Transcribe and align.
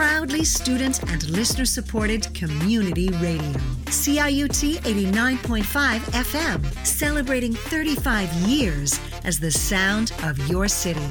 proudly 0.00 0.44
student 0.44 1.02
and 1.10 1.28
listener 1.28 1.66
supported 1.66 2.32
community 2.32 3.10
radio. 3.20 3.52
CIUT 3.90 4.78
89.5 4.80 5.98
FM, 6.00 6.86
celebrating 6.86 7.52
35 7.52 8.32
years 8.48 8.98
as 9.24 9.38
the 9.38 9.50
sound 9.50 10.10
of 10.22 10.38
your 10.48 10.68
city. 10.68 11.04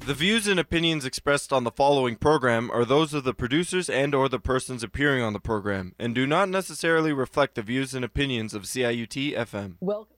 The 0.00 0.12
views 0.12 0.46
and 0.46 0.60
opinions 0.60 1.06
expressed 1.06 1.54
on 1.54 1.64
the 1.64 1.70
following 1.70 2.16
program 2.16 2.70
are 2.70 2.84
those 2.84 3.14
of 3.14 3.24
the 3.24 3.32
producers 3.32 3.88
and 3.88 4.14
or 4.14 4.28
the 4.28 4.38
persons 4.38 4.82
appearing 4.82 5.22
on 5.22 5.32
the 5.32 5.40
program 5.40 5.94
and 5.98 6.14
do 6.14 6.26
not 6.26 6.50
necessarily 6.50 7.14
reflect 7.14 7.54
the 7.54 7.62
views 7.62 7.94
and 7.94 8.04
opinions 8.04 8.52
of 8.52 8.64
CIUT 8.64 9.34
FM. 9.34 9.76
Welcome. 9.80 10.16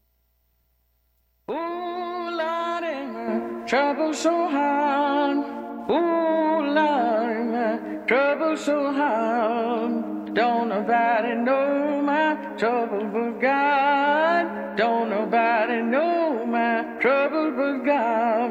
Ooh, 1.48 1.54
Lordy, 1.54 3.06
my 3.06 3.64
trouble 3.68 4.12
so 4.12 4.48
hard. 4.48 5.65
Ooh, 5.88 6.74
Lordy, 6.74 7.44
my 7.44 7.78
trouble 8.08 8.56
so 8.56 8.92
hard. 8.92 10.34
Don't 10.34 10.68
nobody 10.68 11.34
know 11.36 12.02
my 12.02 12.34
trouble 12.58 13.04
but 13.12 13.40
God. 13.40 14.76
Don't 14.76 15.10
nobody 15.10 15.82
know 15.82 16.44
my 16.44 16.82
trouble 17.00 17.52
but 17.52 17.84
God. 17.84 18.50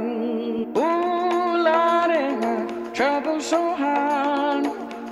Ooh, 0.77 1.63
Lordy, 1.67 2.23
my 2.39 2.91
trouble 2.93 3.41
so 3.41 3.75
hard. 3.75 4.65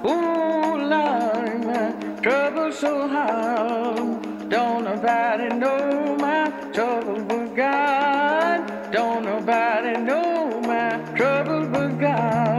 Ooh, 0.06 0.78
Lordy, 0.92 1.58
my 1.68 1.92
trouble 2.22 2.72
so 2.72 3.06
hard. 3.06 4.50
Don't 4.50 4.86
nobody 4.86 5.50
know 5.56 6.16
my 6.20 6.50
trouble 6.72 7.22
but 7.26 7.54
God. 7.54 8.92
Don't 8.94 9.26
nobody 9.26 9.98
know 9.98 10.62
my 10.62 10.92
trouble 11.18 11.63
God. 12.04 12.53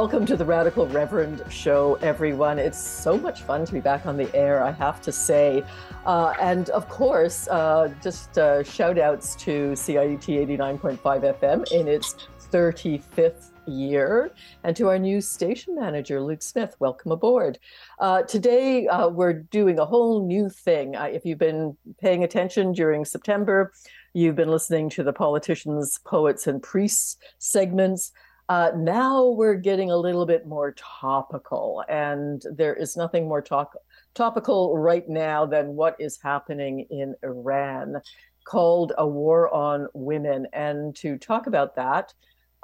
Welcome 0.00 0.24
to 0.26 0.36
the 0.36 0.46
Radical 0.46 0.86
Reverend 0.86 1.44
Show, 1.50 1.96
everyone. 1.96 2.58
It's 2.58 2.78
so 2.78 3.18
much 3.18 3.42
fun 3.42 3.66
to 3.66 3.72
be 3.74 3.80
back 3.80 4.06
on 4.06 4.16
the 4.16 4.34
air, 4.34 4.64
I 4.64 4.70
have 4.70 5.02
to 5.02 5.12
say. 5.12 5.62
Uh, 6.06 6.32
and 6.40 6.70
of 6.70 6.88
course, 6.88 7.46
uh, 7.48 7.92
just 8.02 8.38
uh, 8.38 8.62
shout 8.62 8.96
outs 8.96 9.34
to 9.34 9.72
CIUT 9.72 10.24
89.5 10.56 10.98
FM 11.02 11.70
in 11.70 11.86
its 11.86 12.16
35th 12.50 13.50
year, 13.66 14.32
and 14.64 14.74
to 14.74 14.88
our 14.88 14.98
new 14.98 15.20
station 15.20 15.74
manager, 15.74 16.22
Luke 16.22 16.42
Smith. 16.42 16.76
Welcome 16.78 17.12
aboard. 17.12 17.58
Uh, 17.98 18.22
today, 18.22 18.86
uh, 18.86 19.08
we're 19.08 19.34
doing 19.34 19.78
a 19.78 19.84
whole 19.84 20.26
new 20.26 20.48
thing. 20.48 20.96
Uh, 20.96 21.10
if 21.12 21.26
you've 21.26 21.38
been 21.38 21.76
paying 22.00 22.24
attention 22.24 22.72
during 22.72 23.04
September, 23.04 23.70
you've 24.14 24.34
been 24.34 24.50
listening 24.50 24.88
to 24.90 25.02
the 25.02 25.12
politicians, 25.12 26.00
poets, 26.06 26.46
and 26.46 26.62
priests 26.62 27.18
segments. 27.38 28.12
Uh, 28.50 28.72
now 28.74 29.26
we're 29.28 29.54
getting 29.54 29.92
a 29.92 29.96
little 29.96 30.26
bit 30.26 30.44
more 30.44 30.72
topical, 30.72 31.84
and 31.88 32.42
there 32.52 32.74
is 32.74 32.96
nothing 32.96 33.28
more 33.28 33.40
talk- 33.40 33.76
topical 34.12 34.76
right 34.76 35.08
now 35.08 35.46
than 35.46 35.76
what 35.76 35.94
is 36.00 36.18
happening 36.20 36.84
in 36.90 37.14
Iran, 37.22 38.02
called 38.42 38.92
a 38.98 39.06
war 39.06 39.54
on 39.54 39.86
women. 39.94 40.48
And 40.52 40.96
to 40.96 41.16
talk 41.16 41.46
about 41.46 41.76
that, 41.76 42.12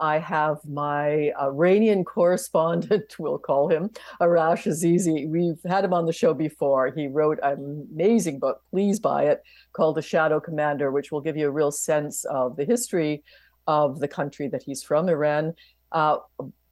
I 0.00 0.18
have 0.18 0.58
my 0.68 1.30
Iranian 1.40 2.04
correspondent, 2.04 3.14
we'll 3.20 3.38
call 3.38 3.68
him 3.68 3.90
Arash 4.20 4.66
Azizi. 4.66 5.28
We've 5.28 5.62
had 5.70 5.84
him 5.84 5.94
on 5.94 6.04
the 6.04 6.12
show 6.12 6.34
before. 6.34 6.88
He 6.88 7.06
wrote 7.06 7.38
an 7.44 7.86
amazing 7.92 8.40
book, 8.40 8.60
please 8.70 8.98
buy 8.98 9.26
it, 9.26 9.40
called 9.72 9.98
The 9.98 10.02
Shadow 10.02 10.40
Commander, 10.40 10.90
which 10.90 11.12
will 11.12 11.20
give 11.20 11.36
you 11.36 11.46
a 11.46 11.52
real 11.52 11.70
sense 11.70 12.24
of 12.24 12.56
the 12.56 12.64
history 12.64 13.22
of 13.66 13.98
the 14.00 14.08
country 14.08 14.48
that 14.48 14.62
he's 14.62 14.82
from, 14.82 15.08
Iran. 15.08 15.54
Uh, 15.96 16.18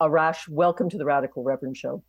Arash, 0.02 0.46
welcome 0.50 0.90
to 0.90 0.98
the 0.98 1.04
Radical 1.06 1.42
Reverend 1.42 1.78
Show. 1.78 2.04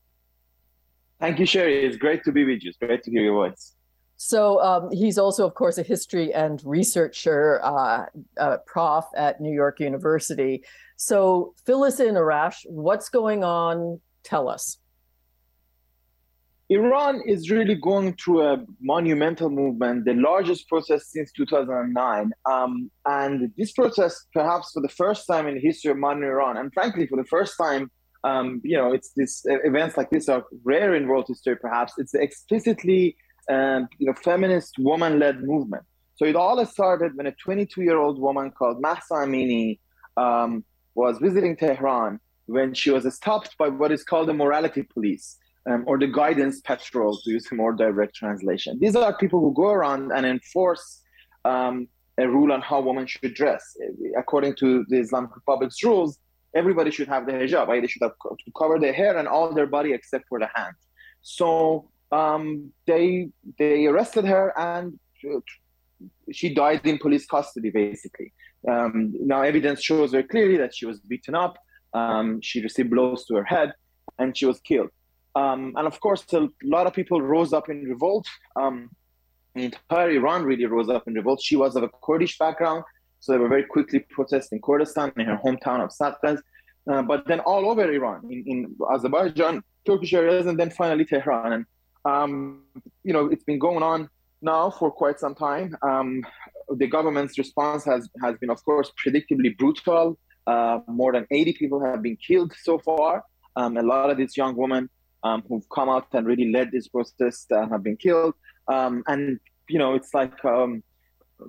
Thank 1.21 1.39
you, 1.39 1.45
Cheri. 1.45 1.85
It's 1.85 1.95
great 1.95 2.25
to 2.25 2.33
be 2.33 2.43
with 2.43 2.61
you. 2.61 2.71
It's 2.71 2.77
great 2.77 3.03
to 3.03 3.09
hear 3.09 3.21
your 3.21 3.33
voice. 3.33 3.73
So 4.17 4.61
um, 4.61 4.91
he's 4.91 5.17
also, 5.17 5.47
of 5.47 5.53
course, 5.53 5.77
a 5.77 5.83
history 5.83 6.33
and 6.33 6.61
researcher, 6.65 7.63
uh, 7.63 8.07
uh, 8.37 8.57
prof 8.65 9.05
at 9.15 9.39
New 9.39 9.53
York 9.53 9.79
University. 9.79 10.65
So 10.97 11.53
fill 11.65 11.85
us 11.85 12.01
in, 12.01 12.15
Arash. 12.15 12.65
What's 12.67 13.07
going 13.07 13.45
on? 13.45 14.01
Tell 14.23 14.49
us. 14.49 14.77
Iran 16.69 17.21
is 17.27 17.51
really 17.51 17.75
going 17.75 18.15
through 18.15 18.41
a 18.41 18.65
monumental 18.81 19.51
movement, 19.51 20.05
the 20.05 20.15
largest 20.15 20.67
protest 20.67 21.11
since 21.11 21.31
2009. 21.33 22.31
Um, 22.49 22.89
and 23.05 23.51
this 23.55 23.71
protest, 23.71 24.27
perhaps 24.33 24.71
for 24.71 24.81
the 24.81 24.89
first 24.89 25.27
time 25.27 25.47
in 25.47 25.55
the 25.55 25.61
history 25.61 25.91
of 25.91 25.97
modern 25.97 26.23
Iran, 26.23 26.57
and 26.57 26.73
frankly, 26.73 27.05
for 27.05 27.17
the 27.17 27.27
first 27.27 27.55
time, 27.55 27.91
um, 28.23 28.61
you 28.63 28.75
know, 28.75 28.91
it's 28.91 29.11
this 29.15 29.43
events 29.45 29.95
like 29.95 30.09
this 30.09 30.27
are 30.27 30.43
rare 30.63 30.95
in 30.95 31.07
world 31.07 31.25
history. 31.27 31.55
Perhaps 31.55 31.93
it's 31.99 32.15
explicitly, 32.15 33.15
um, 33.51 33.87
you 33.99 34.07
know, 34.07 34.13
feminist 34.23 34.79
woman-led 34.79 35.43
movement. 35.43 35.83
So 36.15 36.25
it 36.25 36.35
all 36.35 36.65
started 36.65 37.15
when 37.15 37.27
a 37.27 37.33
22-year-old 37.33 38.19
woman 38.19 38.49
called 38.49 38.81
Mahsa 38.81 39.13
Amini 39.13 39.77
um, 40.17 40.63
was 40.95 41.19
visiting 41.19 41.55
Tehran 41.55 42.19
when 42.47 42.73
she 42.73 42.89
was 42.89 43.13
stopped 43.13 43.55
by 43.59 43.67
what 43.67 43.91
is 43.91 44.03
called 44.03 44.29
the 44.29 44.33
morality 44.33 44.81
police 44.81 45.37
um, 45.69 45.83
or 45.87 45.97
the 45.97 46.07
guidance 46.07 46.61
patrol, 46.61 47.17
to 47.17 47.31
use 47.31 47.47
a 47.51 47.55
more 47.55 47.73
direct 47.73 48.15
translation. 48.15 48.77
These 48.79 48.95
are 48.95 49.15
people 49.17 49.39
who 49.39 49.53
go 49.53 49.69
around 49.69 50.11
and 50.11 50.25
enforce 50.25 51.01
um, 51.43 51.87
a 52.17 52.27
rule 52.27 52.51
on 52.51 52.61
how 52.61 52.81
women 52.81 53.07
should 53.07 53.33
dress. 53.33 53.75
According 54.17 54.55
to 54.57 54.85
the 54.89 54.99
Islamic 54.99 55.35
Republic's 55.35 55.83
rules, 55.83 56.17
everybody 56.53 56.91
should 56.91 57.07
have 57.07 57.25
the 57.25 57.33
hijab. 57.33 57.67
Right? 57.67 57.81
They 57.81 57.87
should 57.87 58.03
have 58.03 58.13
to 58.23 58.51
cover 58.57 58.79
their 58.79 58.93
hair 58.93 59.17
and 59.17 59.27
all 59.27 59.53
their 59.53 59.67
body 59.67 59.93
except 59.93 60.25
for 60.29 60.39
the 60.39 60.49
hand. 60.53 60.75
So 61.21 61.89
um, 62.11 62.71
they 62.85 63.29
they 63.57 63.87
arrested 63.87 64.25
her 64.25 64.53
and 64.57 64.99
she 66.31 66.53
died 66.53 66.85
in 66.85 66.97
police 66.97 67.25
custody, 67.25 67.69
basically. 67.69 68.33
Um, 68.67 69.13
now, 69.19 69.41
evidence 69.41 69.81
shows 69.83 70.11
very 70.11 70.23
clearly 70.23 70.57
that 70.57 70.75
she 70.75 70.85
was 70.85 70.99
beaten 70.99 71.35
up. 71.35 71.57
Um, 71.93 72.41
she 72.41 72.61
received 72.61 72.89
blows 72.89 73.25
to 73.25 73.35
her 73.35 73.43
head, 73.43 73.73
and 74.19 74.35
she 74.35 74.45
was 74.45 74.59
killed. 74.59 74.89
Um, 75.35 75.73
and 75.75 75.85
of 75.85 75.99
course, 75.99 76.25
a 76.33 76.47
lot 76.63 76.87
of 76.87 76.93
people 76.93 77.21
rose 77.21 77.51
up 77.53 77.69
in 77.69 77.83
revolt. 77.83 78.25
Um, 78.55 78.89
entire 79.55 80.11
Iran 80.11 80.43
really 80.43 80.65
rose 80.65 80.89
up 80.89 81.07
in 81.07 81.13
revolt. 81.13 81.41
She 81.41 81.55
was 81.55 81.75
of 81.75 81.83
a 81.83 81.89
Kurdish 82.03 82.37
background, 82.37 82.83
so 83.19 83.33
they 83.33 83.37
were 83.37 83.49
very 83.49 83.65
quickly 83.65 83.99
protesting 83.99 84.61
Kurdistan 84.61 85.11
in 85.17 85.25
her 85.25 85.39
hometown 85.43 85.83
of 85.83 85.91
Saqqez. 85.91 86.39
Uh, 86.89 87.01
but 87.01 87.25
then 87.27 87.39
all 87.41 87.69
over 87.69 87.91
Iran, 87.91 88.21
in, 88.29 88.43
in 88.45 88.75
Azerbaijan, 88.93 89.63
Turkish 89.85 90.13
areas, 90.13 90.45
and 90.45 90.59
then 90.59 90.69
finally 90.69 91.03
Tehran. 91.03 91.53
And 91.53 91.65
um, 92.05 92.63
you 93.03 93.11
know, 93.11 93.25
it's 93.27 93.43
been 93.43 93.59
going 93.59 93.83
on 93.83 94.09
now 94.41 94.69
for 94.69 94.91
quite 94.91 95.19
some 95.19 95.35
time. 95.35 95.75
Um, 95.81 96.23
the 96.69 96.87
government's 96.87 97.37
response 97.37 97.83
has 97.85 98.07
has 98.23 98.37
been, 98.37 98.49
of 98.49 98.63
course, 98.63 98.91
predictably 99.03 99.57
brutal. 99.57 100.17
Uh, 100.47 100.79
more 100.87 101.11
than 101.11 101.25
80 101.31 101.53
people 101.53 101.83
have 101.83 102.03
been 102.03 102.17
killed 102.17 102.53
so 102.61 102.77
far. 102.77 103.23
Um, 103.55 103.77
a 103.77 103.81
lot 103.81 104.11
of 104.11 104.17
these 104.17 104.37
young 104.37 104.55
women 104.55 104.89
um, 105.25 105.43
who've 105.49 105.67
come 105.77 105.89
out 105.89 106.07
and 106.13 106.27
really 106.27 106.51
led 106.51 106.71
this 106.71 106.87
protest 106.87 107.51
uh, 107.51 107.67
have 107.67 107.83
been 107.83 107.97
killed. 107.97 108.35
Um, 108.67 109.03
and 109.07 109.39
you 109.67 109.79
know, 109.79 109.95
it's 109.95 110.13
like 110.13 110.37
um, 110.45 110.83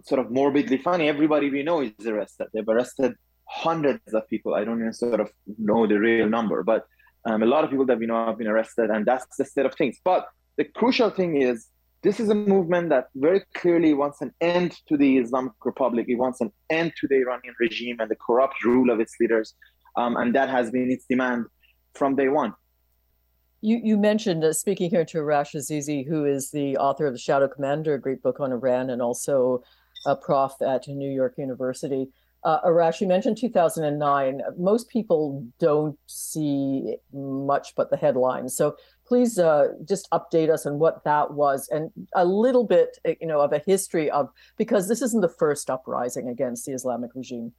sort 0.04 0.20
of 0.22 0.30
morbidly 0.30 0.78
funny. 0.78 1.08
Everybody 1.08 1.50
we 1.50 1.62
know 1.62 1.82
is 1.82 2.06
arrested. 2.06 2.46
They've 2.52 2.68
arrested 2.68 3.12
hundreds 3.44 4.12
of 4.14 4.26
people. 4.28 4.54
I 4.54 4.64
don't 4.64 4.80
even 4.80 4.92
sort 4.92 5.20
of 5.20 5.30
know 5.58 5.86
the 5.86 5.98
real 5.98 6.28
number, 6.28 6.62
but 6.62 6.86
um, 7.26 7.42
a 7.42 7.46
lot 7.46 7.64
of 7.64 7.70
people 7.70 7.86
that 7.86 7.98
we 7.98 8.06
know 8.06 8.26
have 8.26 8.38
been 8.38 8.46
arrested, 8.46 8.90
and 8.90 9.04
that's 9.04 9.36
the 9.36 9.44
state 9.44 9.66
of 9.66 9.74
things. 9.74 9.98
But 10.02 10.26
the 10.56 10.64
crucial 10.64 11.10
thing 11.10 11.42
is 11.42 11.68
this 12.02 12.20
is 12.20 12.28
a 12.30 12.34
movement 12.34 12.88
that 12.90 13.08
very 13.14 13.42
clearly 13.54 13.92
wants 13.92 14.20
an 14.22 14.32
end 14.40 14.70
to 14.88 14.96
the 14.96 15.18
Islamic 15.18 15.52
Republic. 15.64 16.06
It 16.08 16.16
wants 16.16 16.40
an 16.40 16.52
end 16.70 16.92
to 17.00 17.08
the 17.08 17.16
Iranian 17.16 17.54
regime 17.60 17.96
and 18.00 18.10
the 18.10 18.16
corrupt 18.16 18.64
rule 18.64 18.90
of 18.90 19.00
its 19.00 19.14
leaders. 19.20 19.54
Um, 19.96 20.16
and 20.16 20.34
that 20.34 20.48
has 20.48 20.70
been 20.70 20.90
its 20.90 21.06
demand 21.06 21.46
from 21.94 22.14
day 22.14 22.28
one. 22.28 22.54
You, 23.60 23.80
you 23.82 23.96
mentioned, 23.96 24.44
uh, 24.44 24.52
speaking 24.52 24.90
here 24.90 25.04
to 25.06 25.18
Arash 25.18 25.54
Azizi, 25.54 26.06
who 26.06 26.24
is 26.24 26.50
the 26.50 26.76
author 26.76 27.06
of 27.06 27.14
The 27.14 27.18
Shadow 27.18 27.48
Commander, 27.48 27.94
a 27.94 28.00
great 28.00 28.22
book 28.22 28.38
on 28.38 28.52
Iran, 28.52 28.90
and 28.90 29.00
also 29.00 29.62
a 30.04 30.14
prof 30.14 30.52
at 30.60 30.86
New 30.88 31.10
York 31.10 31.34
University. 31.38 32.08
Uh, 32.44 32.60
Arash, 32.60 33.00
you 33.00 33.08
mentioned 33.08 33.38
2009. 33.38 34.40
Most 34.56 34.88
people 34.88 35.44
don't 35.58 35.98
see 36.06 36.96
much 37.12 37.74
but 37.74 37.90
the 37.90 37.96
headlines. 37.96 38.56
So 38.56 38.76
please 39.04 39.38
uh, 39.38 39.68
just 39.84 40.08
update 40.12 40.48
us 40.48 40.64
on 40.64 40.78
what 40.78 41.02
that 41.04 41.32
was 41.32 41.68
and 41.68 41.90
a 42.14 42.24
little 42.24 42.64
bit, 42.64 42.98
uh, 43.04 43.12
you 43.20 43.26
know, 43.26 43.40
of 43.40 43.52
a 43.52 43.62
history 43.66 44.10
of 44.10 44.28
because 44.56 44.86
this 44.86 45.02
isn't 45.02 45.22
the 45.22 45.28
first 45.28 45.70
uprising 45.70 46.28
against 46.28 46.66
the 46.66 46.72
Islamic 46.72 47.10
regime. 47.14 47.52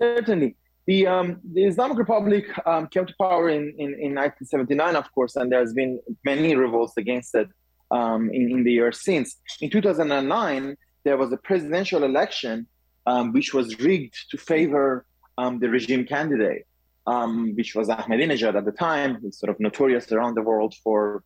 Certainly. 0.00 0.56
The, 0.86 1.06
um, 1.06 1.40
the 1.52 1.64
Islamic 1.64 1.98
Republic 1.98 2.44
um, 2.64 2.86
came 2.86 3.06
to 3.06 3.14
power 3.20 3.48
in, 3.48 3.74
in, 3.78 3.88
in 3.94 4.14
1979, 4.14 4.94
of 4.94 5.12
course, 5.12 5.34
and 5.34 5.50
there's 5.50 5.72
been 5.72 6.00
many 6.24 6.54
revolts 6.54 6.94
against 6.96 7.34
it 7.34 7.48
um, 7.90 8.30
in, 8.30 8.50
in 8.50 8.64
the 8.64 8.72
years 8.72 9.02
since. 9.02 9.36
In 9.60 9.68
2009, 9.70 10.76
there 11.04 11.16
was 11.16 11.32
a 11.32 11.36
presidential 11.36 12.04
election 12.04 12.66
um, 13.06 13.32
which 13.32 13.54
was 13.54 13.78
rigged 13.80 14.30
to 14.30 14.36
favor 14.36 15.06
um, 15.38 15.58
the 15.58 15.68
regime 15.68 16.04
candidate, 16.04 16.66
um, 17.06 17.54
which 17.54 17.74
was 17.74 17.88
Ahmadinejad 17.88 18.56
at 18.56 18.64
the 18.64 18.72
time. 18.72 19.18
He's 19.22 19.38
sort 19.38 19.50
of 19.50 19.60
notorious 19.60 20.10
around 20.12 20.34
the 20.34 20.42
world 20.42 20.74
for 20.82 21.22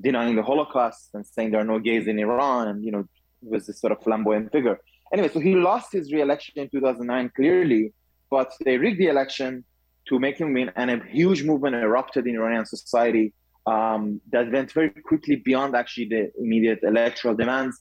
denying 0.00 0.36
the 0.36 0.42
Holocaust 0.42 1.10
and 1.14 1.24
saying 1.26 1.50
there 1.50 1.60
are 1.60 1.64
no 1.64 1.78
gays 1.78 2.06
in 2.06 2.18
Iran, 2.18 2.68
and 2.68 2.84
you 2.84 2.92
know 2.92 3.04
was 3.42 3.66
this 3.66 3.80
sort 3.80 3.92
of 3.92 4.02
flamboyant 4.02 4.50
figure. 4.52 4.80
Anyway, 5.12 5.28
so 5.32 5.38
he 5.38 5.54
lost 5.54 5.92
his 5.92 6.12
re-election 6.12 6.54
in 6.56 6.68
2009 6.68 7.30
clearly, 7.36 7.92
but 8.36 8.50
they 8.66 8.76
rigged 8.84 9.00
the 9.02 9.10
election 9.16 9.64
to 10.08 10.14
make 10.24 10.36
him 10.42 10.50
win, 10.56 10.68
and 10.80 10.88
a 10.90 10.98
huge 11.20 11.40
movement 11.50 11.74
erupted 11.86 12.22
in 12.28 12.32
Iranian 12.40 12.66
society 12.76 13.26
um, 13.74 14.02
that 14.32 14.44
went 14.56 14.68
very 14.78 14.90
quickly 15.10 15.36
beyond 15.48 15.70
actually 15.80 16.08
the 16.14 16.22
immediate 16.44 16.80
electoral 16.92 17.34
demands. 17.42 17.74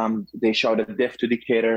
Um, 0.00 0.12
they 0.42 0.52
shouted 0.62 0.86
"Death 1.02 1.16
to 1.18 1.26
dictator." 1.34 1.76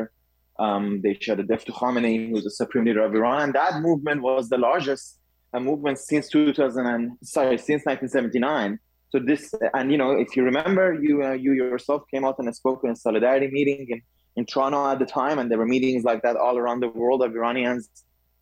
Um, 0.65 0.85
they 1.03 1.13
shouted 1.25 1.45
death 1.51 1.65
to 1.67 1.73
Khamenei, 1.79 2.15
who's 2.29 2.45
the 2.47 2.55
supreme 2.61 2.85
leader 2.87 3.03
of 3.07 3.11
Iran, 3.19 3.39
and 3.45 3.53
that 3.61 3.73
movement 3.87 4.19
was 4.29 4.43
the 4.53 4.59
largest 4.69 5.05
uh, 5.53 5.59
movement 5.69 5.97
since 6.11 6.25
2000 6.29 6.85
and 6.93 7.03
sorry 7.35 7.57
since 7.69 7.81
1979. 7.85 8.79
So 9.11 9.15
this, 9.29 9.43
and 9.77 9.85
you 9.93 9.99
know, 10.01 10.11
if 10.25 10.29
you 10.35 10.41
remember, 10.51 10.85
you 11.05 11.13
uh, 11.27 11.37
you 11.43 11.51
yourself 11.61 12.01
came 12.11 12.23
out 12.27 12.37
and 12.39 12.47
spoke 12.61 12.79
in 12.85 12.89
a 12.95 12.99
solidarity 13.07 13.49
meeting 13.57 13.81
in, 13.93 13.99
in 14.37 14.43
Toronto 14.51 14.79
at 14.93 14.97
the 15.03 15.09
time, 15.21 15.37
and 15.39 15.45
there 15.49 15.59
were 15.63 15.71
meetings 15.75 16.03
like 16.09 16.21
that 16.25 16.35
all 16.45 16.57
around 16.61 16.79
the 16.85 16.91
world 17.01 17.21
of 17.25 17.29
Iranians 17.41 17.83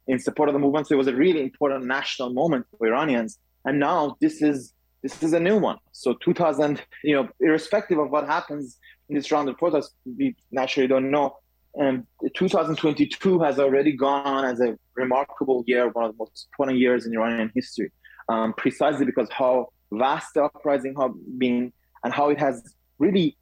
in 0.07 0.19
support 0.19 0.49
of 0.49 0.53
the 0.53 0.59
movement. 0.59 0.87
So 0.87 0.95
it 0.95 0.97
was 0.97 1.07
a 1.07 1.15
really 1.15 1.41
important 1.41 1.85
national 1.85 2.33
moment 2.33 2.65
for 2.77 2.87
Iranians. 2.87 3.37
And 3.65 3.79
now 3.79 4.17
this 4.21 4.41
is 4.41 4.73
this 5.03 5.23
is 5.23 5.33
a 5.33 5.39
new 5.39 5.57
one. 5.57 5.77
So 5.93 6.13
2000, 6.23 6.79
you 7.03 7.15
know, 7.15 7.27
irrespective 7.39 7.97
of 7.97 8.11
what 8.11 8.27
happens 8.27 8.77
in 9.09 9.15
this 9.15 9.31
round 9.31 9.49
of 9.49 9.57
protests, 9.57 9.95
we 10.05 10.35
naturally 10.51 10.87
don't 10.87 11.09
know 11.09 11.37
and 11.75 12.05
2022 12.35 13.39
has 13.39 13.59
already 13.59 13.93
gone 13.93 14.25
on 14.25 14.45
as 14.45 14.59
a 14.59 14.77
remarkable 14.95 15.63
year, 15.67 15.89
one 15.89 16.05
of 16.05 16.11
the 16.11 16.17
most 16.17 16.47
important 16.51 16.79
years 16.79 17.05
in 17.05 17.13
Iranian 17.13 17.51
history, 17.55 17.91
um, 18.29 18.53
precisely 18.53 19.05
because 19.05 19.29
how 19.31 19.67
vast 19.91 20.33
the 20.33 20.43
uprising 20.43 20.95
has 20.99 21.11
been 21.37 21.71
and 22.03 22.13
how 22.13 22.29
it 22.29 22.39
has 22.39 22.73
really 22.99 23.37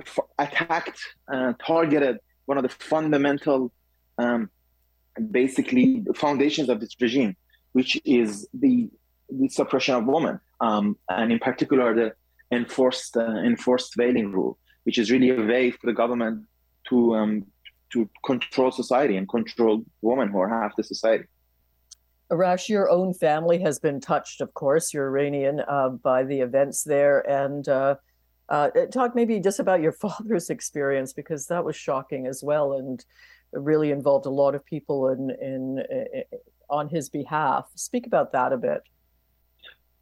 f- 0.00 0.18
attacked 0.38 1.00
and 1.28 1.56
targeted 1.64 2.18
one 2.46 2.56
of 2.56 2.62
the 2.62 2.70
fundamental, 2.70 3.70
um, 4.16 4.50
basically, 5.30 6.00
the 6.00 6.14
foundations 6.14 6.68
of 6.68 6.80
this 6.80 6.94
regime, 7.00 7.36
which 7.72 8.00
is 8.04 8.48
the, 8.54 8.88
the 9.30 9.48
suppression 9.48 9.94
of 9.94 10.06
women, 10.06 10.40
um, 10.60 10.96
and 11.08 11.32
in 11.32 11.38
particular 11.38 11.94
the 11.94 12.12
enforced 12.50 13.16
uh, 13.16 13.36
enforced 13.44 13.94
veiling 13.96 14.32
rule, 14.32 14.58
which 14.84 14.98
is 14.98 15.10
really 15.10 15.30
a 15.30 15.46
way 15.46 15.70
for 15.70 15.86
the 15.86 15.92
government 15.92 16.46
to 16.88 17.14
um, 17.14 17.46
to 17.92 18.08
control 18.24 18.70
society 18.70 19.16
and 19.16 19.28
control 19.28 19.82
women 20.02 20.28
who 20.28 20.38
are 20.38 20.48
half 20.48 20.76
the 20.76 20.84
society. 20.84 21.24
Arash, 22.30 22.68
your 22.68 22.90
own 22.90 23.14
family 23.14 23.58
has 23.60 23.78
been 23.78 24.00
touched, 24.00 24.42
of 24.42 24.52
course. 24.52 24.92
You're 24.92 25.06
Iranian 25.06 25.62
uh, 25.66 25.88
by 25.88 26.24
the 26.24 26.40
events 26.40 26.84
there, 26.84 27.20
and 27.28 27.66
uh, 27.68 27.94
uh, 28.50 28.68
talk 28.92 29.14
maybe 29.14 29.40
just 29.40 29.60
about 29.60 29.80
your 29.80 29.92
father's 30.04 30.50
experience 30.50 31.12
because 31.12 31.46
that 31.46 31.64
was 31.64 31.76
shocking 31.76 32.26
as 32.26 32.42
well, 32.42 32.74
and 32.74 33.04
really 33.52 33.90
involved 33.90 34.26
a 34.26 34.30
lot 34.30 34.54
of 34.54 34.64
people 34.64 35.08
in 35.08 35.30
in, 35.40 35.78
in 35.90 36.24
on 36.70 36.88
his 36.88 37.08
behalf. 37.08 37.66
Speak 37.74 38.06
about 38.06 38.32
that 38.32 38.52
a 38.52 38.56
bit. 38.56 38.82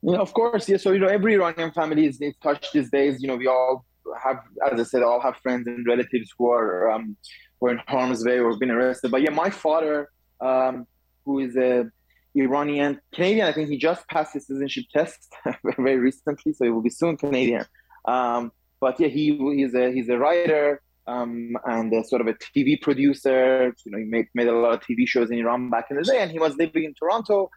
Yeah, 0.03 0.19
of 0.19 0.33
course. 0.33 0.69
Yeah. 0.69 0.77
So 0.77 0.93
you 0.93 0.99
know, 0.99 1.09
every 1.09 1.35
Iranian 1.35 1.73
family 1.73 2.07
is, 2.07 2.21
is 2.21 2.35
touched 2.43 2.73
these 2.73 2.91
days. 2.91 3.23
You 3.23 3.29
know, 3.29 3.37
we 3.37 3.47
all 3.47 3.85
have, 4.23 4.39
as 4.71 4.81
I 4.81 4.85
said, 4.85 5.03
all 5.03 5.21
have 5.21 5.37
friends 5.39 5.67
and 5.67 5.87
relatives 5.87 6.33
who 6.39 6.51
are 6.51 6.91
um, 6.91 7.17
who 7.61 7.69
are 7.69 7.73
in 7.73 7.81
harm's 7.87 8.25
way 8.25 8.39
or 8.39 8.57
been 8.59 8.71
arrested. 8.71 9.11
But 9.11 9.23
yeah, 9.23 9.31
my 9.31 9.51
father, 9.51 10.11
um, 10.41 10.87
who 11.25 11.41
is 11.41 11.57
a 11.57 11.91
Iranian 12.35 13.01
Canadian, 13.15 13.47
I 13.47 13.53
think 13.53 13.69
he 13.69 13.79
just 13.79 14.07
passed 14.09 14.35
his 14.35 14.47
citizenship 14.47 14.85
test 14.93 15.35
very 15.77 15.97
recently, 15.97 16.53
so 16.53 16.65
he 16.65 16.71
will 16.71 16.83
be 16.83 16.91
soon 16.91 17.17
Canadian. 17.17 17.65
Um, 18.05 18.53
but 18.81 19.01
yeah, 19.01 19.09
he 19.09 19.37
he's 19.57 19.75
a 19.75 19.91
he's 19.91 20.09
a 20.09 20.19
writer 20.19 20.83
um, 21.07 21.57
and 21.65 21.93
sort 22.07 22.21
of 22.21 22.27
a 22.27 22.35
TV 22.35 22.81
producer. 22.81 23.75
You 23.85 23.93
know, 23.93 23.99
he 23.99 24.05
made 24.05 24.27
made 24.35 24.49
a 24.49 24.53
lot 24.53 24.75
of 24.75 24.81
TV 24.81 25.07
shows 25.07 25.31
in 25.31 25.39
Iran 25.39 25.71
back 25.71 25.87
in 25.91 25.97
the 25.97 26.03
day, 26.03 26.21
and 26.21 26.31
he 26.31 26.39
was 26.39 26.57
living 26.57 26.85
in 26.85 26.95
Toronto. 26.95 27.51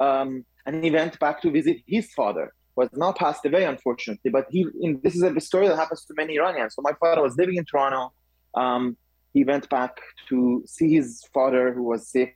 Um, 0.00 0.44
and 0.66 0.82
he 0.82 0.90
went 0.90 1.18
back 1.20 1.40
to 1.42 1.50
visit 1.50 1.78
his 1.86 2.12
father, 2.12 2.52
who 2.74 2.82
has 2.82 2.90
now 2.94 3.12
passed 3.12 3.46
away, 3.46 3.64
unfortunately. 3.64 4.30
But 4.30 4.46
he, 4.50 4.66
in, 4.80 5.00
this 5.02 5.14
is 5.14 5.22
a 5.22 5.40
story 5.40 5.68
that 5.68 5.76
happens 5.76 6.04
to 6.06 6.14
many 6.16 6.36
Iranians. 6.36 6.74
So 6.74 6.82
my 6.82 6.92
father 7.00 7.22
was 7.22 7.36
living 7.36 7.56
in 7.56 7.64
Toronto. 7.64 8.12
Um, 8.54 8.96
he 9.32 9.44
went 9.44 9.68
back 9.68 9.98
to 10.28 10.64
see 10.66 10.94
his 10.94 11.22
father 11.32 11.72
who 11.72 11.82
was 11.82 12.08
sick, 12.08 12.34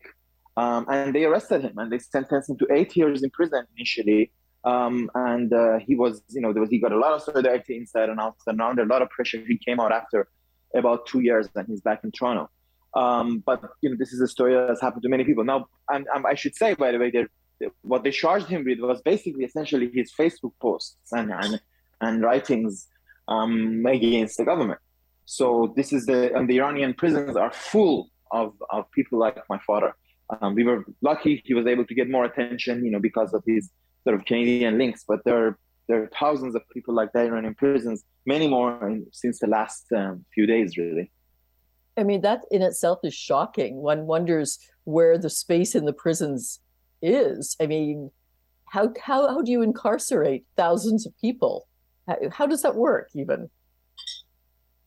um, 0.57 0.87
and 0.91 1.15
they 1.15 1.25
arrested 1.25 1.63
him 1.63 1.79
and 1.79 1.91
they 1.91 1.99
sentenced 1.99 2.51
him 2.51 2.59
to 2.59 2.67
eight 2.71 2.95
years 2.97 3.23
in 3.23 3.31
prison 3.31 3.65
initially. 3.77 4.31
Um, 4.65 5.11
and 5.15 5.53
uh, 5.53 5.79
he 5.79 5.97
was, 5.97 6.23
you 6.29 6.43
know, 6.43 6.53
there 6.53 6.61
was, 6.61 6.71
he 6.71 6.79
got 6.79 6.93
a 6.93 6.99
lot 6.99 7.15
of 7.15 7.23
solidarity 7.23 7.79
inside 7.79 8.11
and 8.11 8.21
outside, 8.21 8.53
and 8.53 8.61
under 8.61 8.83
a 8.83 8.87
lot 8.87 9.01
of 9.01 9.09
pressure. 9.09 9.43
He 9.47 9.57
came 9.57 9.81
out 9.81 9.93
after 9.93 10.29
about 10.75 11.07
two 11.07 11.21
years, 11.21 11.49
and 11.55 11.67
he's 11.69 11.81
back 11.81 12.01
in 12.05 12.13
Toronto. 12.13 12.51
Um, 12.95 13.43
but 13.45 13.63
you 13.83 13.91
know, 13.91 13.97
this 13.99 14.13
is 14.13 14.21
a 14.21 14.29
story 14.29 14.55
that's 14.55 14.81
happened 14.81 15.03
to 15.03 15.09
many 15.09 15.25
people. 15.25 15.45
Now, 15.45 15.69
and, 15.89 16.07
I 16.27 16.35
should 16.35 16.57
say, 16.57 16.75
by 16.75 16.93
the 16.93 16.99
way, 16.99 17.13
what 17.83 18.05
they 18.05 18.11
charged 18.11 18.47
him 18.47 18.65
with 18.65 18.81
was 18.81 19.01
basically 19.03 19.45
essentially 19.45 19.91
his 19.93 20.13
Facebook 20.13 20.53
posts 20.61 20.97
and 21.13 21.31
and, 21.33 21.61
and 22.01 22.23
writings 22.23 22.89
um, 23.29 23.85
against 23.87 24.39
the 24.39 24.45
government. 24.45 24.81
So 25.25 25.73
this 25.77 25.93
is 25.93 26.07
the 26.07 26.35
and 26.35 26.49
the 26.49 26.59
Iranian 26.59 26.95
prisons 26.95 27.37
are 27.37 27.53
full 27.53 28.11
of, 28.33 28.55
of 28.71 28.91
people 28.91 29.19
like 29.19 29.37
my 29.49 29.59
father. 29.67 29.95
Um, 30.41 30.55
we 30.55 30.65
were 30.65 30.85
lucky 31.03 31.43
he 31.45 31.55
was 31.55 31.67
able 31.67 31.85
to 31.85 31.95
get 31.95 32.09
more 32.09 32.25
attention, 32.25 32.85
you 32.85 32.91
know, 32.91 33.01
because 33.01 33.33
of 33.33 33.43
his 33.47 33.71
sort 34.05 34.17
of 34.17 34.25
Canadian 34.25 34.79
links. 34.79 35.05
But 35.07 35.25
there 35.25 35.47
are 35.47 35.59
there 35.91 36.03
are 36.05 36.11
thousands 36.19 36.55
of 36.55 36.63
people 36.73 36.95
like 36.95 37.13
that 37.13 37.27
Iranian 37.27 37.55
prisons, 37.55 38.05
many 38.25 38.47
more 38.47 38.89
in, 38.89 39.07
since 39.13 39.41
the 39.41 39.49
last 39.49 39.87
um, 39.95 40.25
few 40.33 40.47
days, 40.47 40.79
really. 40.79 41.11
I 41.97 42.05
mean, 42.05 42.21
that 42.21 42.43
in 42.53 42.63
itself 42.63 43.01
is 43.03 43.15
shocking. 43.15 43.83
One 43.83 44.07
wonders 44.07 44.59
where 44.85 45.19
the 45.19 45.29
space 45.29 45.75
in 45.75 45.87
the 45.87 45.93
prisons 45.93 46.61
is. 47.03 47.57
I 47.61 47.67
mean, 47.67 48.13
how 48.67 48.93
how, 49.03 49.29
how 49.29 49.43
do 49.43 49.51
you 49.51 49.63
incarcerate 49.63 50.45
thousands 50.57 51.07
of 51.07 51.13
people? 51.21 51.67
How, 52.07 52.17
how 52.31 52.47
does 52.47 52.63
that 52.63 52.77
work, 52.77 53.09
even? 53.15 53.51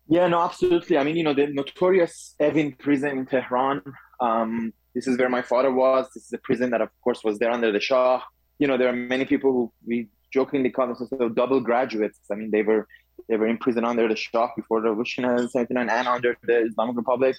Yeah, 0.08 0.28
no, 0.28 0.40
absolutely. 0.40 0.98
I 0.98 1.04
mean, 1.04 1.18
you 1.18 1.24
know, 1.24 1.34
the 1.34 1.48
notorious 1.48 2.36
Evin 2.40 2.80
prison 2.80 3.18
in 3.20 3.26
Tehran. 3.26 3.82
Um, 4.22 4.74
this 4.96 5.08
is 5.08 5.18
where 5.18 5.30
my 5.30 5.42
father 5.42 5.72
was. 5.72 6.08
This 6.14 6.26
is 6.28 6.34
a 6.34 6.38
prison 6.38 6.70
that, 6.72 6.82
of 6.82 6.90
course, 7.04 7.22
was 7.26 7.40
there 7.40 7.52
under 7.52 7.72
the 7.74 7.80
Shah. 7.82 8.22
You 8.60 8.68
know, 8.68 8.78
there 8.78 8.88
are 8.88 9.00
many 9.16 9.26
people 9.26 9.52
who 9.52 9.72
we 9.86 10.08
jokingly 10.34 10.72
call 10.72 10.88
themselves 10.88 11.36
double 11.36 11.62
graduates. 11.62 12.20
I 12.32 12.36
mean, 12.36 12.52
they 12.52 12.64
were 12.64 12.88
they 13.30 13.38
were 13.38 13.48
in 13.48 13.58
prison 13.58 13.86
under 13.86 14.08
the 14.08 14.16
Shah 14.16 14.50
before 14.56 14.82
the 14.82 14.90
revolution 14.90 15.24
in 15.24 15.48
79 15.48 15.90
and 15.90 16.08
under 16.08 16.36
the 16.44 16.66
Islamic 16.66 16.98
Republic 16.98 17.36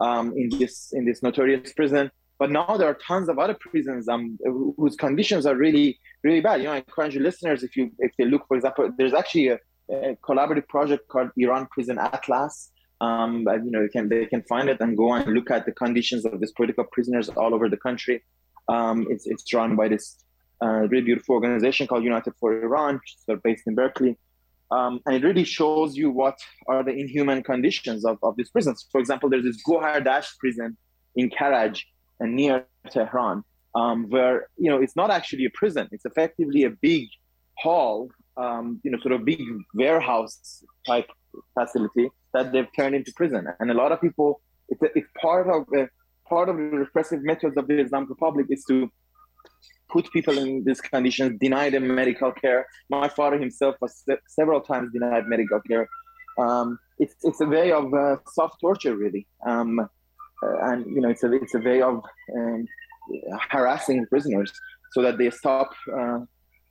um, 0.00 0.32
in 0.36 0.48
this 0.58 0.92
in 0.92 1.04
this 1.04 1.22
notorious 1.22 1.72
prison. 1.72 2.10
But 2.38 2.50
now 2.50 2.76
there 2.78 2.88
are 2.88 2.98
tons 3.06 3.28
of 3.28 3.38
other 3.38 3.56
prisons 3.60 4.08
um, 4.08 4.38
whose 4.78 4.96
conditions 4.96 5.44
are 5.44 5.54
really 5.54 5.98
really 6.24 6.40
bad. 6.40 6.60
You 6.60 6.68
know, 6.68 6.72
I 6.72 6.78
encourage 6.78 7.16
listeners 7.16 7.62
if 7.62 7.76
you 7.76 7.90
if 7.98 8.12
they 8.16 8.24
look, 8.24 8.48
for 8.48 8.56
example, 8.56 8.90
there's 8.96 9.14
actually 9.14 9.48
a, 9.48 9.58
a 9.92 10.16
collaborative 10.28 10.66
project 10.68 11.08
called 11.08 11.30
Iran 11.36 11.68
Prison 11.70 11.98
Atlas. 11.98 12.70
Um, 13.02 13.44
but, 13.44 13.64
you 13.64 13.70
know, 13.70 13.80
they 13.82 13.88
can 13.88 14.08
they 14.08 14.26
can 14.26 14.42
find 14.42 14.68
it 14.68 14.78
and 14.80 14.96
go 14.96 15.14
and 15.14 15.26
look 15.32 15.50
at 15.50 15.64
the 15.64 15.72
conditions 15.72 16.26
of 16.26 16.38
these 16.40 16.52
political 16.52 16.84
prisoners 16.84 17.28
all 17.30 17.54
over 17.54 17.68
the 17.68 17.78
country. 17.88 18.22
Um, 18.68 19.06
it's 19.10 19.26
it's 19.26 19.52
run 19.54 19.74
by 19.74 19.88
this 19.88 20.04
uh, 20.62 20.88
really 20.88 21.02
beautiful 21.02 21.34
organization 21.34 21.86
called 21.86 22.04
United 22.04 22.34
for 22.38 22.62
Iran, 22.62 23.00
is 23.06 23.38
based 23.42 23.64
in 23.66 23.74
Berkeley. 23.74 24.16
Um, 24.70 25.00
and 25.04 25.16
it 25.16 25.24
really 25.24 25.44
shows 25.44 25.96
you 25.96 26.10
what 26.10 26.38
are 26.68 26.84
the 26.84 26.92
inhuman 26.92 27.42
conditions 27.42 28.04
of, 28.04 28.18
of 28.22 28.36
these 28.36 28.50
prisons. 28.50 28.86
For 28.92 29.00
example, 29.00 29.28
there's 29.28 29.44
this 29.44 29.60
Gohar 29.66 30.04
Dasht 30.04 30.38
prison 30.38 30.76
in 31.16 31.28
Karaj 31.28 31.82
and 32.20 32.36
near 32.36 32.66
Tehran, 32.88 33.42
um, 33.74 34.08
where 34.10 34.48
you 34.56 34.70
know 34.70 34.80
it's 34.80 34.94
not 34.94 35.10
actually 35.10 35.44
a 35.46 35.50
prison; 35.50 35.88
it's 35.90 36.04
effectively 36.04 36.64
a 36.64 36.70
big 36.70 37.08
hall, 37.58 38.10
um, 38.36 38.80
you 38.84 38.90
know, 38.90 38.98
sort 39.00 39.12
of 39.12 39.24
big 39.24 39.42
warehouse 39.74 40.62
type 40.86 41.08
facility 41.58 42.08
that 42.32 42.52
they've 42.52 42.68
turned 42.76 42.94
into 42.94 43.12
prison. 43.14 43.46
And 43.58 43.70
a 43.70 43.74
lot 43.74 43.92
of 43.92 44.00
people, 44.00 44.40
it's, 44.68 44.80
it's 44.94 45.08
part 45.20 45.48
of 45.48 45.66
uh, 45.76 45.86
part 46.28 46.48
of 46.48 46.56
the 46.56 46.62
repressive 46.62 47.22
methods 47.22 47.56
of 47.56 47.66
the 47.66 47.80
Islamic 47.80 48.08
Republic 48.08 48.46
is 48.50 48.64
to 48.68 48.90
put 49.90 50.10
people 50.12 50.38
in 50.38 50.64
these 50.64 50.80
conditions, 50.80 51.38
deny 51.40 51.70
them 51.70 51.94
medical 51.94 52.32
care. 52.32 52.66
My 52.88 53.08
father 53.08 53.38
himself 53.38 53.76
was 53.80 54.04
several 54.28 54.60
times 54.60 54.92
denied 54.92 55.26
medical 55.26 55.60
care. 55.60 55.88
Um, 56.38 56.78
it's 56.98 57.14
it's 57.22 57.40
a 57.40 57.46
way 57.46 57.72
of 57.72 57.92
uh, 57.92 58.16
soft 58.32 58.60
torture, 58.60 58.96
really, 58.96 59.26
um, 59.46 59.80
uh, 59.80 60.58
and 60.68 60.86
you 60.86 61.00
know 61.00 61.10
it's 61.10 61.24
a 61.24 61.32
it's 61.32 61.54
a 61.54 61.58
way 61.58 61.82
of 61.82 62.02
um, 62.36 62.66
harassing 63.50 64.06
prisoners 64.06 64.52
so 64.92 65.02
that 65.02 65.18
they 65.18 65.30
stop 65.30 65.70
uh, 65.98 66.20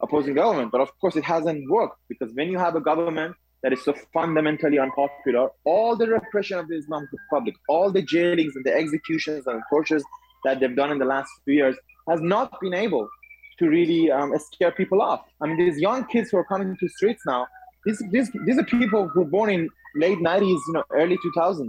opposing 0.02 0.36
government. 0.36 0.72
But 0.72 0.82
of 0.82 0.90
course, 1.00 1.16
it 1.16 1.24
hasn't 1.24 1.70
worked 1.70 1.98
because 2.08 2.34
when 2.34 2.50
you 2.50 2.58
have 2.58 2.76
a 2.76 2.82
government 2.82 3.36
that 3.64 3.74
is 3.74 3.84
so 3.84 3.94
fundamentally 4.14 4.80
unpopular, 4.80 5.50
all 5.66 5.96
the 5.96 6.08
repression 6.08 6.58
of 6.58 6.68
the 6.70 6.76
Islamic 6.76 7.10
Republic, 7.12 7.56
all 7.68 7.92
the 7.92 8.02
jailings 8.02 8.56
and 8.56 8.64
the 8.64 8.74
executions 8.74 9.46
and 9.48 9.62
tortures 9.70 10.04
that 10.46 10.60
they've 10.60 10.76
done 10.76 10.92
in 10.92 11.00
the 11.00 11.06
last 11.06 11.30
few 11.44 11.56
years 11.56 11.76
has 12.10 12.22
not 12.22 12.60
been 12.60 12.74
able 12.74 13.08
to 13.60 13.70
really 13.70 14.12
um, 14.12 14.34
scare 14.38 14.72
people 14.72 15.02
off. 15.02 15.22
I 15.42 15.48
mean, 15.48 15.58
these 15.58 15.80
young 15.80 16.06
kids 16.06 16.30
who 16.30 16.38
are 16.38 16.46
coming 16.46 16.76
to 16.80 16.90
streets 16.90 17.24
now, 17.26 17.48
these, 17.86 18.02
these, 18.12 18.32
these 18.46 18.58
are 18.58 18.64
people 18.64 19.08
who 19.10 19.22
were 19.22 19.26
born 19.26 19.50
in 19.50 19.70
late 19.96 20.20
90s, 20.20 20.42
you 20.42 20.74
know, 20.74 20.84
early 20.92 21.18
2000s. 21.18 21.68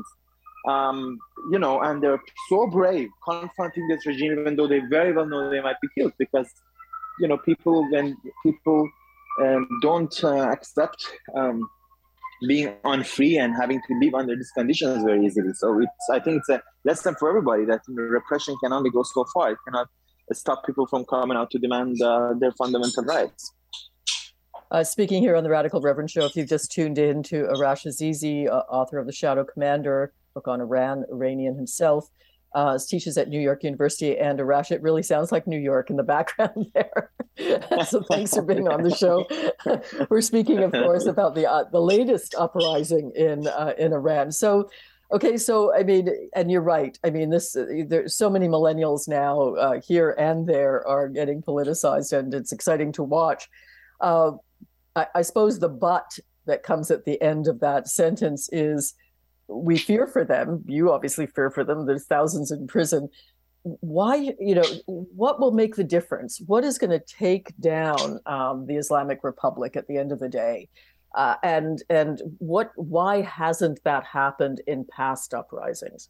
Um, 0.68 1.18
you 1.50 1.59
know, 1.59 1.80
and 1.80 2.02
they're 2.02 2.20
so 2.49 2.66
brave 2.66 3.09
confronting 3.26 3.88
this 3.88 4.04
regime, 4.06 4.38
even 4.38 4.56
though 4.56 4.68
they 4.68 4.80
very 4.90 5.12
well 5.12 5.26
know 5.26 5.50
they 5.50 5.61
might 5.61 5.80
be 5.80 5.88
killed 5.97 6.12
because, 6.18 6.49
you 7.18 7.28
know, 7.28 7.38
people, 7.38 7.90
when 7.90 8.16
people 8.42 8.88
um, 9.40 9.66
don't 9.80 10.23
uh, 10.23 10.50
accept 10.50 11.02
um, 11.35 11.68
being 12.47 12.75
unfree 12.85 13.38
and 13.38 13.54
having 13.54 13.80
to 13.87 13.99
live 14.00 14.14
under 14.14 14.37
these 14.37 14.50
conditions 14.50 15.02
very 15.02 15.25
easily. 15.25 15.52
So 15.54 15.80
it's, 15.80 16.11
I 16.11 16.20
think 16.20 16.38
it's 16.38 16.49
a 16.50 16.62
lesson 16.85 17.14
for 17.18 17.28
everybody 17.28 17.64
that 17.66 17.80
you 17.88 17.94
know, 17.94 18.02
repression 18.02 18.54
can 18.62 18.73
only 18.73 18.90
go 18.90 19.02
so 19.02 19.25
far. 19.32 19.52
It 19.52 19.59
cannot 19.66 19.88
stop 20.34 20.64
people 20.64 20.87
from 20.87 21.04
coming 21.04 21.37
out 21.37 21.50
to 21.50 21.58
demand 21.58 22.00
uh, 22.02 22.34
their 22.38 22.52
fundamental 22.52 23.04
rights. 23.04 23.52
Uh, 24.70 24.84
speaking 24.84 25.20
here 25.20 25.34
on 25.34 25.42
the 25.42 25.50
Radical 25.50 25.80
Reverend 25.80 26.10
Show, 26.10 26.25
if 26.25 26.37
you've 26.37 26.49
just 26.49 26.70
tuned 26.70 26.96
in 26.96 27.25
to 27.25 27.49
Arash 27.52 27.87
Azizi, 27.87 28.49
uh, 28.49 28.62
author 28.70 28.99
of 28.99 29.06
The 29.06 29.12
Shadow 29.12 29.44
Commander, 29.44 30.12
book 30.32 30.46
on 30.46 30.60
Iran, 30.60 31.04
Iranian 31.10 31.56
himself, 31.56 32.08
uh, 32.54 32.78
teaches 32.78 33.16
at 33.16 33.28
New 33.28 33.40
York 33.40 33.64
University. 33.64 34.16
And 34.18 34.38
Arash, 34.38 34.70
it 34.70 34.82
really 34.82 35.02
sounds 35.02 35.32
like 35.32 35.46
New 35.46 35.58
York 35.58 35.90
in 35.90 35.96
the 35.96 36.02
background 36.02 36.66
there. 36.75 37.10
so 37.87 38.02
thanks 38.02 38.34
for 38.34 38.42
being 38.42 38.68
on 38.68 38.82
the 38.82 38.94
show. 38.94 39.26
We're 40.10 40.20
speaking, 40.20 40.58
of 40.58 40.72
course, 40.72 41.06
about 41.06 41.34
the 41.34 41.50
uh, 41.50 41.64
the 41.70 41.80
latest 41.80 42.34
uprising 42.37 43.12
in 43.14 43.46
uh, 43.46 43.75
in 43.78 43.92
Iran. 43.92 44.32
So 44.32 44.68
Okay, 45.12 45.37
so 45.37 45.75
I 45.75 45.83
mean, 45.83 46.09
and 46.35 46.50
you're 46.50 46.62
right. 46.62 46.97
I 47.02 47.11
mean, 47.11 47.31
this 47.31 47.57
uh, 47.57 47.67
there's 47.87 48.14
so 48.14 48.31
many 48.31 48.47
millennials 48.47 49.09
now 49.09 49.55
uh, 49.55 49.81
here 49.81 50.14
and 50.19 50.47
there 50.47 50.87
are 50.87 51.09
getting 51.09 51.43
politicized, 51.43 52.17
and 52.17 52.33
it's 52.33 52.52
exciting 52.52 52.93
to 52.93 53.02
watch. 53.02 53.49
Uh, 54.00 54.33
I, 54.95 55.07
I 55.17 55.23
suppose 55.23 55.59
the 55.59 55.69
but 55.69 56.17
that 56.47 56.62
comes 56.62 56.90
at 56.90 57.05
the 57.05 57.21
end 57.21 57.49
of 57.49 57.61
that 57.61 57.88
sentence 57.88 58.49
is 58.52 58.95
we 59.49 59.76
fear 59.76 60.07
for 60.07 60.25
them. 60.25 60.64
You 60.67 60.93
obviously 60.93 61.26
fear 61.26 61.50
for 61.50 61.64
them. 61.64 61.87
There's 61.87 62.07
thousands 62.07 62.52
in 62.52 62.67
prison. 62.69 63.09
Why, 63.62 64.33
you 64.38 64.55
know, 64.55 64.64
what 64.87 65.38
will 65.38 65.50
make 65.50 65.75
the 65.75 65.85
difference? 65.85 66.40
What 66.47 66.64
is 66.64 66.79
going 66.79 66.90
to 66.99 67.05
take 67.05 67.52
down 67.61 68.21
um, 68.26 68.67
the 68.67 68.76
Islamic 68.76 69.23
Republic 69.23 69.76
at 69.76 69.87
the 69.87 69.99
end 69.99 70.12
of 70.12 70.19
the 70.19 70.29
day? 70.29 70.69
Uh, 71.14 71.35
and 71.43 71.83
and 71.90 72.23
what 72.38 72.71
why 72.76 73.21
hasn't 73.23 73.83
that 73.85 74.05
happened 74.05 74.61
in 74.67 74.85
past 74.85 75.35
uprisings? 75.35 76.09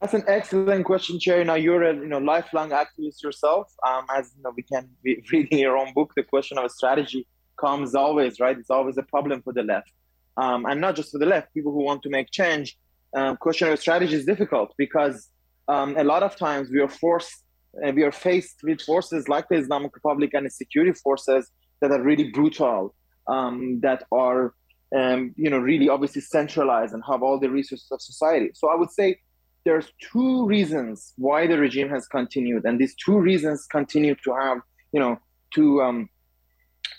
That's 0.00 0.14
an 0.14 0.24
excellent 0.26 0.84
question, 0.84 1.20
Cherry. 1.20 1.44
Now 1.44 1.54
you're 1.54 1.82
a 1.82 1.94
you 1.94 2.06
know 2.06 2.18
lifelong 2.18 2.70
activist 2.70 3.22
yourself. 3.22 3.70
Um, 3.86 4.06
as 4.14 4.32
you 4.36 4.42
know, 4.42 4.52
we 4.56 4.62
can 4.62 4.88
be 5.02 5.22
reading 5.32 5.58
your 5.58 5.76
own 5.76 5.92
book. 5.92 6.12
The 6.16 6.22
question 6.22 6.58
of 6.58 6.70
strategy 6.72 7.26
comes 7.60 7.94
always, 7.94 8.40
right? 8.40 8.56
It's 8.58 8.70
always 8.70 8.96
a 8.96 9.02
problem 9.02 9.42
for 9.42 9.52
the 9.52 9.62
left, 9.62 9.92
um, 10.38 10.64
and 10.64 10.80
not 10.80 10.96
just 10.96 11.12
for 11.12 11.18
the 11.18 11.26
left. 11.26 11.52
People 11.52 11.72
who 11.72 11.84
want 11.84 12.02
to 12.02 12.10
make 12.10 12.30
change. 12.30 12.78
Um, 13.14 13.36
question 13.36 13.68
of 13.68 13.78
strategy 13.78 14.14
is 14.14 14.24
difficult 14.24 14.72
because 14.78 15.28
um, 15.68 15.96
a 15.98 16.04
lot 16.04 16.22
of 16.22 16.34
times 16.34 16.70
we 16.70 16.80
are 16.80 16.88
forced, 16.88 17.44
uh, 17.86 17.92
we 17.92 18.04
are 18.04 18.12
faced 18.12 18.60
with 18.62 18.80
forces 18.80 19.28
like 19.28 19.48
the 19.50 19.56
Islamic 19.56 19.94
Republic 19.94 20.30
and 20.32 20.46
the 20.46 20.50
security 20.50 20.94
forces 20.94 21.50
that 21.82 21.90
are 21.90 22.02
really 22.02 22.30
brutal 22.30 22.94
um, 23.28 23.80
that 23.80 24.04
are 24.12 24.54
um, 24.96 25.34
you 25.36 25.50
know 25.50 25.58
really 25.58 25.88
obviously 25.88 26.20
centralized 26.20 26.94
and 26.94 27.02
have 27.08 27.22
all 27.22 27.38
the 27.38 27.50
resources 27.50 27.88
of 27.90 28.00
society. 28.00 28.50
So 28.54 28.68
I 28.70 28.74
would 28.74 28.90
say 28.90 29.18
there's 29.64 29.92
two 30.12 30.46
reasons 30.46 31.12
why 31.16 31.46
the 31.46 31.58
regime 31.58 31.88
has 31.90 32.06
continued, 32.06 32.64
and 32.64 32.78
these 32.78 32.94
two 32.94 33.18
reasons 33.18 33.66
continue 33.66 34.14
to 34.24 34.34
have 34.34 34.58
you 34.92 35.00
know 35.00 35.18
to 35.54 35.82
um, 35.82 36.08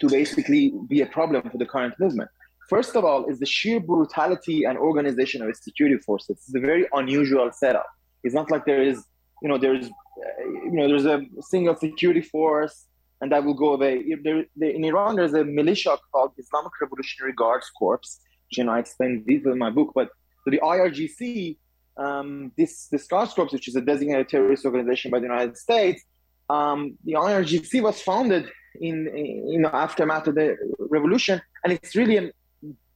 to 0.01 0.10
basically 0.10 0.74
be 0.88 1.01
a 1.01 1.06
problem 1.06 1.50
for 1.50 1.58
the 1.58 1.65
current 1.65 1.94
movement. 2.00 2.30
First 2.70 2.96
of 2.96 3.03
all, 3.03 3.25
is 3.25 3.39
the 3.39 3.46
sheer 3.46 3.80
brutality 3.80 4.63
and 4.63 4.77
organization 4.77 5.42
of 5.42 5.50
its 5.50 5.63
security 5.63 5.98
forces. 5.98 6.38
It's 6.48 6.56
a 6.56 6.60
very 6.60 6.88
unusual 6.94 7.51
setup. 7.51 7.86
It's 8.24 8.34
not 8.34 8.50
like 8.50 8.65
there 8.65 8.82
is, 8.82 9.03
you 9.42 9.50
know, 9.50 9.58
there's, 9.58 9.88
uh, 9.88 10.46
you 10.65 10.72
know, 10.72 10.88
there's 10.88 11.06
a 11.06 11.22
single 11.42 11.75
security 11.75 12.22
force 12.22 12.86
and 13.24 13.32
that 13.32 13.46
will 13.46 13.53
go 13.53 13.74
away. 13.74 14.03
There, 14.22 14.44
there, 14.58 14.70
in 14.70 14.84
Iran, 14.84 15.15
there's 15.15 15.34
a 15.34 15.46
militia 15.46 15.98
called 16.12 16.32
Islamic 16.38 16.74
Revolutionary 16.82 17.32
Guards 17.32 17.72
Corps, 17.80 18.01
which 18.50 18.58
you 18.58 18.65
know, 18.65 18.74
I 18.74 18.80
explain 18.80 19.24
these 19.25 19.46
in 19.46 19.58
my 19.58 19.70
book. 19.70 19.94
But 19.96 20.10
so 20.44 20.51
the 20.51 20.60
IRGC, 20.60 21.58
um, 21.96 22.51
this 22.58 22.88
this 22.88 23.08
Guards 23.08 23.34
Corps, 23.34 23.48
which 23.50 23.70
is 23.70 23.77
a 23.77 23.82
designated 23.92 24.27
terrorist 24.27 24.65
organization 24.65 25.10
by 25.10 25.20
the 25.20 25.30
United 25.34 25.56
States, 25.56 26.03
um, 26.50 26.98
the 27.06 27.13
IRGC 27.13 27.82
was 27.82 28.01
founded 28.01 28.51
in, 28.82 29.08
in 29.08 29.48
you 29.53 29.60
know 29.62 29.70
aftermath 29.70 30.27
of 30.27 30.36
the 30.36 30.58
revolution, 30.98 31.42
and 31.63 31.72
it's 31.72 31.96
really 31.96 32.18
a 32.18 32.30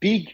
big 0.02 0.28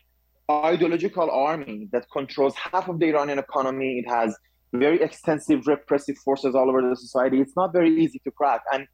ideological 0.50 1.30
army 1.30 1.88
that 1.92 2.08
controls 2.12 2.56
half 2.56 2.90
of 2.90 2.98
the 2.98 3.10
Iranian 3.10 3.38
economy. 3.38 4.00
It 4.00 4.10
has 4.10 4.36
very 4.74 5.04
extensive 5.04 5.68
repressive 5.68 6.18
forces 6.18 6.56
all 6.56 6.68
over 6.68 6.82
the 6.82 6.96
society. 6.96 7.40
It's 7.40 7.56
not 7.56 7.72
very 7.72 7.92
easy 8.04 8.20
to 8.24 8.32
crack, 8.32 8.64
and 8.74 8.88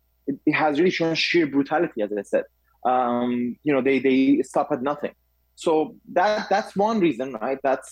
it, 0.45 0.53
has 0.53 0.79
really 0.79 0.91
shown 0.91 1.15
sheer 1.15 1.47
brutality, 1.47 2.01
as 2.01 2.11
I 2.17 2.21
said. 2.21 2.43
Um, 2.85 3.57
you 3.63 3.73
know, 3.73 3.81
they 3.81 3.99
they 3.99 4.41
stop 4.43 4.71
at 4.71 4.81
nothing. 4.81 5.13
So 5.55 5.95
that 6.13 6.47
that's 6.49 6.75
one 6.75 6.99
reason, 6.99 7.33
right? 7.33 7.59
That's 7.63 7.89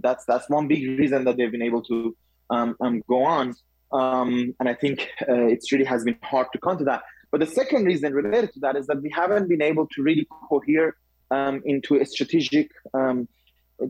that's 0.00 0.24
that's 0.24 0.48
one 0.48 0.66
big 0.68 0.82
reason 0.98 1.24
that 1.24 1.36
they've 1.36 1.50
been 1.50 1.62
able 1.62 1.82
to 1.84 2.16
um, 2.50 2.76
um, 2.80 3.02
go 3.08 3.24
on. 3.24 3.54
Um, 3.92 4.54
and 4.58 4.68
I 4.68 4.74
think 4.74 5.08
uh, 5.28 5.46
it 5.54 5.64
really 5.70 5.84
has 5.84 6.04
been 6.04 6.18
hard 6.22 6.48
to 6.52 6.58
counter 6.58 6.84
that. 6.84 7.02
But 7.30 7.40
the 7.40 7.46
second 7.46 7.84
reason 7.84 8.12
related 8.12 8.52
to 8.54 8.60
that 8.60 8.76
is 8.76 8.86
that 8.88 9.00
we 9.00 9.10
haven't 9.10 9.48
been 9.48 9.62
able 9.62 9.86
to 9.94 10.02
really 10.02 10.26
cohere 10.48 10.96
um, 11.30 11.62
into 11.64 11.96
a 11.96 12.04
strategic, 12.04 12.70
um, 12.94 13.28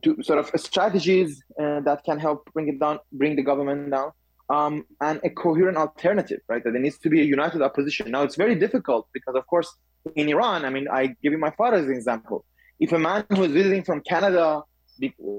to 0.03 0.23
sort 0.23 0.39
of 0.39 0.51
strategies 0.61 1.43
uh, 1.61 1.81
that 1.81 2.03
can 2.05 2.19
help 2.19 2.51
bring 2.53 2.69
it 2.69 2.79
down, 2.79 2.99
bring 3.13 3.37
the 3.37 3.43
government 3.43 3.91
down 3.91 4.11
um, 4.49 4.85
and 5.01 5.21
a 5.25 5.31
coherent 5.31 5.77
alternative, 5.77 6.41
right? 6.49 6.63
That 6.63 6.73
there 6.73 6.81
needs 6.81 6.99
to 6.99 7.11
be 7.11 7.21
a 7.21 7.25
united 7.25 7.63
opposition. 7.63 8.11
Now, 8.11 8.23
it's 8.23 8.37
very 8.37 8.55
difficult 8.55 9.09
because, 9.13 9.35
of 9.35 9.47
course, 9.47 9.69
in 10.15 10.29
Iran, 10.29 10.65
I 10.65 10.71
mean, 10.71 10.87
I 10.89 11.09
give 11.23 11.33
you 11.33 11.39
my 11.39 11.51
father 11.51 11.79
as 11.79 11.87
an 11.87 11.95
example. 11.95 12.45
If 12.79 12.93
a 12.93 12.99
man 12.99 13.25
who 13.31 13.43
is 13.45 13.53
visiting 13.53 13.83
from 13.83 14.03
Canada 14.03 14.63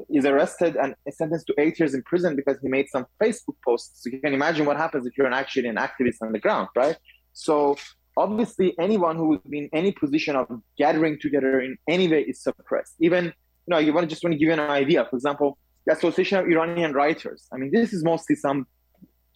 is 0.10 0.26
arrested 0.26 0.76
and 0.76 0.96
sentenced 1.10 1.48
to 1.48 1.54
eight 1.58 1.80
years 1.80 1.94
in 1.94 2.04
prison 2.04 2.36
because 2.36 2.58
he 2.62 2.68
made 2.68 2.88
some 2.90 3.06
Facebook 3.22 3.56
posts. 3.66 4.04
You 4.06 4.20
can 4.20 4.34
imagine 4.34 4.66
what 4.66 4.78
happens 4.78 5.06
if 5.08 5.18
you're 5.18 5.28
an 5.28 5.34
actually 5.34 5.68
an 5.68 5.78
activist 5.78 6.18
on 6.22 6.32
the 6.32 6.40
ground, 6.40 6.70
right? 6.76 6.98
So 7.34 7.78
obviously, 8.16 8.76
anyone 8.80 9.16
who 9.16 9.30
would 9.30 9.44
be 9.50 9.60
in 9.60 9.70
any 9.74 9.92
position 9.92 10.36
of 10.36 10.48
gathering 10.78 11.18
together 11.20 11.60
in 11.60 11.78
any 11.88 12.08
way 12.08 12.22
is 12.22 12.42
suppressed. 12.42 12.96
Even 13.00 13.26
you 13.26 13.34
know, 13.68 13.80
you 13.80 13.94
want 13.94 14.06
to 14.06 14.10
just 14.10 14.24
want 14.24 14.34
to 14.34 14.38
give 14.38 14.48
you 14.48 14.54
an 14.54 14.60
idea. 14.60 15.06
For 15.10 15.16
example, 15.16 15.58
the 15.86 15.94
Association 15.94 16.38
of 16.38 16.46
Iranian 16.48 16.94
Writers. 16.94 17.48
I 17.52 17.58
mean, 17.58 17.72
this 17.72 17.94
is 17.94 18.04
mostly 18.04 18.36
some 18.36 18.68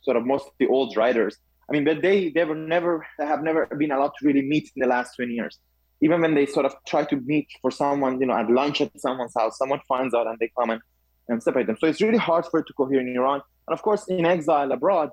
sort 0.02 0.18
of 0.18 0.26
mostly 0.26 0.68
old 0.68 0.96
writers. 0.98 1.38
I 1.70 1.74
mean, 1.74 1.86
but 1.86 2.02
they 2.02 2.30
they 2.30 2.44
were 2.44 2.56
never 2.56 3.06
they 3.18 3.26
have 3.26 3.44
never 3.44 3.66
been 3.66 3.92
allowed 3.92 4.14
to 4.20 4.26
really 4.26 4.42
meet 4.42 4.72
in 4.76 4.82
the 4.82 4.88
last 4.88 5.16
20 5.16 5.34
years 5.34 5.60
even 6.02 6.22
when 6.22 6.34
they 6.34 6.46
sort 6.46 6.66
of 6.66 6.76
try 6.86 7.06
to 7.06 7.16
meet 7.18 7.48
for 7.62 7.72
someone, 7.72 8.20
you 8.20 8.26
know, 8.26 8.34
at 8.34 8.50
lunch 8.50 8.82
at 8.82 9.00
someone's 9.00 9.34
house, 9.38 9.58
someone 9.58 9.80
finds 9.88 10.14
out 10.14 10.28
and 10.28 10.38
they 10.40 10.52
come 10.58 10.72
and, 10.72 10.82
and 11.30 11.42
separate 11.42 11.68
them. 11.68 11.78
So 11.80 11.88
it's 11.88 12.02
really 12.02 12.18
hard 12.18 12.46
for 12.48 12.60
it 12.60 12.68
to 12.68 12.74
cohere 12.74 13.00
in 13.00 13.16
Iran. 13.16 13.42
And 13.68 13.74
of 13.74 13.82
course, 13.84 14.06
in 14.08 14.26
exile 14.26 14.72
abroad, 14.72 15.12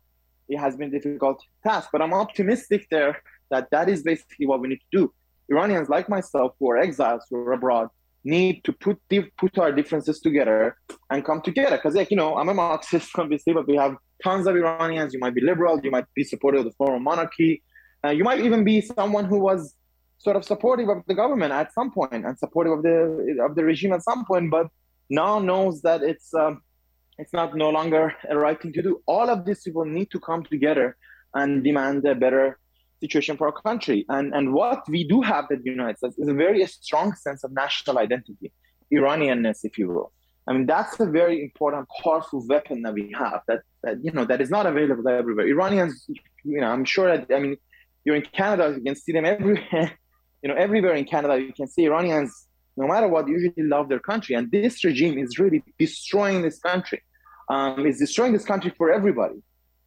it 0.48 0.58
has 0.58 0.76
been 0.76 0.88
a 0.88 0.92
difficult 0.92 1.42
task. 1.62 1.90
But 1.92 2.00
I'm 2.00 2.14
optimistic 2.14 2.88
there 2.90 3.20
that 3.50 3.70
that 3.70 3.88
is 3.90 4.02
basically 4.02 4.46
what 4.46 4.60
we 4.60 4.68
need 4.68 4.80
to 4.90 4.98
do. 4.98 5.12
Iranians 5.50 5.88
like 5.90 6.08
myself 6.08 6.54
who 6.58 6.70
are 6.70 6.78
exiles 6.78 7.24
who 7.30 7.36
are 7.36 7.52
abroad 7.52 7.88
need 8.24 8.64
to 8.64 8.72
put 8.72 8.98
put 9.36 9.58
our 9.58 9.72
differences 9.72 10.20
together 10.20 10.76
and 11.10 11.24
come 11.24 11.42
together. 11.42 11.76
Because 11.76 11.94
like 11.94 12.10
you 12.10 12.16
know, 12.16 12.36
I'm 12.38 12.48
a 12.48 12.54
Marxist 12.54 13.10
obviously, 13.18 13.52
but 13.52 13.68
we 13.68 13.76
have 13.76 13.96
tons 14.22 14.46
of 14.46 14.56
Iranians. 14.56 15.12
You 15.14 15.20
might 15.20 15.34
be 15.34 15.40
liberal, 15.40 15.80
you 15.82 15.90
might 15.90 16.06
be 16.14 16.24
supportive 16.24 16.60
of 16.60 16.66
the 16.66 16.72
former 16.72 17.00
monarchy, 17.00 17.62
uh, 18.04 18.10
you 18.10 18.24
might 18.24 18.40
even 18.40 18.64
be 18.64 18.80
someone 18.80 19.24
who 19.24 19.38
was 19.38 19.74
sort 20.18 20.36
of 20.36 20.44
supportive 20.44 20.88
of 20.88 21.02
the 21.06 21.14
government 21.14 21.52
at 21.52 21.72
some 21.72 21.90
point 21.92 22.24
and 22.26 22.38
supportive 22.38 22.72
of 22.72 22.82
the 22.82 23.38
of 23.42 23.54
the 23.54 23.64
regime 23.64 23.92
at 23.92 24.02
some 24.02 24.24
point, 24.24 24.50
but 24.50 24.66
now 25.10 25.38
knows 25.38 25.82
that 25.82 26.02
it's 26.02 26.34
um, 26.34 26.62
it's 27.18 27.32
not 27.32 27.56
no 27.56 27.70
longer 27.70 28.14
a 28.30 28.36
right 28.36 28.60
thing 28.60 28.72
to 28.72 28.82
do. 28.82 29.00
All 29.06 29.28
of 29.30 29.44
these 29.44 29.62
people 29.62 29.84
need 29.84 30.10
to 30.10 30.20
come 30.20 30.42
together 30.44 30.96
and 31.34 31.64
demand 31.64 32.06
a 32.06 32.14
better 32.14 32.58
situation 33.00 33.36
for 33.36 33.46
our 33.48 33.62
country. 33.62 34.04
And 34.08 34.34
and 34.34 34.52
what 34.52 34.88
we 34.88 35.06
do 35.06 35.20
have 35.22 35.46
that 35.50 35.64
unites 35.64 36.02
us 36.02 36.18
is 36.18 36.28
a 36.28 36.34
very 36.34 36.64
strong 36.66 37.14
sense 37.14 37.44
of 37.44 37.52
national 37.52 37.98
identity, 37.98 38.52
Iranianness, 38.92 39.60
if 39.64 39.78
you 39.78 39.88
will. 39.88 40.12
I 40.48 40.52
mean, 40.54 40.66
that's 40.66 40.98
a 40.98 41.06
very 41.06 41.42
important, 41.42 41.86
powerful 42.02 42.42
weapon 42.48 42.82
that 42.82 42.94
we 42.94 43.12
have 43.18 43.42
that, 43.48 43.60
that 43.82 44.02
you 44.02 44.12
know 44.12 44.24
that 44.24 44.40
is 44.40 44.50
not 44.50 44.66
available 44.66 45.08
everywhere. 45.08 45.46
Iranians, 45.46 46.06
you 46.44 46.60
know, 46.60 46.68
I'm 46.68 46.84
sure 46.84 47.16
that 47.16 47.34
I 47.34 47.38
mean, 47.40 47.56
you're 48.04 48.16
in 48.16 48.22
Canada, 48.22 48.74
you 48.76 48.82
can 48.82 48.96
see 48.96 49.12
them 49.12 49.24
everywhere 49.24 49.92
you 50.42 50.48
know, 50.48 50.54
everywhere 50.54 50.94
in 50.94 51.04
Canada, 51.04 51.40
you 51.40 51.52
can 51.52 51.66
see 51.66 51.84
Iranians, 51.84 52.46
no 52.76 52.86
matter 52.86 53.08
what, 53.08 53.28
usually 53.28 53.64
love 53.64 53.88
their 53.88 53.98
country. 53.98 54.34
And 54.34 54.50
this 54.50 54.84
regime 54.84 55.18
is 55.18 55.38
really 55.38 55.62
destroying 55.78 56.42
this 56.42 56.58
country. 56.60 57.02
Um, 57.48 57.86
it's 57.86 57.98
destroying 57.98 58.32
this 58.32 58.44
country 58.44 58.72
for 58.76 58.92
everybody, 58.92 59.42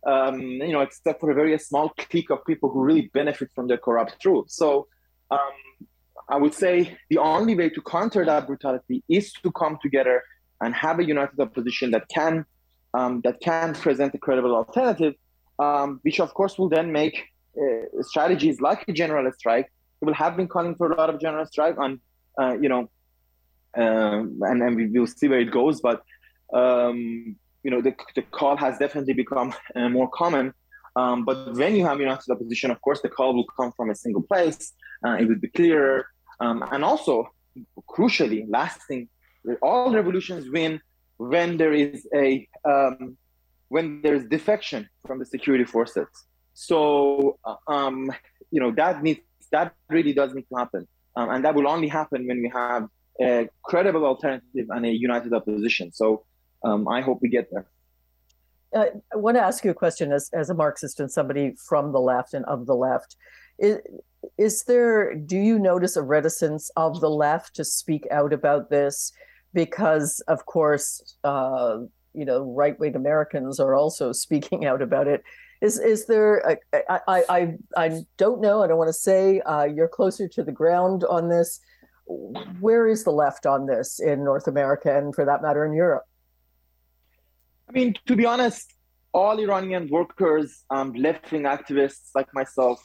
um, 0.05 0.41
you 0.41 0.73
know, 0.73 0.81
except 0.81 1.21
for 1.21 1.31
a 1.31 1.35
very 1.35 1.57
small 1.59 1.89
clique 1.89 2.31
of 2.31 2.43
people 2.45 2.69
who 2.69 2.81
really 2.81 3.09
benefit 3.13 3.49
from 3.55 3.67
their 3.67 3.77
corrupt 3.77 4.23
rule. 4.25 4.45
So 4.47 4.87
um, 5.29 5.39
I 6.27 6.37
would 6.37 6.53
say 6.53 6.97
the 7.09 7.19
only 7.19 7.55
way 7.55 7.69
to 7.69 7.81
counter 7.81 8.25
that 8.25 8.47
brutality 8.47 9.03
is 9.07 9.31
to 9.43 9.51
come 9.51 9.77
together 9.81 10.23
and 10.59 10.73
have 10.75 10.99
a 10.99 11.05
united 11.05 11.39
opposition 11.39 11.91
that 11.91 12.07
can 12.09 12.45
um, 12.93 13.21
that 13.21 13.39
can 13.41 13.73
present 13.73 14.13
a 14.13 14.17
credible 14.17 14.55
alternative, 14.55 15.13
um, 15.59 15.99
which 16.03 16.19
of 16.19 16.33
course 16.33 16.57
will 16.57 16.69
then 16.69 16.91
make 16.91 17.25
uh, 17.57 18.01
strategies 18.01 18.61
like 18.61 18.83
a 18.87 18.93
general 18.93 19.31
strike 19.31 19.69
people 20.01 20.13
have 20.13 20.35
been 20.35 20.47
calling 20.47 20.75
for 20.75 20.91
a 20.91 20.95
lot 20.95 21.09
of 21.09 21.19
general 21.19 21.45
strike 21.45 21.77
on, 21.77 21.99
uh, 22.41 22.57
you 22.59 22.67
know, 22.67 22.89
um, 23.77 24.39
and 24.41 24.61
then 24.61 24.75
we 24.75 24.87
will 24.87 25.07
see 25.07 25.27
where 25.27 25.39
it 25.39 25.51
goes. 25.51 25.79
But 25.79 26.01
um, 26.53 27.35
you 27.63 27.71
know, 27.71 27.81
the, 27.81 27.95
the 28.15 28.23
call 28.23 28.57
has 28.57 28.77
definitely 28.79 29.13
become 29.13 29.53
uh, 29.75 29.89
more 29.89 30.09
common. 30.09 30.53
Um, 30.95 31.23
but 31.23 31.53
when 31.53 31.75
you 31.75 31.85
have 31.85 31.99
united 31.99 32.29
opposition, 32.29 32.71
of 32.71 32.81
course, 32.81 33.01
the 33.01 33.09
call 33.09 33.33
will 33.33 33.45
come 33.57 33.71
from 33.77 33.91
a 33.91 33.95
single 33.95 34.23
place. 34.23 34.73
Uh, 35.05 35.11
it 35.11 35.25
will 35.27 35.39
be 35.39 35.47
clearer, 35.47 36.05
and 36.39 36.83
also, 36.83 37.29
crucially, 37.87 38.45
lasting. 38.49 39.07
All 39.61 39.93
revolutions 39.93 40.49
win 40.49 40.81
when 41.29 41.57
there 41.57 41.73
is 41.73 42.07
a 42.15 42.47
um, 42.65 43.17
when 43.69 44.01
there 44.01 44.15
is 44.15 44.25
defection 44.25 44.89
from 45.05 45.19
the 45.19 45.25
security 45.25 45.65
forces. 45.65 46.07
So, 46.53 47.37
uh, 47.45 47.55
um, 47.67 48.11
you 48.51 48.59
know, 48.59 48.71
that 48.71 49.03
needs 49.03 49.21
that 49.51 49.73
really 49.89 50.13
does 50.13 50.33
need 50.33 50.47
to 50.49 50.55
happen. 50.55 50.87
Um, 51.15 51.29
and 51.29 51.45
that 51.45 51.53
will 51.55 51.67
only 51.67 51.87
happen 51.87 52.25
when 52.25 52.41
we 52.41 52.49
have 52.49 52.87
a 53.21 53.49
credible 53.63 54.05
alternative 54.05 54.67
and 54.69 54.85
a 54.85 54.89
united 54.89 55.33
opposition. 55.33 55.91
So 55.91 56.25
um, 56.63 56.87
I 56.87 57.01
hope 57.01 57.19
we 57.21 57.29
get 57.29 57.49
there. 57.51 57.67
Uh, 58.73 58.85
I 59.13 59.17
want 59.17 59.35
to 59.35 59.41
ask 59.41 59.65
you 59.65 59.71
a 59.71 59.73
question 59.73 60.13
as, 60.13 60.29
as 60.33 60.49
a 60.49 60.53
Marxist 60.53 61.01
and 61.01 61.11
somebody 61.11 61.53
from 61.67 61.91
the 61.91 61.99
left 61.99 62.33
and 62.33 62.45
of 62.45 62.65
the 62.65 62.75
left. 62.75 63.17
Is, 63.59 63.79
is 64.37 64.63
there, 64.63 65.13
do 65.13 65.37
you 65.37 65.59
notice 65.59 65.97
a 65.97 66.01
reticence 66.01 66.71
of 66.77 67.01
the 67.01 67.09
left 67.09 67.55
to 67.57 67.65
speak 67.65 68.07
out 68.09 68.31
about 68.31 68.69
this? 68.69 69.11
Because, 69.53 70.21
of 70.27 70.45
course, 70.45 71.15
uh, 71.23 71.79
you 72.13 72.25
know, 72.25 72.53
right 72.53 72.79
wing 72.79 72.95
Americans 72.95 73.59
are 73.59 73.75
also 73.75 74.11
speaking 74.25 74.65
out 74.65 74.81
about 74.81 75.07
it. 75.07 75.23
Is 75.61 75.77
is 75.77 76.07
there? 76.07 76.57
I, 76.89 76.99
I 77.07 77.55
I 77.77 78.01
don't 78.17 78.41
know. 78.41 78.63
I 78.63 78.67
don't 78.67 78.79
want 78.79 78.89
to 78.89 78.93
say. 78.93 79.41
Uh, 79.41 79.65
you're 79.65 79.87
closer 79.87 80.27
to 80.27 80.43
the 80.43 80.51
ground 80.51 81.03
on 81.03 81.29
this. 81.29 81.59
Where 82.07 82.87
is 82.87 83.03
the 83.03 83.11
left 83.11 83.45
on 83.45 83.67
this 83.67 83.99
in 83.99 84.23
North 84.23 84.47
America 84.47 84.97
and, 84.97 85.13
for 85.13 85.23
that 85.23 85.43
matter, 85.43 85.63
in 85.63 85.73
Europe? 85.73 86.03
I 87.69 87.73
mean, 87.73 87.93
to 88.07 88.15
be 88.15 88.25
honest, 88.25 88.73
all 89.13 89.39
Iranian 89.39 89.87
workers, 89.89 90.63
um, 90.69 90.93
left-wing 90.93 91.43
activists 91.43 92.09
like 92.15 92.27
myself, 92.33 92.83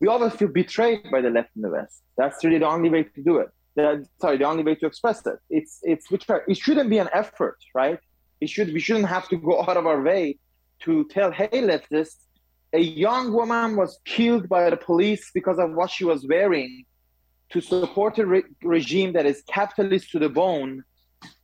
we 0.00 0.06
always 0.06 0.34
feel 0.34 0.48
betrayed 0.48 1.10
by 1.10 1.20
the 1.20 1.30
left 1.30 1.50
in 1.56 1.62
the 1.62 1.70
West. 1.70 2.02
That's 2.16 2.44
really 2.44 2.58
the 2.58 2.68
only 2.68 2.90
way 2.90 3.04
to 3.04 3.22
do 3.22 3.38
it. 3.38 3.48
Sorry, 4.20 4.36
the 4.38 4.44
only 4.44 4.62
way 4.62 4.74
to 4.76 4.86
express 4.86 5.24
it. 5.26 5.38
It's 5.50 5.80
it's 5.82 6.10
which 6.10 6.24
it 6.48 6.56
shouldn't 6.56 6.90
be 6.90 6.98
an 6.98 7.08
effort, 7.12 7.58
right? 7.74 7.98
It 8.40 8.48
should 8.48 8.72
we 8.72 8.80
shouldn't 8.80 9.08
have 9.08 9.28
to 9.28 9.36
go 9.36 9.62
out 9.68 9.76
of 9.76 9.86
our 9.86 10.02
way 10.02 10.38
to 10.84 11.04
tell, 11.10 11.30
hey, 11.32 11.48
leftists, 11.48 12.22
a 12.72 12.80
young 12.80 13.32
woman 13.32 13.76
was 13.76 13.98
killed 14.04 14.48
by 14.48 14.70
the 14.70 14.76
police 14.76 15.30
because 15.32 15.58
of 15.58 15.72
what 15.72 15.90
she 15.90 16.04
was 16.04 16.26
wearing 16.26 16.84
to 17.50 17.60
support 17.60 18.18
a 18.18 18.26
re- 18.26 18.42
regime 18.62 19.12
that 19.14 19.26
is 19.26 19.42
capitalist 19.48 20.10
to 20.10 20.18
the 20.18 20.28
bone 20.28 20.84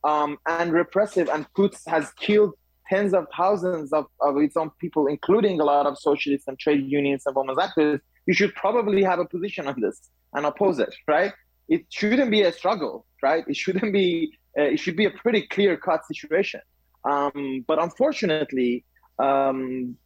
um, 0.03 0.37
and 0.47 0.71
repressive 0.71 1.27
and 1.29 1.45
puts 1.53 1.83
has 1.87 2.11
killed 2.13 2.53
tens 2.87 3.13
of 3.13 3.25
thousands 3.35 3.91
of, 3.91 4.05
of 4.21 4.37
its 4.37 4.55
own 4.55 4.69
people, 4.79 5.07
including 5.07 5.59
a 5.59 5.63
lot 5.63 5.87
of 5.87 5.97
socialists 5.97 6.47
and 6.47 6.59
trade 6.59 6.85
unions 6.85 7.23
and 7.25 7.35
women's 7.35 7.57
activists, 7.57 8.01
you 8.27 8.33
should 8.33 8.53
probably 8.55 9.03
have 9.03 9.19
a 9.19 9.25
position 9.25 9.67
on 9.67 9.79
this 9.81 10.09
and 10.33 10.45
oppose 10.45 10.79
it, 10.79 10.93
right? 11.07 11.33
It 11.67 11.85
shouldn't 11.89 12.31
be 12.31 12.41
a 12.43 12.51
struggle, 12.51 13.05
right? 13.21 13.43
It 13.47 13.55
shouldn't 13.55 13.91
be. 13.93 14.31
Uh, 14.57 14.63
it 14.63 14.79
should 14.79 14.95
be 14.95 15.05
a 15.05 15.11
pretty 15.11 15.47
clear-cut 15.47 16.05
situation. 16.05 16.61
Um, 17.03 17.65
but 17.67 17.77
unfortunately, 17.81 18.85
um, 19.19 19.97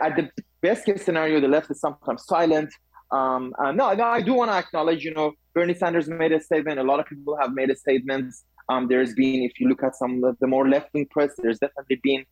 at 0.00 0.16
the 0.16 0.30
best 0.60 0.84
case 0.84 1.02
scenario, 1.04 1.40
the 1.40 1.48
left 1.48 1.70
is 1.70 1.80
sometimes 1.80 2.24
silent. 2.26 2.70
Um, 3.10 3.54
uh, 3.58 3.72
no, 3.72 3.94
no, 3.94 4.04
I 4.04 4.20
do 4.20 4.34
want 4.34 4.50
to 4.50 4.56
acknowledge, 4.56 5.04
you 5.04 5.14
know, 5.14 5.32
Bernie 5.54 5.74
Sanders 5.74 6.08
made 6.08 6.32
a 6.32 6.40
statement. 6.40 6.78
A 6.78 6.82
lot 6.82 7.00
of 7.00 7.06
people 7.06 7.36
have 7.40 7.52
made 7.52 7.70
a 7.70 7.76
statements. 7.76 8.44
Um, 8.68 8.88
there's 8.88 9.14
been, 9.14 9.44
if 9.44 9.58
you 9.60 9.68
look 9.68 9.82
at 9.82 9.94
some 9.96 10.22
of 10.24 10.36
the 10.40 10.46
more 10.46 10.68
left-wing 10.68 11.06
press, 11.10 11.32
there's 11.38 11.58
definitely 11.58 12.00
been 12.02 12.24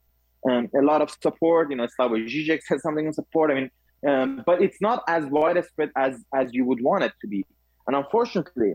um, 0.51 0.69
a 0.79 0.83
lot 0.83 1.01
of 1.01 1.11
support. 1.23 1.71
You 1.71 1.77
know, 1.77 1.87
Slavoj 1.99 2.27
Žižek 2.27 2.61
said 2.63 2.81
something 2.81 3.07
in 3.07 3.13
support. 3.13 3.51
I 3.51 3.55
mean, 3.55 3.71
um, 4.07 4.43
but 4.45 4.61
it's 4.61 4.81
not 4.83 5.03
as 5.09 5.25
widespread 5.27 5.91
as 5.97 6.23
as 6.35 6.53
you 6.53 6.65
would 6.67 6.83
want 6.83 7.05
it 7.05 7.13
to 7.23 7.27
be. 7.27 7.47
And 7.87 7.97
unfortunately, 7.97 8.75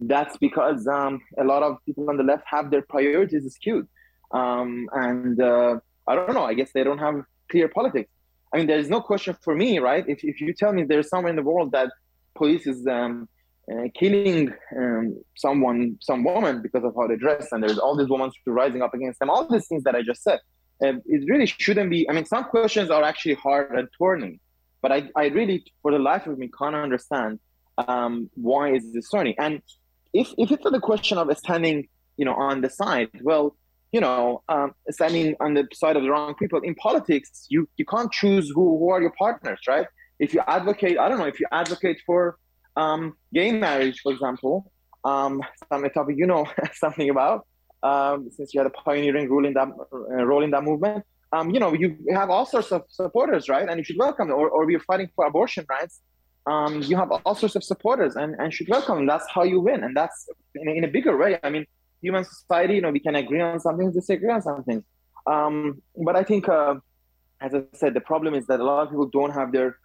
that's 0.00 0.36
because 0.36 0.86
um, 0.86 1.20
a 1.38 1.44
lot 1.44 1.62
of 1.62 1.76
people 1.86 2.08
on 2.10 2.16
the 2.16 2.24
left 2.24 2.44
have 2.46 2.70
their 2.70 2.82
priorities 2.82 3.52
skewed. 3.54 3.86
Um, 4.32 4.88
and 4.92 5.40
uh, 5.40 5.76
I 6.06 6.14
don't 6.14 6.34
know. 6.34 6.44
I 6.44 6.54
guess 6.54 6.70
they 6.72 6.84
don't 6.84 6.98
have 6.98 7.22
clear 7.50 7.68
politics. 7.68 8.10
I 8.52 8.58
mean, 8.58 8.66
there 8.66 8.78
is 8.78 8.90
no 8.90 9.00
question 9.00 9.36
for 9.42 9.54
me, 9.54 9.78
right? 9.78 10.04
If, 10.06 10.24
if 10.24 10.40
you 10.40 10.52
tell 10.52 10.72
me 10.72 10.84
there's 10.84 11.08
somewhere 11.08 11.30
in 11.30 11.36
the 11.36 11.42
world 11.42 11.72
that 11.72 11.90
police 12.34 12.66
is 12.66 12.86
um, 12.86 13.28
uh, 13.72 13.88
killing 13.94 14.52
um, 14.76 15.22
someone, 15.36 15.98
some 16.00 16.24
woman 16.24 16.60
because 16.62 16.84
of 16.84 16.94
how 16.94 17.06
they 17.06 17.16
dress, 17.16 17.48
and 17.52 17.62
there's 17.62 17.78
all 17.78 17.96
these 17.96 18.08
women 18.08 18.30
rising 18.46 18.82
up 18.82 18.94
against 18.94 19.20
them, 19.20 19.30
all 19.30 19.48
these 19.48 19.66
things 19.68 19.84
that 19.84 19.94
I 19.94 20.02
just 20.02 20.22
said, 20.22 20.40
uh, 20.84 20.94
it 21.06 21.30
really 21.30 21.46
shouldn't 21.46 21.90
be. 21.90 22.08
I 22.10 22.12
mean, 22.12 22.26
some 22.26 22.44
questions 22.44 22.90
are 22.90 23.02
actually 23.02 23.34
hard 23.34 23.78
and 23.78 23.88
turning, 23.98 24.40
but 24.82 24.92
I, 24.92 25.08
I 25.16 25.26
really, 25.26 25.64
for 25.80 25.92
the 25.92 25.98
life 25.98 26.26
of 26.26 26.38
me, 26.38 26.50
can't 26.56 26.74
understand 26.74 27.38
um, 27.78 28.30
why 28.34 28.72
is 28.74 28.92
this 28.92 29.08
turning. 29.10 29.34
And 29.38 29.62
if, 30.12 30.32
if 30.38 30.50
it's 30.50 30.64
the 30.64 30.80
question 30.80 31.18
of 31.18 31.36
standing, 31.38 31.88
you 32.16 32.24
know, 32.24 32.34
on 32.34 32.60
the 32.60 32.70
side, 32.70 33.08
well, 33.22 33.56
you 33.92 34.00
know, 34.00 34.42
um, 34.48 34.72
standing 34.90 35.36
on 35.40 35.54
the 35.54 35.68
side 35.74 35.96
of 35.96 36.02
the 36.02 36.10
wrong 36.10 36.34
people. 36.34 36.60
In 36.60 36.74
politics, 36.76 37.46
you, 37.48 37.68
you 37.76 37.84
can't 37.84 38.10
choose 38.10 38.50
who, 38.54 38.78
who 38.78 38.90
are 38.90 39.00
your 39.00 39.12
partners, 39.18 39.60
right? 39.68 39.86
If 40.18 40.32
you 40.32 40.40
advocate, 40.46 40.98
I 40.98 41.08
don't 41.08 41.18
know, 41.18 41.26
if 41.26 41.38
you 41.38 41.46
advocate 41.52 42.00
for 42.06 42.38
um, 42.76 43.14
gay 43.34 43.52
marriage, 43.52 44.00
for 44.02 44.12
example, 44.12 44.72
um, 45.04 45.42
some 45.68 45.88
topic 45.90 46.16
you 46.16 46.26
know 46.26 46.46
something 46.74 47.10
about, 47.10 47.46
um, 47.82 48.30
since 48.30 48.54
you 48.54 48.60
had 48.60 48.66
a 48.66 48.70
pioneering 48.70 49.28
role 49.28 49.44
in 49.44 49.54
that 49.54 49.68
uh, 49.68 50.24
role 50.24 50.42
in 50.42 50.50
that 50.52 50.62
movement. 50.62 51.04
Um, 51.32 51.50
you 51.50 51.60
know, 51.60 51.72
you 51.72 51.96
have 52.12 52.28
all 52.30 52.44
sorts 52.44 52.72
of 52.72 52.82
supporters, 52.88 53.48
right? 53.48 53.66
And 53.68 53.78
you 53.78 53.84
should 53.84 53.96
welcome 53.98 54.28
them. 54.28 54.36
Or, 54.38 54.50
or 54.50 54.66
we're 54.66 54.80
fighting 54.80 55.08
for 55.16 55.26
abortion 55.26 55.64
rights. 55.68 56.00
Um, 56.46 56.82
you 56.82 56.96
have 56.96 57.10
all 57.12 57.34
sorts 57.34 57.54
of 57.54 57.62
supporters 57.62 58.16
and, 58.16 58.34
and 58.40 58.52
should 58.52 58.68
welcome 58.68 58.96
them. 58.96 59.06
That's 59.06 59.26
how 59.30 59.44
you 59.44 59.60
win. 59.60 59.84
And 59.84 59.96
that's 59.96 60.28
in 60.56 60.68
a, 60.68 60.72
in 60.72 60.84
a 60.84 60.88
bigger 60.88 61.16
way. 61.16 61.38
I 61.42 61.50
mean, 61.50 61.66
human 62.00 62.24
society, 62.24 62.74
you 62.74 62.80
know, 62.80 62.90
we 62.90 62.98
can 62.98 63.14
agree 63.14 63.40
on 63.40 63.60
some 63.60 63.78
things, 63.78 63.94
disagree 63.94 64.30
on 64.30 64.42
some 64.42 64.64
things. 64.64 64.82
Um, 65.26 65.80
but 65.96 66.16
I 66.16 66.24
think, 66.24 66.48
uh, 66.48 66.74
as 67.40 67.54
I 67.54 67.62
said, 67.74 67.94
the 67.94 68.00
problem 68.00 68.34
is 68.34 68.46
that 68.46 68.58
a 68.58 68.64
lot 68.64 68.82
of 68.82 68.90
people 68.90 69.06
don't 69.06 69.30
have 69.30 69.52
their, 69.52 69.76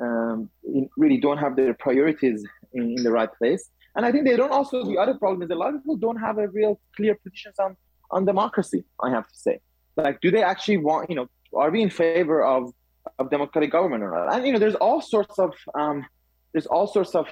um, 0.00 0.48
really 0.96 1.18
don't 1.18 1.38
have 1.38 1.54
their 1.54 1.74
priorities 1.74 2.44
in, 2.72 2.96
in 2.96 3.02
the 3.02 3.10
right 3.10 3.32
place. 3.36 3.68
And 3.94 4.06
I 4.06 4.12
think 4.12 4.24
they 4.26 4.36
don't 4.36 4.52
also, 4.52 4.84
the 4.84 4.98
other 4.98 5.14
problem 5.14 5.42
is 5.42 5.50
a 5.50 5.54
lot 5.54 5.74
of 5.74 5.82
people 5.82 5.96
don't 5.96 6.16
have 6.16 6.38
a 6.38 6.48
real 6.48 6.80
clear 6.96 7.14
positions 7.14 7.56
on, 7.58 7.76
on 8.10 8.24
democracy, 8.24 8.84
I 9.02 9.10
have 9.10 9.26
to 9.28 9.36
say. 9.36 9.60
Like, 9.96 10.20
do 10.20 10.30
they 10.30 10.42
actually 10.42 10.78
want, 10.78 11.10
you 11.10 11.16
know, 11.16 11.28
are 11.54 11.70
we 11.70 11.82
in 11.82 11.90
favor 11.90 12.42
of, 12.42 12.72
of 13.18 13.30
democratic 13.30 13.72
government 13.72 14.02
or 14.02 14.10
not? 14.10 14.34
And, 14.34 14.46
you 14.46 14.52
know, 14.52 14.58
there's 14.58 14.74
all 14.74 15.00
sorts 15.00 15.38
of, 15.38 15.54
um, 15.74 16.04
there's 16.52 16.66
all 16.66 16.86
sorts 16.86 17.14
of 17.14 17.26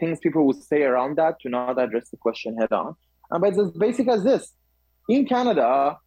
things 0.00 0.18
people 0.20 0.46
would 0.46 0.62
say 0.62 0.82
around 0.82 1.16
that 1.16 1.40
to 1.40 1.48
not 1.48 1.80
address 1.80 2.08
the 2.10 2.16
question 2.16 2.56
head 2.58 2.72
on. 2.72 2.96
Um, 3.30 3.40
but 3.40 3.50
it's 3.50 3.58
as 3.58 3.70
basic 3.70 4.08
as 4.08 4.24
this. 4.24 4.52
In 5.08 5.26
Canada, 5.26 5.98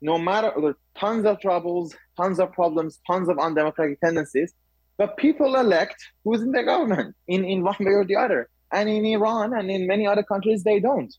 no 0.00 0.18
matter, 0.18 0.52
there 0.56 0.70
are 0.70 0.78
tons 0.98 1.24
of 1.26 1.40
troubles, 1.40 1.94
tons 2.16 2.38
of 2.38 2.52
problems, 2.52 3.00
tons 3.06 3.28
of 3.28 3.38
undemocratic 3.38 4.00
tendencies, 4.00 4.52
but 4.96 5.16
people 5.16 5.56
elect 5.56 5.96
who's 6.24 6.42
in 6.42 6.52
the 6.52 6.62
government 6.62 7.14
in, 7.26 7.44
in 7.44 7.62
one 7.62 7.76
way 7.80 7.92
or 7.92 8.04
the 8.04 8.16
other 8.16 8.48
and 8.72 8.88
in 8.88 9.04
Iran 9.04 9.52
and 9.56 9.70
in 9.70 9.86
many 9.86 10.06
other 10.06 10.22
countries 10.22 10.62
they 10.62 10.80
don't. 10.80 11.14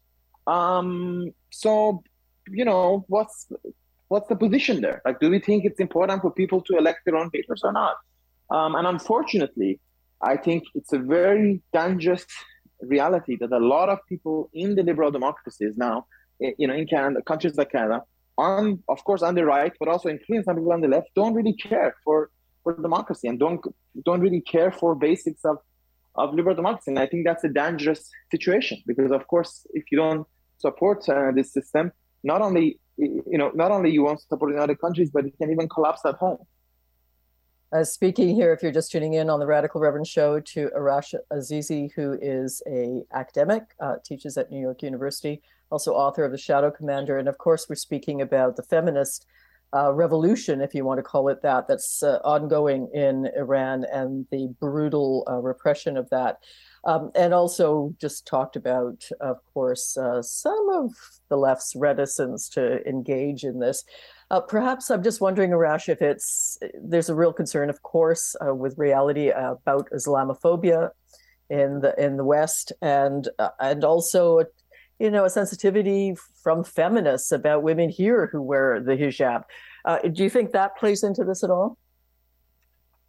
Um, 0.48 1.32
so, 1.52 2.04
you 2.48 2.66
know, 2.66 3.06
what's 3.08 3.48
what's 4.08 4.30
the 4.30 4.36
position 4.36 4.82
there? 4.82 5.02
Like, 5.06 5.20
do 5.20 5.30
we 5.30 5.40
think 5.40 5.66
it's 5.66 5.80
important 5.80 6.22
for 6.22 6.32
people 6.32 6.62
to 6.62 6.78
elect 6.78 7.00
their 7.06 7.16
own 7.16 7.30
leaders 7.34 7.62
or 7.64 7.72
not? 7.72 7.96
Um, 8.50 8.76
and 8.76 8.86
unfortunately, 8.88 9.80
I 10.22 10.38
think 10.38 10.64
it's 10.76 10.94
a 10.94 11.00
very 11.00 11.62
dangerous 11.74 12.26
reality 12.82 13.38
that 13.40 13.52
a 13.52 13.60
lot 13.60 13.90
of 13.90 14.00
people 14.08 14.50
in 14.54 14.76
the 14.76 14.84
liberal 14.84 15.12
democracies 15.12 15.76
now, 15.78 16.06
eh, 16.42 16.52
you 16.58 16.68
know, 16.68 16.76
in 16.76 16.88
Canada, 16.88 17.22
countries 17.22 17.56
like 17.56 17.72
Canada, 17.72 18.04
on 18.38 18.84
of 18.90 19.04
course 19.04 19.22
on 19.22 19.36
the 19.36 19.46
right, 19.46 19.74
but 19.80 19.88
also 19.88 20.10
including 20.10 20.44
some 20.44 20.56
people 20.58 20.74
on 20.74 20.82
the 20.82 20.88
left, 20.88 21.08
don't 21.16 21.34
really 21.34 21.54
care 21.54 21.96
for 22.04 22.30
for 22.64 22.76
democracy 22.82 23.28
and 23.28 23.40
don't 23.40 23.62
don't 24.04 24.20
really 24.20 24.42
care 24.42 24.72
for 24.72 24.96
basics 24.96 25.44
of 25.46 25.58
of 26.16 26.34
liberal 26.34 26.56
democracy. 26.56 26.92
And 26.92 27.00
I 27.00 27.08
think 27.08 27.26
that's 27.26 27.44
a 27.44 27.50
dangerous 27.50 28.10
situation 28.32 28.82
because, 28.86 29.12
of 29.12 29.28
course, 29.28 29.66
if 29.74 29.84
you 29.92 29.98
don't 29.98 30.26
support 30.58 31.08
uh, 31.10 31.32
this 31.36 31.52
system, 31.52 31.92
not 32.24 32.42
only 32.42 32.80
you 32.98 33.38
know 33.38 33.52
not 33.54 33.72
only 33.72 33.92
you 33.92 34.04
won't 34.04 34.22
support 34.22 34.54
in 34.54 34.60
other 34.60 34.76
countries, 34.76 35.10
but 35.12 35.26
it 35.26 35.38
can 35.38 35.52
even 35.52 35.68
collapse 35.68 36.02
at 36.06 36.16
home. 36.16 36.38
Uh, 37.74 37.84
speaking 37.84 38.34
here, 38.34 38.54
if 38.54 38.62
you're 38.62 38.72
just 38.72 38.92
tuning 38.92 39.14
in 39.14 39.30
on 39.30 39.40
the 39.40 39.46
Radical 39.46 39.82
Reverend 39.82 40.08
Show, 40.08 40.40
to 40.40 40.70
Arash 40.78 41.14
Azizi, 41.34 41.90
who 41.96 42.18
is 42.22 42.62
a 42.68 43.04
academic, 43.14 43.64
uh, 43.82 43.96
teaches 44.06 44.38
at 44.38 44.50
New 44.50 44.62
York 44.62 44.82
University, 44.84 45.42
also 45.72 45.94
author 45.94 46.24
of 46.24 46.32
The 46.32 46.38
Shadow 46.38 46.72
Commander, 46.72 47.18
and 47.18 47.28
of 47.28 47.38
course, 47.38 47.68
we're 47.68 47.76
speaking 47.76 48.22
about 48.22 48.56
the 48.56 48.64
feminist 48.64 49.26
uh, 49.76 49.92
revolution, 49.94 50.62
if 50.62 50.74
you 50.74 50.86
want 50.86 51.00
to 51.00 51.04
call 51.04 51.28
it 51.28 51.42
that, 51.42 51.68
that's 51.68 52.02
uh, 52.02 52.20
ongoing 52.24 52.90
in 52.94 53.30
Iran 53.36 53.86
and 53.92 54.26
the 54.32 54.54
brutal 54.60 55.28
uh, 55.30 55.42
repression 55.42 55.98
of 55.98 56.10
that. 56.12 56.38
Um, 56.86 57.12
and 57.16 57.34
also 57.34 57.96
just 58.00 58.28
talked 58.28 58.56
about, 58.56 59.04
of 59.20 59.38
course, 59.54 59.98
uh, 59.98 60.22
some 60.22 60.70
of 60.72 60.92
the 61.30 61.36
left's 61.36 61.76
reticence 61.76 62.48
to 62.50 62.88
engage 62.88 63.44
in 63.44 63.60
this. 63.60 63.84
Uh, 64.30 64.40
perhaps 64.40 64.92
I'm 64.92 65.02
just 65.02 65.20
wondering, 65.20 65.52
Arash, 65.52 65.90
if 65.90 66.02
it's 66.02 66.60
there's 66.80 67.10
a 67.10 67.16
real 67.16 67.34
concern, 67.34 67.70
of 67.70 67.82
course, 67.82 68.36
uh, 68.46 68.54
with 68.54 68.78
reality 68.78 69.30
about 69.30 69.90
Islamophobia 69.92 70.92
in 71.50 71.80
the 71.82 71.94
in 72.04 72.18
the 72.18 72.24
West, 72.24 72.72
and 72.82 73.30
and 73.60 73.84
also 73.84 74.42
you 75.00 75.12
know, 75.12 75.26
a 75.26 75.30
sensitivity 75.30 76.16
from 76.42 76.64
feminists 76.64 77.32
about 77.32 77.64
women 77.64 77.90
here 77.90 78.30
who 78.32 78.42
wear 78.42 78.80
the 78.80 78.94
hijab. 78.94 79.44
Uh, 79.84 80.00
do 80.00 80.24
you 80.24 80.30
think 80.30 80.52
that 80.52 80.78
plays 80.78 81.04
into 81.04 81.24
this 81.24 81.44
at 81.44 81.50
all? 81.50 81.78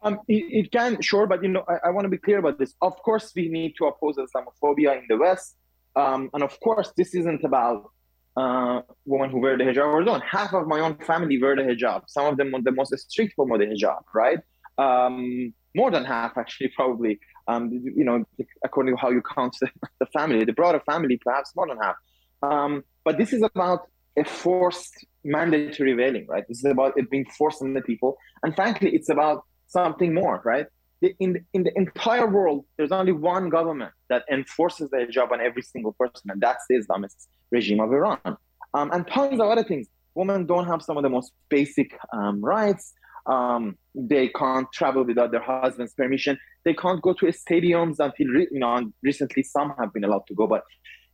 Um, 0.03 0.19
it, 0.27 0.65
it, 0.65 0.71
can, 0.71 1.01
sure, 1.01 1.25
but 1.25 1.41
you 1.43 1.49
know, 1.49 1.63
I, 1.67 1.87
I 1.87 1.89
want 1.89 2.05
to 2.05 2.09
be 2.09 2.17
clear 2.17 2.39
about 2.39 2.59
this. 2.59 2.73
Of 2.81 2.95
course, 3.03 3.31
we 3.35 3.49
need 3.49 3.73
to 3.77 3.85
oppose 3.85 4.15
Islamophobia 4.17 4.97
in 4.99 5.05
the 5.09 5.17
West, 5.17 5.55
um, 5.95 6.29
and 6.33 6.43
of 6.43 6.59
course, 6.59 6.93
this 6.95 7.15
isn't 7.15 7.43
about 7.43 7.91
uh, 8.35 8.81
women 9.05 9.31
who 9.31 9.39
wear 9.39 9.57
the 9.57 9.63
hijab 9.63 9.87
or 9.87 10.03
don't. 10.03 10.23
Half 10.23 10.53
of 10.53 10.67
my 10.67 10.79
own 10.79 10.95
family 10.97 11.41
wear 11.41 11.55
the 11.55 11.63
hijab. 11.63 12.03
Some 12.07 12.27
of 12.27 12.37
them, 12.37 12.53
are 12.53 12.61
the 12.61 12.71
most 12.71 12.97
strict 13.09 13.33
form 13.33 13.51
of 13.51 13.59
the 13.59 13.65
hijab, 13.65 14.03
right? 14.13 14.39
Um, 14.77 15.53
more 15.75 15.89
than 15.89 16.05
half, 16.05 16.37
actually, 16.37 16.71
probably 16.75 17.19
um, 17.47 17.71
you 17.71 18.03
know, 18.03 18.25
according 18.63 18.95
to 18.95 19.01
how 19.01 19.09
you 19.09 19.21
count 19.21 19.55
the, 19.99 20.05
family, 20.07 20.43
the 20.43 20.53
broader 20.53 20.81
family, 20.85 21.17
perhaps 21.23 21.53
more 21.55 21.67
than 21.67 21.77
half. 21.77 21.95
Um, 22.43 22.83
but 23.03 23.17
this 23.17 23.33
is 23.33 23.41
about 23.41 23.87
a 24.17 24.23
forced 24.23 25.05
mandatory 25.23 25.93
veiling, 25.93 26.27
right? 26.27 26.47
This 26.47 26.59
is 26.59 26.65
about 26.65 26.97
it 26.97 27.09
being 27.09 27.25
forced 27.37 27.61
on 27.61 27.73
the 27.73 27.81
people. 27.81 28.17
And 28.43 28.55
frankly, 28.55 28.93
it's 28.93 29.09
about 29.09 29.45
something 29.67 30.13
more, 30.13 30.41
right? 30.43 30.67
In 31.19 31.33
the, 31.33 31.39
in 31.53 31.63
the 31.63 31.71
entire 31.75 32.25
world, 32.25 32.65
there's 32.77 32.91
only 32.91 33.11
one 33.11 33.49
government 33.49 33.91
that 34.09 34.23
enforces 34.31 34.89
the 34.89 34.97
hijab 34.97 35.31
on 35.31 35.39
every 35.39 35.61
single 35.61 35.93
person, 35.93 36.31
and 36.31 36.41
that's 36.41 36.65
the 36.67 36.75
Islamist 36.75 37.27
regime 37.51 37.79
of 37.79 37.91
Iran. 37.91 38.19
Um, 38.73 38.91
and 38.91 39.07
tons 39.07 39.39
of 39.39 39.47
other 39.47 39.63
things. 39.63 39.87
Women 40.15 40.47
don't 40.47 40.65
have 40.65 40.81
some 40.81 40.97
of 40.97 41.03
the 41.03 41.09
most 41.09 41.31
basic 41.49 41.95
um, 42.11 42.43
rights. 42.43 42.93
Um, 43.27 43.77
they 43.93 44.29
can't 44.29 44.67
travel 44.73 45.03
without 45.03 45.31
their 45.31 45.41
husband's 45.41 45.93
permission. 45.93 46.39
They 46.65 46.73
can't 46.73 47.01
go 47.01 47.13
to 47.13 47.25
stadiums 47.27 47.99
until 47.99 48.27
you 48.51 48.59
know. 48.59 48.91
Recently, 49.03 49.43
some 49.43 49.73
have 49.77 49.93
been 49.93 50.03
allowed 50.03 50.25
to 50.27 50.33
go, 50.33 50.47
but 50.47 50.63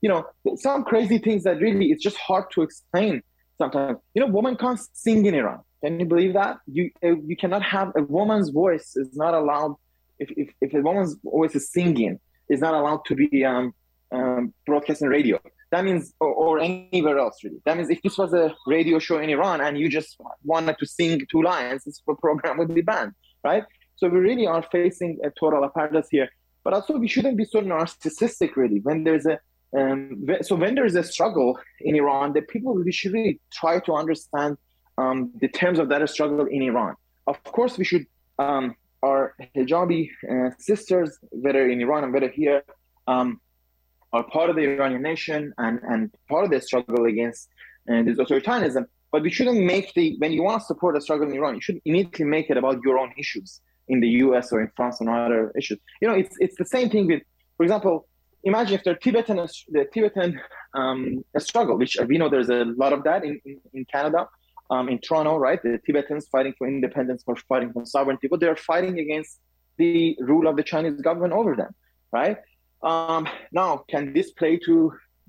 you 0.02 0.10
know, 0.10 0.26
some 0.56 0.84
crazy 0.84 1.18
things 1.18 1.44
that 1.44 1.60
really 1.60 1.88
it's 1.88 2.04
just 2.04 2.18
hard 2.18 2.46
to 2.52 2.62
explain. 2.62 3.22
Sometimes, 3.58 3.98
you 4.14 4.22
know, 4.26 4.32
women 4.32 4.56
can't 4.56 4.80
sing 4.94 5.26
in 5.26 5.34
Iran. 5.36 5.60
Can 5.84 6.00
you 6.00 6.06
believe 6.06 6.34
that? 6.34 6.58
You 6.68 6.92
uh, 7.04 7.16
you 7.30 7.36
cannot 7.36 7.64
have 7.64 7.92
a 7.96 8.04
woman's 8.04 8.50
voice 8.50 8.96
is 8.96 9.16
not 9.16 9.34
allowed. 9.34 9.76
If 10.20 10.32
if, 10.38 10.50
if 10.62 10.74
a 10.74 10.82
woman's 10.82 11.16
voice 11.24 11.56
is 11.56 11.72
singing, 11.72 12.20
is 12.50 12.62
not 12.62 12.74
allowed 12.74 13.02
to 13.06 13.16
be 13.16 13.44
um, 13.44 13.74
um, 14.12 14.54
broadcast 14.66 15.02
in 15.02 15.10
radio 15.10 15.40
that 15.74 15.84
means 15.84 16.14
or, 16.20 16.32
or, 16.44 16.60
anywhere 16.60 17.18
else 17.18 17.44
really 17.44 17.62
that 17.66 17.76
means 17.76 17.90
if 17.90 18.00
this 18.04 18.18
was 18.18 18.32
a 18.34 18.54
radio 18.68 19.00
show 19.00 19.18
in 19.18 19.30
iran 19.30 19.60
and 19.60 19.78
you 19.80 19.90
just 19.90 20.12
wanted 20.44 20.76
to 20.78 20.86
sing 20.86 21.20
two 21.32 21.42
lines 21.42 21.84
this 21.84 22.00
program 22.22 22.58
would 22.60 22.74
be 22.74 22.82
banned 22.82 23.14
right 23.44 23.64
so 23.96 24.08
we 24.08 24.20
really 24.20 24.46
are 24.46 24.64
facing 24.72 25.18
a 25.24 25.32
total 25.40 25.66
apparatus 25.66 26.08
here 26.12 26.30
but 26.64 26.74
also 26.74 26.98
we 26.98 27.08
shouldn't 27.08 27.38
be 27.38 27.46
so 27.46 27.60
narcissistic 27.62 28.56
really 28.56 28.80
when 28.82 29.04
there's 29.04 29.26
a 29.26 29.40
um, 29.76 30.28
so 30.44 30.54
when 30.56 30.76
there's 30.76 30.96
a 30.96 31.04
struggle 31.04 31.60
in 31.82 31.96
iran 31.96 32.34
the 32.34 32.44
people 32.54 32.72
we 32.76 32.92
should 32.92 33.14
really 33.14 33.40
try 33.52 33.80
to 33.80 33.94
understand 33.94 34.56
um, 34.98 35.32
the 35.42 35.48
terms 35.48 35.80
of 35.80 35.90
that 35.90 36.08
struggle 36.10 36.46
in 36.46 36.62
iran 36.62 36.96
of 37.28 37.42
course 37.44 37.78
we 37.78 37.84
should 37.84 38.06
um, 38.40 38.76
our 39.02 39.36
hijabi 39.56 40.10
uh, 40.30 40.50
sisters 40.60 41.18
whether 41.32 41.68
in 41.68 41.82
iran 41.82 42.04
and 42.04 42.14
whether 42.14 42.30
here 42.30 42.64
um, 43.08 43.40
are 44.14 44.24
part 44.24 44.50
of 44.50 44.56
the 44.56 44.62
Iranian 44.62 45.02
nation 45.02 45.54
and, 45.58 45.80
and 45.90 46.12
part 46.30 46.46
of 46.46 46.52
the 46.52 46.62
struggle 46.62 47.06
against 47.06 47.50
uh, 47.92 48.04
this 48.04 48.18
authoritarianism. 48.18 48.86
But 49.12 49.24
we 49.24 49.32
shouldn't 49.32 49.64
make 49.64 49.94
the, 49.96 50.16
when 50.20 50.32
you 50.32 50.44
want 50.44 50.62
to 50.62 50.66
support 50.66 50.96
a 50.96 51.02
struggle 51.02 51.28
in 51.28 51.36
Iran, 51.36 51.56
you 51.56 51.62
shouldn't 51.62 51.84
immediately 51.86 52.26
make 52.26 52.50
it 52.50 52.58
about 52.58 52.80
your 52.84 52.98
own 53.00 53.12
issues 53.18 53.60
in 53.88 54.00
the 54.00 54.08
US 54.24 54.52
or 54.52 54.62
in 54.62 54.70
France 54.76 55.02
or 55.02 55.10
other 55.10 55.52
issues. 55.58 55.80
You 56.02 56.08
know, 56.08 56.14
it's, 56.14 56.36
it's 56.40 56.56
the 56.58 56.66
same 56.66 56.90
thing 56.90 57.08
with, 57.08 57.24
for 57.58 57.64
example, 57.64 58.08
imagine 58.44 58.76
if 58.76 58.84
the 58.84 58.96
Tibetan, 58.96 59.38
the 59.38 59.86
Tibetan 59.94 60.40
um, 60.74 61.24
struggle, 61.40 61.78
which 61.78 61.98
we 62.08 62.18
know 62.18 62.30
there's 62.30 62.50
a 62.50 62.66
lot 62.78 62.94
of 62.94 63.04
that 63.04 63.24
in, 63.24 63.40
in, 63.46 63.60
in 63.74 63.86
Canada, 63.86 64.28
um, 64.74 64.90
in 64.90 64.98
Toronto, 65.00 65.38
right? 65.38 65.62
The 65.62 65.80
Tibetans 65.86 66.28
fighting 66.28 66.54
for 66.58 66.68
independence 66.68 67.24
or 67.28 67.36
fighting 67.36 67.72
for 67.74 67.86
sovereignty, 67.86 68.28
but 68.28 68.40
they're 68.40 68.56
fighting 68.56 69.00
against 69.00 69.40
the 69.78 70.18
rule 70.20 70.48
of 70.48 70.56
the 70.56 70.64
Chinese 70.64 71.00
government 71.02 71.34
over 71.34 71.56
them, 71.56 71.74
right? 72.12 72.38
Um, 72.82 73.28
now, 73.52 73.84
can 73.90 74.14
this 74.14 74.32
play 74.32 74.58
to 74.68 74.76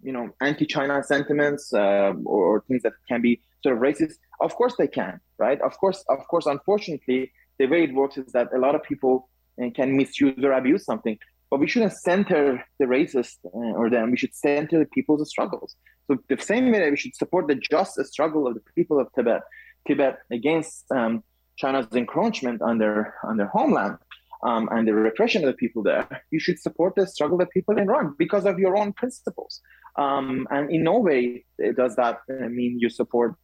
you 0.02 0.12
know 0.12 0.30
anti-China 0.40 1.02
sentiments 1.02 1.72
uh, 1.72 2.12
or, 2.34 2.42
or, 2.50 2.64
things 2.66 2.82
that 2.82 2.94
can 3.08 3.20
be 3.20 3.40
sort 3.62 3.76
of 3.76 3.80
racist? 3.82 4.16
Of 4.40 4.54
course 4.54 4.74
they 4.76 4.88
can, 4.88 5.20
right? 5.38 5.60
Of 5.60 5.72
course, 5.78 6.04
of 6.08 6.20
course. 6.30 6.46
Unfortunately, 6.46 7.20
the 7.58 7.66
way 7.66 7.84
it 7.84 7.94
works 7.94 8.16
is 8.16 8.32
that 8.32 8.48
a 8.58 8.58
lot 8.58 8.74
of 8.74 8.82
people 8.82 9.28
uh, 9.62 9.70
can 9.78 9.96
misuse 9.96 10.42
or 10.42 10.52
abuse 10.52 10.84
something. 10.84 11.16
But 11.50 11.60
we 11.60 11.68
shouldn't 11.68 11.92
center 11.92 12.64
the 12.80 12.86
racist 12.86 13.36
uh, 13.44 13.78
or 13.80 13.88
them. 13.88 14.10
We 14.10 14.16
should 14.16 14.34
center 14.34 14.78
the 14.78 14.90
people's 14.96 15.28
struggles. 15.28 15.76
So 16.06 16.18
the 16.28 16.38
same 16.38 16.70
way 16.70 16.80
that 16.80 16.90
we 16.90 16.96
should 16.96 17.14
support 17.14 17.48
the 17.48 17.54
just 17.54 18.02
struggle 18.06 18.46
of 18.46 18.54
the 18.54 18.60
people 18.74 19.00
of 19.00 19.12
Tibet, 19.14 19.42
Tibet 19.86 20.18
against 20.30 20.84
um, 20.90 21.22
China's 21.56 21.86
encroachment 21.94 22.60
on 22.62 22.78
their 22.78 23.14
on 23.24 23.36
their 23.36 23.46
homeland, 23.46 23.96
um, 24.44 24.68
and 24.70 24.86
the 24.86 24.94
repression 24.94 25.42
of 25.42 25.48
the 25.48 25.54
people 25.56 25.82
there, 25.82 26.06
you 26.30 26.38
should 26.38 26.60
support 26.60 26.94
the 26.96 27.06
struggle 27.06 27.38
that 27.38 27.50
people 27.50 27.76
in 27.76 27.84
Iran 27.84 28.14
because 28.18 28.44
of 28.44 28.58
your 28.58 28.76
own 28.76 28.92
principles. 28.92 29.60
Um, 29.96 30.46
and 30.50 30.70
in 30.70 30.82
no 30.82 30.98
way 30.98 31.44
does 31.76 31.96
that 31.96 32.20
uh, 32.30 32.48
mean 32.48 32.78
you 32.78 32.90
support 32.90 33.36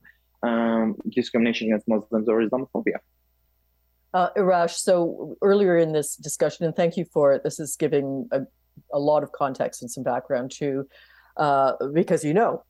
um, 0.43 0.97
discrimination 1.09 1.69
against 1.69 1.89
Muslims 1.89 2.29
or 2.29 2.43
Islamophobia. 2.43 2.99
Uh, 4.13 4.29
Arash, 4.37 4.77
so 4.77 5.37
earlier 5.41 5.77
in 5.79 5.93
this 5.93 6.17
discussion, 6.17 6.67
and 6.67 6.75
thank 6.75 6.97
you 6.97 7.05
for 7.05 7.33
it, 7.33 7.45
this 7.45 7.61
is 7.61 7.77
giving 7.77 8.29
a, 8.33 8.41
a 8.93 8.99
lot 8.99 9.23
of 9.23 9.31
context 9.33 9.83
and 9.83 9.91
some 9.91 10.03
background 10.03 10.51
too, 10.51 10.87
uh, 11.37 11.73
because 11.93 12.25
you 12.25 12.35
know, 12.35 12.65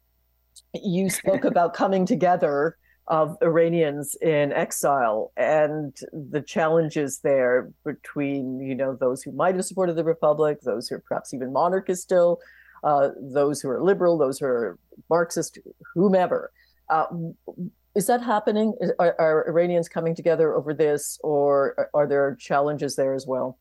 you 0.75 1.11
spoke 1.11 1.45
about 1.53 1.75
coming 1.75 2.07
together 2.07 2.77
of 3.11 3.37
Iranians 3.43 4.15
in 4.23 4.53
exile 4.53 5.33
and 5.37 5.97
the 6.13 6.41
challenges 6.41 7.19
there 7.19 7.71
between, 7.85 8.61
you 8.61 8.75
know, 8.75 8.95
those 8.95 9.21
who 9.23 9.33
might 9.33 9.57
have 9.57 9.65
supported 9.65 9.95
the 9.95 10.05
republic, 10.05 10.61
those 10.63 10.89
who 10.89 10.95
are 10.95 11.01
perhaps 11.01 11.35
even 11.35 11.53
monarchists 11.53 12.05
still, 12.05 12.39
uh, 12.85 13.09
those 13.21 13.61
who 13.61 13.69
are 13.69 13.83
liberal, 13.83 14.17
those 14.17 14.39
who 14.39 14.47
are 14.47 14.79
Marxist, 15.09 15.59
whomever. 15.95 16.53
Uh, 16.89 17.07
is 17.97 18.07
that 18.07 18.23
happening? 18.23 18.75
Are, 19.01 19.17
are, 19.19 19.49
Iranians 19.49 19.89
coming 19.89 20.15
together 20.15 20.55
over 20.55 20.73
this, 20.73 21.19
or 21.25 21.91
are 21.93 22.07
there 22.07 22.37
challenges 22.37 22.95
there 22.95 23.15
as 23.15 23.27
well? 23.27 23.59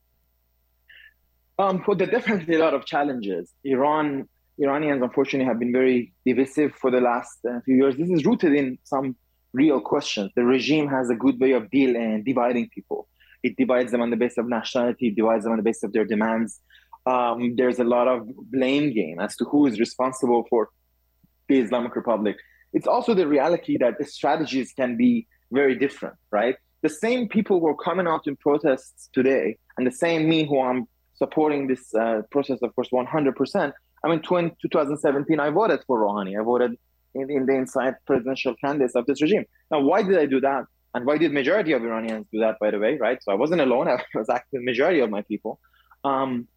Um, 1.57 1.83
well, 1.88 1.97
there 1.97 2.07
are 2.07 2.12
definitely 2.12 2.55
a 2.55 2.59
lot 2.59 2.75
of 2.75 2.85
challenges. 2.85 3.53
Iran, 3.63 4.29
Iranians, 4.59 5.01
unfortunately, 5.01 5.45
have 5.45 5.59
been 5.59 5.71
very 5.71 6.13
divisive 6.25 6.73
for 6.75 6.91
the 6.91 6.99
last 6.99 7.39
uh, 7.49 7.59
few 7.61 7.75
years. 7.77 7.95
This 7.95 8.09
is 8.09 8.25
rooted 8.25 8.53
in 8.53 8.77
some 8.83 9.15
real 9.53 9.79
questions. 9.79 10.31
The 10.35 10.43
regime 10.43 10.87
has 10.87 11.09
a 11.09 11.15
good 11.15 11.39
way 11.39 11.53
of 11.53 11.71
dealing 11.71 11.95
and 11.95 12.25
dividing 12.25 12.69
people. 12.69 13.07
It 13.41 13.55
divides 13.55 13.91
them 13.91 14.01
on 14.01 14.09
the 14.09 14.17
basis 14.17 14.39
of 14.39 14.49
nationality, 14.49 15.07
it 15.07 15.15
divides 15.15 15.43
them 15.45 15.53
on 15.53 15.57
the 15.57 15.63
basis 15.63 15.83
of 15.83 15.93
their 15.93 16.05
demands. 16.05 16.59
Um, 17.05 17.55
there's 17.55 17.79
a 17.79 17.85
lot 17.85 18.07
of 18.07 18.27
blame 18.51 18.93
game 18.93 19.19
as 19.19 19.35
to 19.37 19.45
who 19.45 19.65
is 19.65 19.79
responsible 19.79 20.45
for 20.49 20.69
the 21.47 21.59
Islamic 21.59 21.95
Republic. 21.95 22.35
It's 22.73 22.85
also 22.85 23.13
the 23.13 23.27
reality 23.27 23.77
that 23.77 23.97
the 23.97 24.05
strategies 24.05 24.73
can 24.73 24.97
be 24.97 25.25
very 25.51 25.75
different, 25.75 26.15
right? 26.31 26.55
The 26.81 26.89
same 26.89 27.27
people 27.27 27.59
who 27.59 27.67
are 27.67 27.75
coming 27.75 28.07
out 28.07 28.27
in 28.27 28.35
protests 28.35 29.09
today, 29.13 29.57
and 29.77 29.87
the 29.87 29.91
same 29.91 30.29
me 30.29 30.45
who 30.45 30.61
I'm 30.61 30.87
supporting 31.15 31.67
this 31.67 31.93
uh, 31.95 32.21
process, 32.31 32.59
of 32.61 32.75
course, 32.75 32.89
100%. 32.93 33.73
I 34.03 34.09
mean, 34.09 34.21
20, 34.21 34.55
2017, 34.62 35.39
I 35.39 35.49
voted 35.49 35.81
for 35.85 35.99
Rouhani. 35.99 36.39
I 36.39 36.43
voted 36.43 36.77
in, 37.13 37.29
in 37.29 37.45
the 37.45 37.53
inside 37.53 37.95
presidential 38.05 38.55
candidates 38.55 38.95
of 38.95 39.05
this 39.05 39.21
regime. 39.21 39.45
Now, 39.71 39.81
why 39.81 40.03
did 40.03 40.17
I 40.17 40.25
do 40.25 40.39
that? 40.41 40.65
And 40.93 41.05
why 41.05 41.17
did 41.17 41.31
majority 41.31 41.73
of 41.73 41.83
Iranians 41.83 42.27
do 42.31 42.39
that, 42.39 42.57
by 42.59 42.71
the 42.71 42.79
way, 42.79 42.97
right? 42.97 43.21
So 43.21 43.31
I 43.31 43.35
wasn't 43.35 43.62
alone. 43.62 43.88
I 43.89 44.01
was 44.15 44.27
the 44.27 44.59
majority 44.59 44.99
of 45.01 45.09
my 45.09 45.21
people. 45.21 45.59
Um, 46.03 46.47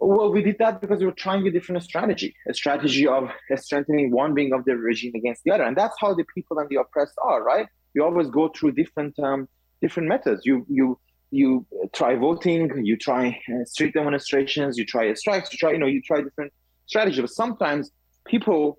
well, 0.00 0.32
we 0.32 0.42
did 0.42 0.56
that 0.58 0.80
because 0.80 1.00
we 1.00 1.06
were 1.06 1.12
trying 1.12 1.46
a 1.46 1.50
different 1.50 1.82
strategy, 1.82 2.34
a 2.48 2.54
strategy 2.54 3.06
of 3.06 3.30
strengthening 3.56 4.10
one 4.10 4.32
wing 4.32 4.52
of 4.52 4.64
the 4.64 4.76
regime 4.76 5.12
against 5.14 5.44
the 5.44 5.50
other, 5.50 5.64
and 5.64 5.76
that's 5.76 5.94
how 6.00 6.14
the 6.14 6.24
people 6.34 6.58
and 6.58 6.68
the 6.70 6.76
oppressed 6.76 7.14
are, 7.22 7.42
right? 7.42 7.66
You 7.92 8.04
always 8.04 8.28
go 8.28 8.48
through 8.48 8.72
different 8.72 9.18
um, 9.18 9.46
different 9.82 10.08
methods. 10.08 10.46
You 10.46 10.64
you 10.70 10.98
you 11.30 11.66
try 11.92 12.14
voting, 12.14 12.84
you 12.84 12.96
try 12.96 13.38
uh, 13.52 13.64
street 13.66 13.92
demonstrations, 13.92 14.78
you 14.78 14.86
try 14.86 15.12
strikes, 15.12 15.52
you 15.52 15.58
try 15.58 15.72
you 15.72 15.78
know 15.78 15.86
you 15.86 16.00
try 16.00 16.22
different 16.22 16.52
strategies. 16.90 17.20
But 17.26 17.30
sometimes 17.42 17.90
people 18.32 18.78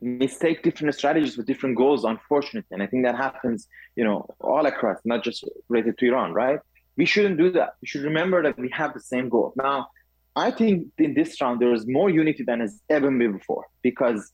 mistake 0.00 0.62
different 0.62 0.94
strategies 0.94 1.36
with 1.36 1.46
different 1.46 1.76
goals, 1.76 2.04
unfortunately. 2.04 2.72
And 2.74 2.82
I 2.82 2.86
think 2.90 3.04
that 3.04 3.16
happens, 3.16 3.66
you 3.96 4.04
know, 4.04 4.18
all 4.40 4.64
across, 4.66 4.98
not 5.04 5.22
just 5.28 5.44
related 5.68 5.98
to 5.98 6.06
Iran, 6.10 6.32
right? 6.32 6.60
We 6.96 7.06
shouldn't 7.12 7.38
do 7.38 7.50
that. 7.52 7.70
We 7.80 7.86
should 7.90 8.02
remember 8.02 8.42
that 8.42 8.58
we 8.58 8.70
have 8.80 8.92
the 8.94 9.04
same 9.12 9.28
goal. 9.28 9.52
Now, 9.56 9.88
I 10.36 10.50
think 10.50 10.88
in 10.98 11.14
this 11.14 11.40
round 11.40 11.60
there 11.60 11.74
is 11.78 11.86
more 11.86 12.10
unity 12.22 12.44
than 12.44 12.60
has 12.60 12.80
ever 12.88 13.10
been 13.10 13.32
before 13.38 13.64
because 13.82 14.32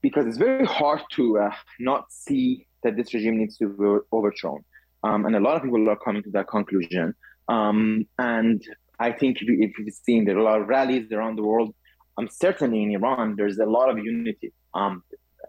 because 0.00 0.26
it's 0.28 0.36
very 0.48 0.64
hard 0.64 1.02
to 1.16 1.38
uh, 1.38 1.50
not 1.80 2.02
see 2.24 2.66
that 2.82 2.96
this 2.96 3.12
regime 3.14 3.36
needs 3.38 3.56
to 3.58 3.64
be 3.68 4.16
overthrown. 4.16 4.60
Um, 5.02 5.26
and 5.26 5.34
a 5.34 5.40
lot 5.40 5.56
of 5.56 5.62
people 5.64 5.88
are 5.88 5.96
coming 5.96 6.22
to 6.22 6.30
that 6.36 6.46
conclusion. 6.48 7.14
Um, 7.48 8.06
and 8.16 8.62
I 8.98 9.10
think 9.12 9.32
if, 9.42 9.48
if 9.48 9.72
you've 9.76 9.94
seen 9.94 10.24
there 10.24 10.36
are 10.36 10.44
a 10.46 10.48
lot 10.50 10.60
of 10.60 10.68
rallies 10.68 11.10
around 11.10 11.34
the 11.36 11.42
world, 11.42 11.74
um, 12.18 12.28
certainly 12.30 12.82
in 12.82 12.90
Iran, 12.92 13.36
there's 13.36 13.58
a 13.58 13.66
lot 13.66 13.88
of 13.88 13.98
unity. 13.98 14.52
Um, 14.74 15.02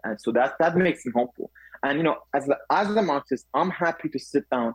and 0.04 0.20
so 0.20 0.32
that 0.32 0.54
that 0.60 0.76
makes 0.76 1.04
me 1.04 1.12
hopeful. 1.14 1.50
And 1.82 1.98
you 1.98 2.04
know, 2.04 2.18
as 2.34 2.48
a, 2.48 2.56
as 2.70 2.88
a 2.88 3.02
Marxist, 3.02 3.46
I'm 3.54 3.70
happy 3.70 4.08
to 4.08 4.18
sit 4.18 4.48
down 4.50 4.74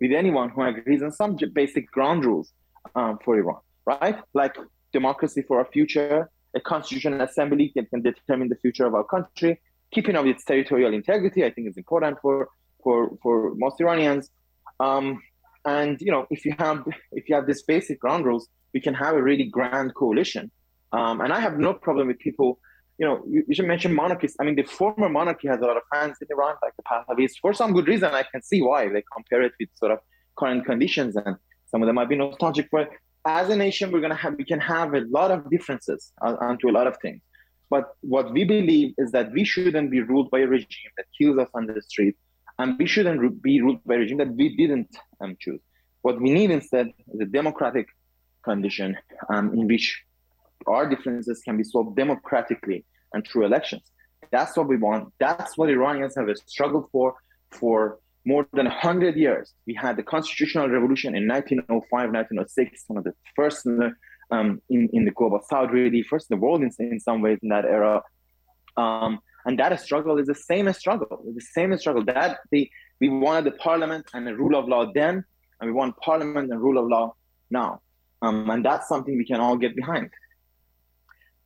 with 0.00 0.12
anyone 0.12 0.50
who 0.50 0.62
agrees 0.62 1.02
on 1.02 1.12
some 1.12 1.38
basic 1.52 1.90
ground 1.90 2.24
rules 2.24 2.52
um, 2.94 3.18
for 3.24 3.38
Iran, 3.38 3.60
right? 3.86 4.18
Like 4.34 4.56
democracy 4.92 5.42
for 5.42 5.58
our 5.58 5.68
future, 5.72 6.30
a 6.54 6.60
constitutional 6.60 7.20
assembly 7.22 7.72
that 7.76 7.88
can 7.90 8.02
determine 8.02 8.48
the 8.48 8.56
future 8.56 8.86
of 8.86 8.94
our 8.94 9.04
country, 9.04 9.60
keeping 9.92 10.16
of 10.16 10.26
its 10.26 10.44
territorial 10.44 10.92
integrity. 10.92 11.44
I 11.44 11.50
think 11.50 11.68
is 11.68 11.76
important 11.76 12.18
for 12.20 12.48
for 12.82 13.16
for 13.22 13.54
most 13.54 13.80
Iranians. 13.80 14.30
Um, 14.80 15.22
and 15.64 16.00
you 16.00 16.10
know, 16.10 16.26
if 16.30 16.44
you 16.44 16.54
have 16.58 16.84
if 17.12 17.28
you 17.28 17.34
have 17.34 17.46
these 17.46 17.62
basic 17.62 18.00
ground 18.00 18.24
rules, 18.24 18.48
we 18.74 18.80
can 18.80 18.94
have 18.94 19.14
a 19.14 19.22
really 19.22 19.44
grand 19.44 19.94
coalition. 19.94 20.50
Um, 20.92 21.20
and 21.20 21.32
I 21.32 21.40
have 21.40 21.58
no 21.58 21.74
problem 21.74 22.08
with 22.08 22.18
people 22.18 22.58
you 22.98 23.06
know, 23.06 23.22
you, 23.28 23.44
you 23.46 23.54
should 23.54 23.66
mention 23.66 23.94
monarchies. 23.94 24.36
I 24.40 24.44
mean, 24.44 24.56
the 24.56 24.62
former 24.62 25.08
monarchy 25.08 25.48
has 25.48 25.60
a 25.60 25.64
lot 25.64 25.76
of 25.76 25.82
fans 25.92 26.16
in 26.20 26.28
Iran, 26.30 26.56
like 26.62 26.72
the 26.76 26.82
Pahlavis. 26.82 27.32
For 27.40 27.52
some 27.52 27.72
good 27.72 27.88
reason, 27.88 28.14
I 28.14 28.22
can 28.22 28.42
see 28.42 28.62
why 28.62 28.88
they 28.88 29.02
compare 29.12 29.42
it 29.42 29.52
with 29.60 29.68
sort 29.74 29.92
of 29.92 29.98
current 30.36 30.64
conditions, 30.64 31.16
and 31.16 31.36
some 31.66 31.82
of 31.82 31.86
them 31.86 31.96
might 31.96 32.08
be 32.08 32.16
nostalgic. 32.16 32.68
But 32.70 32.90
as 33.26 33.50
a 33.50 33.56
nation, 33.56 33.90
we're 33.92 34.00
gonna 34.00 34.14
have 34.14 34.36
we 34.36 34.44
can 34.44 34.60
have 34.60 34.94
a 34.94 35.00
lot 35.10 35.30
of 35.30 35.50
differences 35.50 36.12
uh, 36.22 36.36
onto 36.40 36.70
a 36.70 36.72
lot 36.72 36.86
of 36.86 36.96
things. 37.02 37.20
But 37.68 37.94
what 38.00 38.32
we 38.32 38.44
believe 38.44 38.94
is 38.96 39.10
that 39.10 39.32
we 39.32 39.44
shouldn't 39.44 39.90
be 39.90 40.00
ruled 40.00 40.30
by 40.30 40.40
a 40.40 40.46
regime 40.46 40.92
that 40.96 41.06
kills 41.18 41.36
us 41.38 41.48
on 41.52 41.66
the 41.66 41.82
street, 41.82 42.16
and 42.58 42.78
we 42.78 42.86
shouldn't 42.86 43.42
be 43.42 43.60
ruled 43.60 43.84
by 43.84 43.96
a 43.96 43.98
regime 43.98 44.18
that 44.18 44.32
we 44.32 44.56
didn't 44.56 44.96
um, 45.20 45.36
choose. 45.38 45.60
What 46.00 46.20
we 46.20 46.32
need 46.32 46.50
instead 46.50 46.92
is 47.12 47.20
a 47.20 47.26
democratic 47.26 47.88
condition 48.44 48.96
um, 49.28 49.52
in 49.52 49.66
which 49.66 50.05
our 50.66 50.88
differences 50.88 51.42
can 51.44 51.56
be 51.56 51.64
solved 51.64 51.96
democratically 51.96 52.84
and 53.12 53.26
through 53.26 53.46
elections. 53.46 53.82
That's 54.32 54.56
what 54.56 54.68
we 54.68 54.76
want. 54.76 55.12
That's 55.20 55.56
what 55.56 55.68
Iranians 55.70 56.14
have 56.16 56.28
struggled 56.46 56.88
for 56.90 57.14
for 57.52 57.98
more 58.24 58.46
than 58.52 58.66
100 58.66 59.16
years. 59.16 59.54
We 59.66 59.74
had 59.74 59.96
the 59.96 60.02
constitutional 60.02 60.68
revolution 60.68 61.14
in 61.14 61.28
1905, 61.28 61.90
1906, 61.90 62.84
one 62.88 62.98
of 62.98 63.04
the 63.04 63.12
first 63.36 63.64
in 63.66 63.78
the, 63.78 63.92
um, 64.32 64.60
in, 64.68 64.88
in 64.92 65.04
the 65.04 65.12
global 65.12 65.40
south, 65.48 65.70
really, 65.70 66.02
first 66.02 66.26
in 66.30 66.36
the 66.36 66.42
world 66.44 66.62
in, 66.62 66.70
in 66.80 66.98
some 66.98 67.22
ways 67.22 67.38
in 67.42 67.50
that 67.50 67.64
era. 67.64 68.02
Um, 68.76 69.20
and 69.46 69.58
that 69.60 69.80
struggle 69.80 70.18
is 70.18 70.26
the 70.26 70.34
same 70.34 70.70
struggle. 70.72 71.22
The 71.34 71.40
same 71.40 71.76
struggle. 71.78 72.04
That 72.04 72.38
the, 72.50 72.68
we 73.00 73.08
wanted 73.08 73.44
the 73.44 73.56
parliament 73.58 74.06
and 74.12 74.26
the 74.26 74.36
rule 74.36 74.58
of 74.58 74.66
law 74.68 74.90
then, 74.92 75.24
and 75.60 75.70
we 75.70 75.72
want 75.72 75.96
parliament 75.98 76.50
and 76.50 76.60
rule 76.60 76.78
of 76.78 76.88
law 76.88 77.14
now. 77.48 77.80
Um, 78.22 78.50
and 78.50 78.64
that's 78.64 78.88
something 78.88 79.16
we 79.16 79.24
can 79.24 79.40
all 79.40 79.56
get 79.56 79.76
behind. 79.76 80.10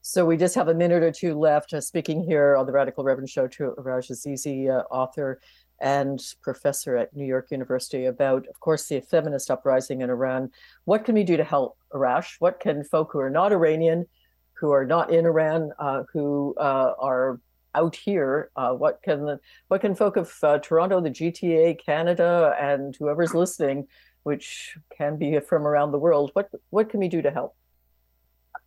So 0.03 0.25
we 0.25 0.39
just 0.39 0.55
have 0.55 0.69
a 0.69 0.75
minute 0.75 1.03
or 1.03 1.13
two 1.13 1.39
left. 1.39 1.75
Uh, 1.75 1.81
speaking 1.81 2.25
here 2.25 2.57
on 2.57 2.65
the 2.65 2.73
Radical 2.73 3.05
Reverend 3.05 3.29
Show 3.29 3.47
to 3.49 3.75
Arash 3.77 4.11
Azizi, 4.11 4.71
uh, 4.71 4.85
author 4.91 5.41
and 5.79 6.19
professor 6.41 6.97
at 6.97 7.15
New 7.15 7.27
York 7.27 7.51
University, 7.51 8.07
about, 8.07 8.47
of 8.49 8.61
course, 8.61 8.89
the 8.89 9.01
feminist 9.01 9.51
uprising 9.51 10.01
in 10.01 10.09
Iran. 10.09 10.51
What 10.87 11.05
can 11.05 11.15
we 11.15 11.23
do 11.23 11.37
to 11.37 11.45
help 11.45 11.77
Arash? 11.93 12.37
What 12.39 12.61
can 12.61 12.83
folk 12.83 13.11
who 13.13 13.19
are 13.19 13.29
not 13.29 13.53
Iranian, 13.53 14.07
who 14.55 14.71
are 14.71 14.87
not 14.87 15.11
in 15.11 15.27
Iran, 15.27 15.71
uh, 15.79 16.05
who 16.13 16.55
uh, 16.57 16.95
are 16.99 17.39
out 17.75 17.95
here, 17.95 18.51
uh, 18.57 18.73
what 18.73 19.03
can 19.03 19.39
what 19.69 19.83
can 19.83 19.95
folk 19.95 20.17
of 20.17 20.33
uh, 20.43 20.59
Toronto, 20.59 21.01
the 21.03 21.11
GTA, 21.11 21.79
Canada, 21.85 22.57
and 22.59 22.97
whoever's 22.99 23.35
listening, 23.35 23.87
which 24.23 24.79
can 24.97 25.19
be 25.19 25.39
from 25.41 25.67
around 25.67 25.93
the 25.93 25.99
world, 25.99 26.31
what 26.33 26.49
what 26.71 26.89
can 26.89 27.01
we 27.01 27.09
do 27.09 27.21
to 27.21 27.31
help? 27.31 27.55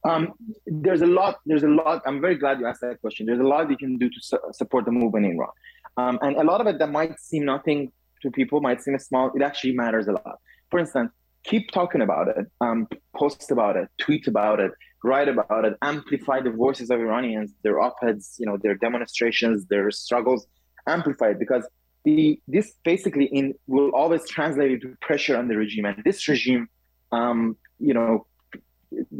Um, 0.05 0.33
there's 0.65 1.01
a 1.01 1.05
lot. 1.07 1.37
There's 1.45 1.63
a 1.63 1.67
lot. 1.69 2.01
I'm 2.05 2.19
very 2.19 2.35
glad 2.35 2.59
you 2.59 2.67
asked 2.67 2.81
that 2.81 2.99
question. 3.01 3.25
There's 3.25 3.39
a 3.39 3.49
lot 3.53 3.69
you 3.69 3.77
can 3.77 3.97
do 3.97 4.09
to 4.09 4.19
su- 4.21 4.39
support 4.51 4.85
the 4.85 4.91
movement 4.91 5.25
in 5.25 5.33
Iran, 5.33 5.49
um, 5.97 6.19
and 6.21 6.35
a 6.35 6.43
lot 6.43 6.59
of 6.61 6.67
it 6.67 6.77
that 6.79 6.91
might 6.91 7.19
seem 7.19 7.45
nothing 7.45 7.91
to 8.21 8.31
people, 8.31 8.59
might 8.61 8.81
seem 8.81 8.97
small. 8.99 9.31
It 9.35 9.41
actually 9.41 9.73
matters 9.73 10.07
a 10.07 10.13
lot. 10.13 10.39
For 10.71 10.79
instance, 10.79 11.11
keep 11.43 11.71
talking 11.71 12.01
about 12.01 12.27
it, 12.29 12.47
um, 12.61 12.87
post 13.15 13.51
about 13.51 13.77
it, 13.77 13.87
tweet 13.97 14.27
about 14.27 14.59
it, 14.59 14.71
write 15.03 15.27
about 15.27 15.65
it, 15.65 15.77
amplify 15.81 16.41
the 16.41 16.51
voices 16.51 16.89
of 16.89 16.99
Iranians, 16.99 17.53
their 17.63 17.79
op-eds, 17.79 18.35
you 18.39 18.45
know, 18.45 18.57
their 18.57 18.75
demonstrations, 18.75 19.65
their 19.65 19.91
struggles, 19.91 20.47
amplify 20.87 21.29
it 21.29 21.39
because 21.39 21.65
the 22.03 22.39
this 22.47 22.73
basically 22.83 23.25
in 23.25 23.53
will 23.67 23.91
always 23.91 24.27
translate 24.27 24.71
into 24.71 24.95
pressure 24.99 25.37
on 25.37 25.47
the 25.47 25.55
regime, 25.55 25.85
and 25.85 26.03
this 26.03 26.27
regime, 26.27 26.67
um, 27.11 27.55
you 27.79 27.93
know, 27.93 28.25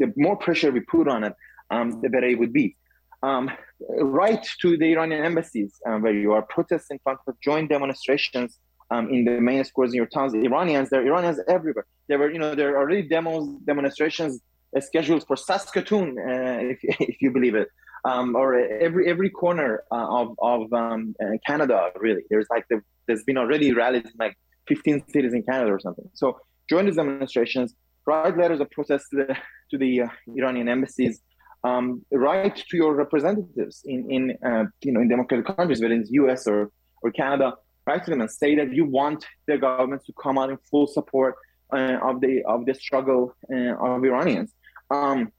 the 0.00 0.12
more 0.16 0.36
pressure 0.36 0.70
we 0.70 0.80
put 0.80 1.06
on 1.08 1.24
it, 1.24 1.34
um, 1.70 2.00
the 2.02 2.08
better 2.08 2.26
it 2.26 2.38
would 2.38 2.52
be. 2.52 2.76
Um, 3.22 3.50
right 3.98 4.44
to 4.60 4.76
the 4.76 4.92
Iranian 4.92 5.24
embassies 5.24 5.72
um, 5.86 6.02
where 6.02 6.12
you 6.24 6.32
are 6.32 6.42
protesting 6.42 6.96
in 6.96 7.00
front 7.06 7.20
of 7.26 7.34
joint 7.40 7.70
demonstrations 7.70 8.58
um, 8.90 9.08
in 9.14 9.24
the 9.24 9.40
main 9.40 9.64
squares 9.64 9.92
in 9.92 9.96
your 9.96 10.06
towns. 10.06 10.34
Iranians, 10.34 10.90
there 10.90 11.00
are 11.02 11.06
Iranians 11.06 11.40
everywhere. 11.48 11.86
There 12.08 12.18
were, 12.18 12.30
you 12.30 12.38
know, 12.38 12.54
there 12.54 12.74
are 12.74 12.78
already 12.82 13.02
demos, 13.14 13.48
demonstrations 13.64 14.40
scheduled 14.80 15.26
for 15.26 15.36
Saskatoon, 15.36 16.18
uh, 16.18 16.58
if, 16.72 16.78
if 16.82 17.16
you 17.22 17.30
believe 17.30 17.54
it. 17.54 17.68
um, 18.04 18.36
or 18.36 18.54
every 18.54 19.08
every 19.08 19.30
corner 19.30 19.82
uh, 19.90 20.06
of 20.20 20.36
of 20.38 20.72
um, 20.72 21.14
uh, 21.22 21.36
Canada. 21.46 21.90
Really, 21.96 22.22
there's 22.30 22.46
like 22.50 22.66
the, 22.68 22.80
there's 23.06 23.24
been 23.24 23.38
already 23.38 23.72
rallies 23.72 24.04
in 24.04 24.12
like 24.18 24.36
15 24.68 25.04
cities 25.08 25.32
in 25.32 25.42
Canada 25.42 25.72
or 25.72 25.80
something. 25.80 26.08
So 26.14 26.38
join 26.68 26.86
these 26.86 26.96
demonstrations, 26.96 27.74
write 28.06 28.36
letters 28.36 28.60
of 28.60 28.70
protest 28.70 29.06
to 29.10 29.16
the 29.16 29.36
to 29.70 29.78
the 29.78 30.02
uh, 30.02 30.08
Iranian 30.36 30.68
embassies, 30.68 31.20
um, 31.64 32.04
write 32.12 32.56
to 32.56 32.76
your 32.76 32.94
representatives 32.94 33.82
in 33.84 34.10
in 34.10 34.38
uh, 34.44 34.64
you 34.82 34.92
know 34.92 35.00
in 35.00 35.08
democratic 35.08 35.46
countries, 35.46 35.80
whether 35.80 35.94
it's 35.94 36.10
U.S. 36.12 36.46
or 36.46 36.70
or 37.02 37.10
Canada. 37.10 37.54
Write 37.86 38.04
to 38.04 38.10
them 38.10 38.22
and 38.22 38.30
say 38.30 38.54
that 38.54 38.72
you 38.72 38.86
want 38.86 39.26
the 39.46 39.58
government 39.58 40.02
to 40.06 40.12
come 40.14 40.38
out 40.38 40.48
in 40.48 40.56
full 40.70 40.86
support 40.86 41.34
uh, 41.70 41.98
of 42.02 42.20
the 42.20 42.42
of 42.44 42.64
the 42.66 42.74
struggle 42.74 43.34
uh, 43.52 43.74
of 43.74 44.04
Iranians. 44.04 44.52
Um, 44.90 45.32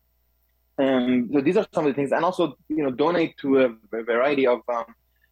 um, 0.77 1.29
so 1.31 1.41
these 1.41 1.57
are 1.57 1.65
some 1.73 1.85
of 1.85 1.91
the 1.91 1.95
things, 1.95 2.11
and 2.11 2.23
also 2.25 2.55
you 2.69 2.83
know 2.83 2.91
donate 2.91 3.35
to 3.37 3.61
a, 3.61 3.65
a 3.97 4.03
variety 4.03 4.45
of 4.45 4.59
um, 4.67 4.85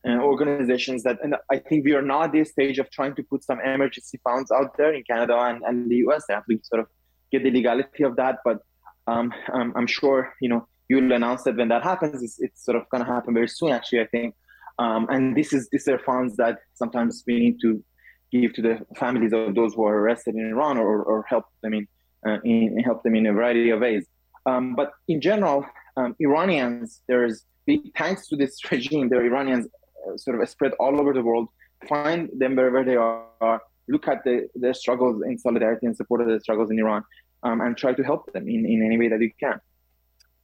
uh, 0.08 0.17
organizations 0.19 1.04
that, 1.04 1.17
and 1.24 1.36
I 1.52 1.58
think 1.58 1.86
we 1.86 1.93
are 1.93 2.02
now 2.02 2.24
at 2.24 2.32
this 2.32 2.52
stage 2.52 2.80
of 2.80 2.89
trying 2.91 3.15
to 3.15 3.24
put 3.24 3.43
some 3.43 3.60
emergency 3.62 4.19
funds 4.24 4.52
out 4.52 4.78
there 4.78 4.93
in 4.93 5.04
Canada 5.04 5.38
and, 5.38 5.63
and 5.63 5.89
the 5.89 5.98
US. 6.08 6.26
They 6.28 6.34
have 6.34 6.46
to 6.46 6.60
sort 6.63 6.82
of 6.82 6.88
get 7.34 7.43
the 7.48 7.52
legality 7.60 8.04
of 8.10 8.13
that, 8.22 8.36
but 8.48 8.58
um, 9.12 9.28
um, 9.56 9.67
I'm 9.78 9.89
sure 10.00 10.17
you 10.43 10.50
know 10.52 10.62
you'll 10.89 11.12
announce 11.19 11.41
that 11.43 11.56
when 11.60 11.69
that 11.74 11.84
happens. 11.91 12.17
It's, 12.28 12.38
it's 12.46 12.60
sort 12.67 12.78
of 12.80 12.84
going 12.91 13.04
to 13.06 13.12
happen 13.15 13.34
very 13.39 13.52
soon, 13.58 13.72
actually. 13.78 14.02
I 14.06 14.10
think, 14.15 14.36
um, 14.84 15.08
and 15.13 15.24
this 15.39 15.50
is 15.58 15.62
these 15.72 15.88
are 15.93 16.00
funds 16.12 16.32
that 16.38 16.56
sometimes 16.82 17.24
we 17.28 17.36
need 17.46 17.58
to 17.65 17.72
give 18.34 18.54
to 18.58 18.62
the 18.62 18.76
families 19.04 19.34
of 19.34 19.56
those 19.56 19.72
who 19.76 19.84
are 19.89 19.98
arrested 20.02 20.34
in 20.36 20.46
Iran 20.56 20.78
or, 20.78 21.04
or 21.04 21.24
help 21.34 21.46
them 21.62 21.74
in, 21.80 21.88
uh, 22.28 22.39
in 22.43 22.80
help 22.89 23.04
them 23.04 23.15
in 23.15 23.26
a 23.28 23.34
variety 23.34 23.69
of 23.69 23.80
ways. 23.80 24.06
Um, 24.46 24.76
but 24.76 24.89
in 25.08 25.22
general, 25.22 25.65
um, 25.98 26.15
Iranians, 26.19 27.02
there's 27.08 27.46
thanks 27.96 28.28
to 28.30 28.36
this 28.36 28.54
regime, 28.72 29.10
there 29.10 29.22
are 29.22 29.26
Iranians 29.26 29.67
uh, 29.67 30.17
sort 30.17 30.41
of 30.41 30.50
spread 30.50 30.74
all 30.80 31.00
over 31.00 31.13
the 31.13 31.22
world. 31.22 31.48
Find 31.88 32.30
them 32.41 32.56
wherever 32.56 32.84
they 32.84 32.96
are. 32.96 33.62
Look 33.89 34.08
at 34.08 34.24
the, 34.24 34.48
their 34.56 34.74
struggles 34.74 35.22
in 35.30 35.38
solidarity 35.38 35.86
and 35.86 35.96
support 35.96 36.22
of 36.22 36.28
the 36.28 36.39
struggles 36.39 36.72
in 36.72 36.80
Iran, 36.80 37.04
um, 37.43 37.62
and 37.62 37.77
try 37.77 37.93
to 37.93 38.03
help 38.03 38.32
them 38.34 38.47
in, 38.47 38.65
in 38.65 38.84
any 38.84 38.97
way 38.97 39.10
that 39.10 39.21
you 39.21 39.32
can. 39.39 39.60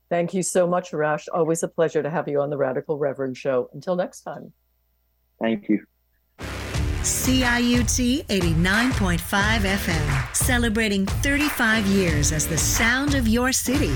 Thank 0.10 0.34
you 0.34 0.42
so 0.42 0.68
much, 0.68 0.92
Rash. 0.92 1.28
Always 1.30 1.64
a 1.64 1.68
pleasure 1.68 2.02
to 2.02 2.10
have 2.10 2.28
you 2.28 2.42
on 2.42 2.50
the 2.50 2.58
Radical 2.58 2.98
Reverend 2.98 3.38
Show. 3.38 3.70
Until 3.74 3.96
next 3.96 4.22
time. 4.22 4.54
Thank 5.40 5.70
you. 5.70 5.86
CIUT 7.02 8.26
89.5 8.26 9.20
FM, 9.20 10.36
celebrating 10.36 11.06
35 11.06 11.86
years 11.88 12.32
as 12.32 12.48
the 12.48 12.58
sound 12.58 13.16
of 13.16 13.28
your 13.28 13.54
city. 13.54 13.94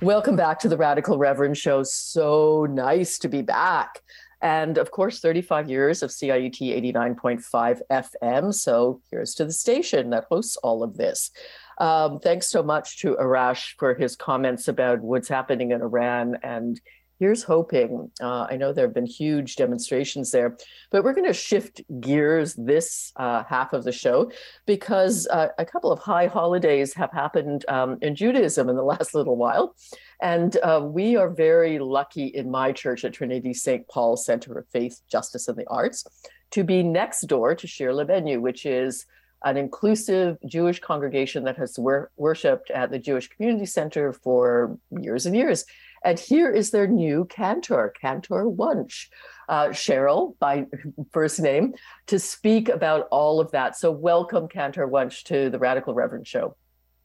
Welcome 0.00 0.36
back 0.36 0.60
to 0.60 0.68
the 0.68 0.76
Radical 0.76 1.18
Reverend 1.18 1.58
Show. 1.58 1.82
So 1.82 2.66
nice 2.70 3.18
to 3.18 3.28
be 3.28 3.42
back. 3.42 4.00
And 4.40 4.78
of 4.78 4.90
course, 4.90 5.20
35 5.20 5.68
years 5.68 6.02
of 6.02 6.10
CIUT 6.10 6.60
89.5 6.60 7.80
FM. 7.90 8.54
So 8.54 9.00
here's 9.10 9.34
to 9.34 9.44
the 9.44 9.52
station 9.52 10.10
that 10.10 10.26
hosts 10.30 10.56
all 10.58 10.82
of 10.82 10.96
this. 10.96 11.30
Um, 11.78 12.18
thanks 12.18 12.48
so 12.48 12.62
much 12.62 12.98
to 13.00 13.16
Arash 13.16 13.74
for 13.78 13.94
his 13.94 14.16
comments 14.16 14.68
about 14.68 15.00
what's 15.00 15.28
happening 15.28 15.70
in 15.70 15.80
Iran 15.80 16.38
and 16.42 16.80
here's 17.18 17.42
hoping. 17.42 18.10
Uh, 18.20 18.46
I 18.50 18.56
know 18.56 18.72
there 18.72 18.86
have 18.86 18.94
been 18.94 19.06
huge 19.06 19.56
demonstrations 19.56 20.30
there, 20.30 20.56
but 20.90 21.02
we're 21.02 21.14
going 21.14 21.26
to 21.26 21.32
shift 21.32 21.80
gears 22.00 22.54
this 22.54 23.12
uh, 23.16 23.42
half 23.44 23.72
of 23.72 23.84
the 23.84 23.92
show 23.92 24.30
because 24.66 25.26
uh, 25.28 25.48
a 25.58 25.64
couple 25.64 25.90
of 25.90 25.98
high 25.98 26.26
holidays 26.26 26.94
have 26.94 27.12
happened 27.12 27.64
um, 27.68 27.98
in 28.02 28.14
Judaism 28.14 28.68
in 28.68 28.76
the 28.76 28.82
last 28.94 29.14
little 29.14 29.36
while. 29.36 29.74
And 30.20 30.56
uh, 30.62 30.80
we 30.84 31.16
are 31.16 31.28
very 31.28 31.78
lucky 31.78 32.26
in 32.26 32.50
my 32.50 32.72
church 32.72 33.04
at 33.04 33.12
Trinity 33.12 33.54
St. 33.54 33.86
Paul 33.88 34.16
Center 34.16 34.58
of 34.58 34.66
Faith, 34.68 35.00
Justice, 35.10 35.48
and 35.48 35.56
the 35.56 35.66
Arts 35.68 36.04
to 36.50 36.64
be 36.64 36.82
next 36.82 37.22
door 37.22 37.54
to 37.54 37.66
Shir 37.66 37.92
Libeinu, 37.92 38.40
which 38.40 38.64
is 38.64 39.06
an 39.44 39.56
inclusive 39.56 40.36
Jewish 40.46 40.80
congregation 40.80 41.44
that 41.44 41.56
has 41.56 41.78
wor- 41.78 42.10
worshipped 42.16 42.70
at 42.70 42.90
the 42.90 42.98
Jewish 42.98 43.28
Community 43.28 43.66
Center 43.66 44.12
for 44.12 44.76
years 44.90 45.26
and 45.26 45.36
years. 45.36 45.64
And 46.04 46.18
here 46.18 46.50
is 46.50 46.70
their 46.70 46.86
new 46.86 47.24
cantor, 47.26 47.92
Cantor 48.00 48.48
Wunsch, 48.48 49.08
uh, 49.48 49.68
Cheryl 49.68 50.38
by 50.38 50.66
first 51.12 51.40
name, 51.40 51.74
to 52.06 52.18
speak 52.18 52.68
about 52.68 53.08
all 53.10 53.40
of 53.40 53.50
that. 53.52 53.76
So, 53.76 53.90
welcome, 53.90 54.48
Cantor 54.48 54.86
Wunsch, 54.86 55.24
to 55.24 55.50
the 55.50 55.58
Radical 55.58 55.94
Reverend 55.94 56.26
Show. 56.26 56.56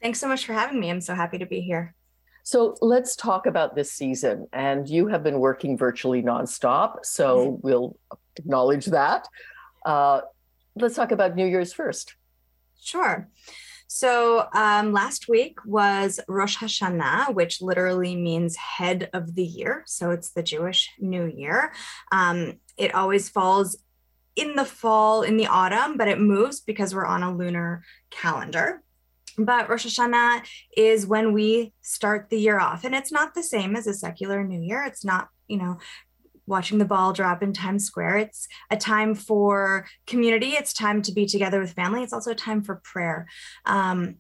Thanks 0.02 0.20
so 0.20 0.28
much 0.28 0.46
for 0.46 0.54
having 0.54 0.80
me. 0.80 0.90
I'm 0.90 1.02
so 1.02 1.16
happy 1.16 1.38
to 1.38 1.46
be 1.46 1.62
here. 1.62 1.96
So, 2.44 2.76
let's 2.82 3.16
talk 3.16 3.46
about 3.46 3.76
this 3.76 3.92
season. 3.92 4.48
And 4.54 4.88
you 4.88 5.08
have 5.08 5.24
been 5.24 5.40
working 5.40 5.78
virtually 5.78 6.22
nonstop. 6.22 7.06
So, 7.06 7.60
we'll 7.64 7.98
acknowledge 8.38 8.88
that. 8.88 9.28
Uh, 9.86 10.22
let's 10.76 10.96
talk 10.96 11.12
about 11.12 11.36
New 11.36 11.46
Year's 11.46 11.74
first. 11.74 12.16
Sure. 12.82 13.30
So 13.96 14.48
um, 14.54 14.92
last 14.92 15.30
week 15.30 15.60
was 15.68 16.20
Rosh 16.28 16.58
Hashanah, 16.58 17.36
which 17.36 17.62
literally 17.62 18.16
means 18.16 18.56
head 18.56 19.08
of 19.14 19.36
the 19.36 19.44
year. 19.44 19.84
So 19.86 20.10
it's 20.10 20.32
the 20.32 20.42
Jewish 20.42 20.90
New 21.00 21.28
Year. 21.28 21.72
Um, 22.12 22.54
it 22.76 22.96
always 22.96 23.30
falls 23.30 23.78
in 24.36 24.56
the 24.56 24.66
fall, 24.66 25.22
in 25.22 25.38
the 25.38 25.46
autumn, 25.46 25.96
but 25.96 26.08
it 26.08 26.20
moves 26.20 26.60
because 26.60 26.96
we're 26.96 27.06
on 27.06 27.22
a 27.22 27.38
lunar 27.38 27.84
calendar. 28.10 28.82
But 29.38 29.70
Rosh 29.70 29.86
Hashanah 29.86 30.42
is 30.76 31.06
when 31.06 31.32
we 31.32 31.74
start 31.82 32.32
the 32.32 32.40
year 32.40 32.60
off. 32.60 32.86
And 32.86 32.96
it's 32.96 33.12
not 33.12 33.36
the 33.36 33.44
same 33.44 33.76
as 33.76 33.86
a 33.86 33.94
secular 33.94 34.44
New 34.44 34.60
Year. 34.60 34.84
It's 34.86 35.06
not, 35.06 35.30
you 35.48 35.58
know, 35.58 35.78
watching 36.46 36.78
the 36.78 36.86
ball 36.86 37.14
drop 37.14 37.42
in 37.42 37.54
Times 37.54 37.86
Square. 37.86 38.18
It's 38.18 38.48
a 38.70 38.78
time 38.78 39.16
for 39.16 39.86
community. 40.08 40.52
It's 40.52 40.74
time 40.74 41.02
to 41.04 41.12
be 41.12 41.26
together 41.26 41.60
with 41.60 41.74
family. 41.74 42.04
It's 42.04 42.14
also 42.14 42.32
a 42.32 42.36
time 42.36 42.64
for 42.64 42.82
prayer. 42.84 43.28
Um, 43.66 44.16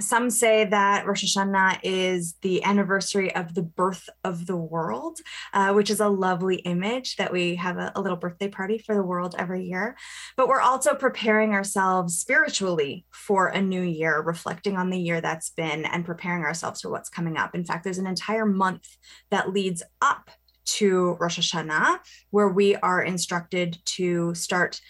some 0.00 0.30
say 0.30 0.64
that 0.64 1.06
Rosh 1.06 1.24
Hashanah 1.24 1.80
is 1.82 2.34
the 2.42 2.64
anniversary 2.64 3.34
of 3.34 3.54
the 3.54 3.62
birth 3.62 4.08
of 4.24 4.46
the 4.46 4.56
world, 4.56 5.18
uh, 5.52 5.72
which 5.72 5.90
is 5.90 6.00
a 6.00 6.08
lovely 6.08 6.56
image 6.56 7.16
that 7.16 7.32
we 7.32 7.56
have 7.56 7.76
a, 7.76 7.92
a, 7.94 8.00
little 8.00 8.16
birthday 8.16 8.48
party 8.48 8.78
for 8.78 8.94
the 8.94 9.02
world 9.02 9.34
every 9.38 9.64
year. 9.64 9.96
But 10.36 10.48
we're 10.48 10.60
also 10.60 10.94
preparing 10.94 11.52
ourselves 11.52 12.18
spiritually 12.18 13.04
for 13.10 13.48
a 13.48 13.60
new 13.60 13.82
year, 13.82 14.20
reflecting 14.20 14.76
on 14.76 14.90
the 14.90 14.98
year 14.98 15.20
that's 15.20 15.50
been 15.50 15.84
and 15.84 16.04
preparing 16.04 16.44
ourselves 16.44 16.80
for 16.80 16.90
what's 16.90 17.10
coming 17.10 17.36
up. 17.36 17.54
In 17.54 17.64
fact, 17.64 17.84
there's 17.84 17.98
an 17.98 18.06
entire 18.06 18.46
month 18.46 18.86
that 19.30 19.52
leads 19.52 19.82
up 20.00 20.30
to 20.64 21.16
Rosh 21.20 21.38
Hashanah, 21.38 21.98
where 22.30 22.48
we 22.48 22.76
are 22.76 23.02
instructed 23.02 23.78
to 23.86 24.34
start 24.34 24.80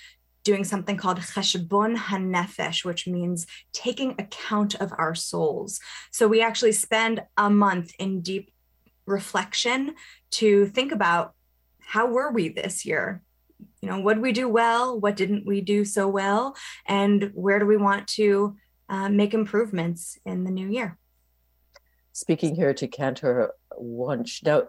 doing 0.43 0.65
something 0.65 0.97
called 0.97 1.19
cheshbon 1.19 1.97
hanefesh, 1.97 2.85
which 2.85 3.07
means 3.07 3.47
taking 3.73 4.15
account 4.19 4.75
of 4.77 4.93
our 4.97 5.15
souls. 5.15 5.81
So 6.11 6.29
we 6.29 6.43
actually 6.43 6.73
spend 6.73 7.23
a 7.37 7.51
month 7.51 7.93
in 7.99 8.23
deep 8.23 8.51
reflection 9.07 9.95
to 10.31 10.67
think 10.67 10.93
about 10.93 11.35
how 11.81 12.07
were 12.07 12.31
we 12.31 12.49
this 12.49 12.87
year? 12.87 13.23
You 13.83 13.89
know, 13.89 14.01
what 14.01 14.15
did 14.15 14.23
we 14.23 14.33
do 14.33 14.49
well? 14.49 14.99
What 14.99 15.17
didn't 15.17 15.47
we 15.47 15.61
do 15.61 15.85
so 15.85 16.09
well? 16.09 16.57
And 16.87 17.31
where 17.35 17.59
do 17.59 17.67
we 17.67 17.77
want 17.77 18.07
to 18.09 18.57
uh, 18.89 19.09
make 19.09 19.35
improvements 19.35 20.19
in 20.25 20.45
the 20.45 20.51
new 20.51 20.69
year? 20.69 20.99
Speaking 22.13 22.55
here 22.55 22.75
to 22.75 22.89
Cantor 22.89 23.53
Wunsch. 23.77 24.43
Now, 24.43 24.65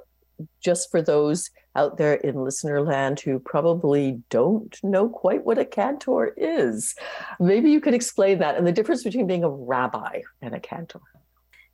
just 0.64 0.92
for 0.92 1.02
those 1.02 1.50
out 1.76 1.98
there 1.98 2.16
in 2.16 2.44
listener 2.44 2.82
land 2.82 3.20
who 3.20 3.40
probably 3.40 4.22
don't 4.30 4.78
know 4.84 5.08
quite 5.08 5.46
what 5.46 5.58
a 5.58 5.66
cantor 5.66 6.34
is, 6.38 6.96
maybe 7.40 7.72
you 7.72 7.80
could 7.80 7.94
explain 7.94 8.40
that 8.40 8.58
and 8.58 8.68
the 8.68 8.72
difference 8.72 9.04
between 9.04 9.28
being 9.28 9.44
a 9.44 9.50
rabbi 9.50 10.22
and 10.42 10.54
a 10.54 10.60
cantor. 10.60 11.02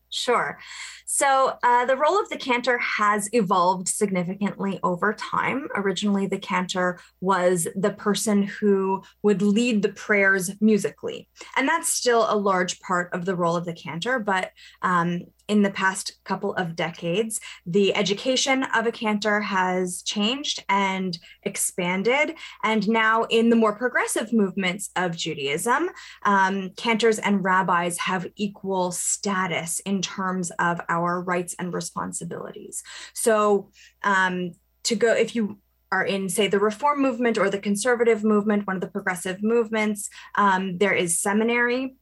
Sure. 0.09 0.57
So 1.05 1.57
uh, 1.63 1.86
the 1.86 1.97
role 1.97 2.20
of 2.20 2.30
the 2.30 2.38
cantor 2.38 2.78
has 2.78 3.30
evolved 3.34 3.88
significantly 3.88 4.80
over 4.84 5.13
time. 5.13 5.68
Originally, 5.76 6.28
the 6.28 6.39
cantor 6.39 6.99
was 7.20 7.68
the 7.76 7.91
person 7.91 8.43
who 8.43 9.03
would 9.22 9.41
lead 9.41 9.82
the 9.82 9.89
prayers 9.89 10.51
musically. 10.61 11.28
And 11.57 11.68
that's 11.68 11.91
still 11.91 12.26
a 12.30 12.38
large 12.38 12.80
part 12.80 13.13
of 13.13 13.26
the 13.26 13.36
role 13.36 13.55
of 13.55 13.65
the 13.65 13.74
cantor, 13.74 14.20
but 14.20 14.51
um, 14.82 15.24
in 15.48 15.62
the 15.62 15.70
past 15.70 16.14
couple 16.24 16.54
of 16.56 16.76
decades, 16.76 17.39
the 17.66 17.95
education 17.95 18.64
of 18.76 18.86
a 18.86 18.91
cantor 18.91 19.41
has 19.41 20.02
changed 20.02 20.64
and 20.70 21.18
expanded. 21.43 22.36
And 22.64 22.88
now, 22.89 23.24
in 23.24 23.50
the 23.50 23.56
more 23.56 23.76
progressive 23.76 24.34
movements 24.34 24.89
of 24.95 25.16
Judaism, 25.16 25.89
um, 26.24 26.72
cantors 26.72 27.20
and 27.20 27.43
rabbis 27.43 27.98
have 28.00 28.28
equal 28.36 28.91
status 28.91 29.80
in 29.82 30.02
terms 30.02 30.52
of 30.60 30.82
our 30.89 31.22
rights 31.22 31.56
and 31.60 31.74
responsibilities. 31.74 32.84
So, 33.14 33.72
um, 34.04 34.52
to 34.84 34.95
go, 34.95 35.14
if 35.14 35.36
you 35.36 35.60
are 35.91 36.04
in, 36.04 36.30
say, 36.30 36.48
the 36.48 36.60
reform 36.60 37.02
movement 37.02 37.38
or 37.38 37.50
the 37.50 37.60
conservative 37.60 38.24
movement, 38.24 38.68
one 38.68 38.78
of 38.78 38.82
the 38.82 38.88
progressive 38.88 39.41
movements, 39.41 40.10
um, 40.36 40.78
there 40.78 40.93
is 40.93 41.20
seminary 41.20 41.95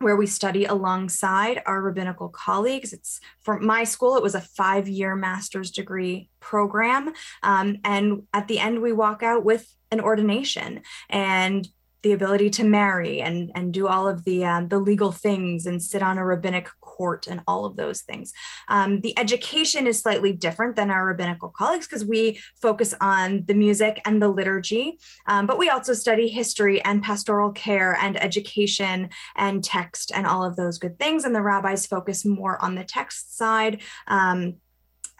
where 0.00 0.16
we 0.16 0.26
study 0.26 0.64
alongside 0.64 1.62
our 1.66 1.82
rabbinical 1.82 2.28
colleagues. 2.28 2.92
It's 2.92 3.20
for 3.42 3.60
my 3.60 3.84
school, 3.84 4.16
it 4.16 4.22
was 4.22 4.34
a 4.34 4.40
five 4.40 4.88
year 4.88 5.14
master's 5.14 5.70
degree 5.70 6.28
program. 6.40 7.12
Um, 7.42 7.76
and 7.84 8.22
at 8.32 8.48
the 8.48 8.58
end, 8.58 8.80
we 8.80 8.92
walk 8.92 9.22
out 9.22 9.44
with 9.44 9.72
an 9.90 10.00
ordination 10.00 10.82
and 11.08 11.68
the 12.02 12.12
ability 12.12 12.48
to 12.48 12.64
marry 12.64 13.20
and 13.20 13.52
and 13.54 13.74
do 13.74 13.86
all 13.86 14.08
of 14.08 14.24
the 14.24 14.44
um, 14.44 14.68
the 14.68 14.78
legal 14.78 15.12
things 15.12 15.66
and 15.66 15.82
sit 15.82 16.02
on 16.02 16.16
a 16.16 16.24
rabbinic 16.24 16.68
and 17.00 17.40
all 17.46 17.64
of 17.64 17.76
those 17.76 18.02
things. 18.02 18.32
Um, 18.68 19.00
the 19.00 19.18
education 19.18 19.86
is 19.86 20.00
slightly 20.00 20.32
different 20.32 20.76
than 20.76 20.90
our 20.90 21.06
rabbinical 21.06 21.48
colleagues 21.48 21.86
because 21.86 22.04
we 22.04 22.40
focus 22.60 22.94
on 23.00 23.44
the 23.46 23.54
music 23.54 24.00
and 24.04 24.20
the 24.20 24.28
liturgy, 24.28 24.98
um, 25.26 25.46
but 25.46 25.58
we 25.58 25.70
also 25.70 25.94
study 25.94 26.28
history 26.28 26.82
and 26.82 27.02
pastoral 27.02 27.52
care 27.52 27.96
and 28.00 28.22
education 28.22 29.08
and 29.36 29.64
text 29.64 30.12
and 30.14 30.26
all 30.26 30.44
of 30.44 30.56
those 30.56 30.78
good 30.78 30.98
things. 30.98 31.24
And 31.24 31.34
the 31.34 31.42
rabbis 31.42 31.86
focus 31.86 32.24
more 32.24 32.62
on 32.62 32.74
the 32.74 32.84
text 32.84 33.36
side. 33.36 33.82
Um, 34.06 34.56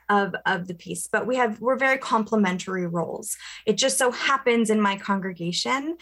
of, 0.09 0.35
of 0.45 0.67
the 0.67 0.75
piece 0.75 1.07
but 1.07 1.25
we 1.25 1.37
have 1.37 1.61
we're 1.61 1.77
very 1.77 1.97
complementary 1.97 2.85
roles 2.85 3.37
it 3.65 3.75
just 3.75 3.97
so 3.97 4.11
happens 4.11 4.69
in 4.69 4.81
my 4.81 4.97
congregation 4.97 5.97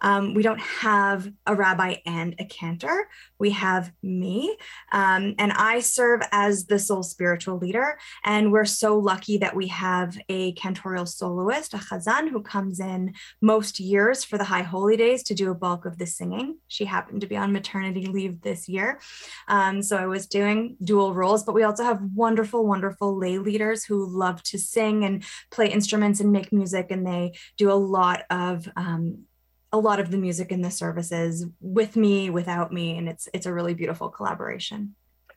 um, 0.00 0.34
we 0.34 0.42
don't 0.42 0.60
have 0.60 1.30
a 1.46 1.54
rabbi 1.54 1.96
and 2.06 2.34
a 2.38 2.44
cantor. 2.44 3.08
We 3.38 3.50
have 3.50 3.92
me, 4.02 4.56
um, 4.92 5.34
and 5.38 5.52
I 5.52 5.80
serve 5.80 6.22
as 6.32 6.66
the 6.66 6.78
sole 6.78 7.02
spiritual 7.02 7.58
leader. 7.58 7.98
And 8.24 8.52
we're 8.52 8.64
so 8.64 8.98
lucky 8.98 9.38
that 9.38 9.54
we 9.54 9.68
have 9.68 10.18
a 10.28 10.54
cantorial 10.54 11.08
soloist, 11.08 11.74
a 11.74 11.78
chazan, 11.78 12.28
who 12.28 12.42
comes 12.42 12.80
in 12.80 13.14
most 13.40 13.80
years 13.80 14.24
for 14.24 14.38
the 14.38 14.44
High 14.44 14.62
Holy 14.62 14.96
Days 14.96 15.22
to 15.24 15.34
do 15.34 15.50
a 15.50 15.54
bulk 15.54 15.84
of 15.84 15.98
the 15.98 16.06
singing. 16.06 16.58
She 16.68 16.84
happened 16.84 17.20
to 17.22 17.26
be 17.26 17.36
on 17.36 17.52
maternity 17.52 18.06
leave 18.06 18.42
this 18.42 18.68
year. 18.68 19.00
Um, 19.48 19.82
so 19.82 19.96
I 19.96 20.06
was 20.06 20.26
doing 20.26 20.76
dual 20.82 21.14
roles, 21.14 21.44
but 21.44 21.54
we 21.54 21.62
also 21.62 21.84
have 21.84 22.00
wonderful, 22.14 22.66
wonderful 22.66 23.16
lay 23.16 23.38
leaders 23.38 23.84
who 23.84 24.06
love 24.06 24.42
to 24.44 24.58
sing 24.58 25.04
and 25.04 25.24
play 25.50 25.68
instruments 25.68 26.20
and 26.20 26.32
make 26.32 26.52
music. 26.52 26.90
And 26.90 27.06
they 27.06 27.32
do 27.56 27.70
a 27.70 27.74
lot 27.74 28.24
of 28.30 28.68
um, 28.76 29.24
a 29.72 29.78
lot 29.78 30.00
of 30.00 30.10
the 30.10 30.18
music 30.18 30.50
in 30.50 30.62
the 30.62 30.70
services 30.70 31.46
with 31.60 31.96
me, 31.96 32.30
without 32.30 32.72
me, 32.72 32.96
and 32.96 33.08
it's 33.08 33.28
it's 33.32 33.46
a 33.46 33.52
really 33.52 33.74
beautiful 33.74 34.08
collaboration. 34.08 34.94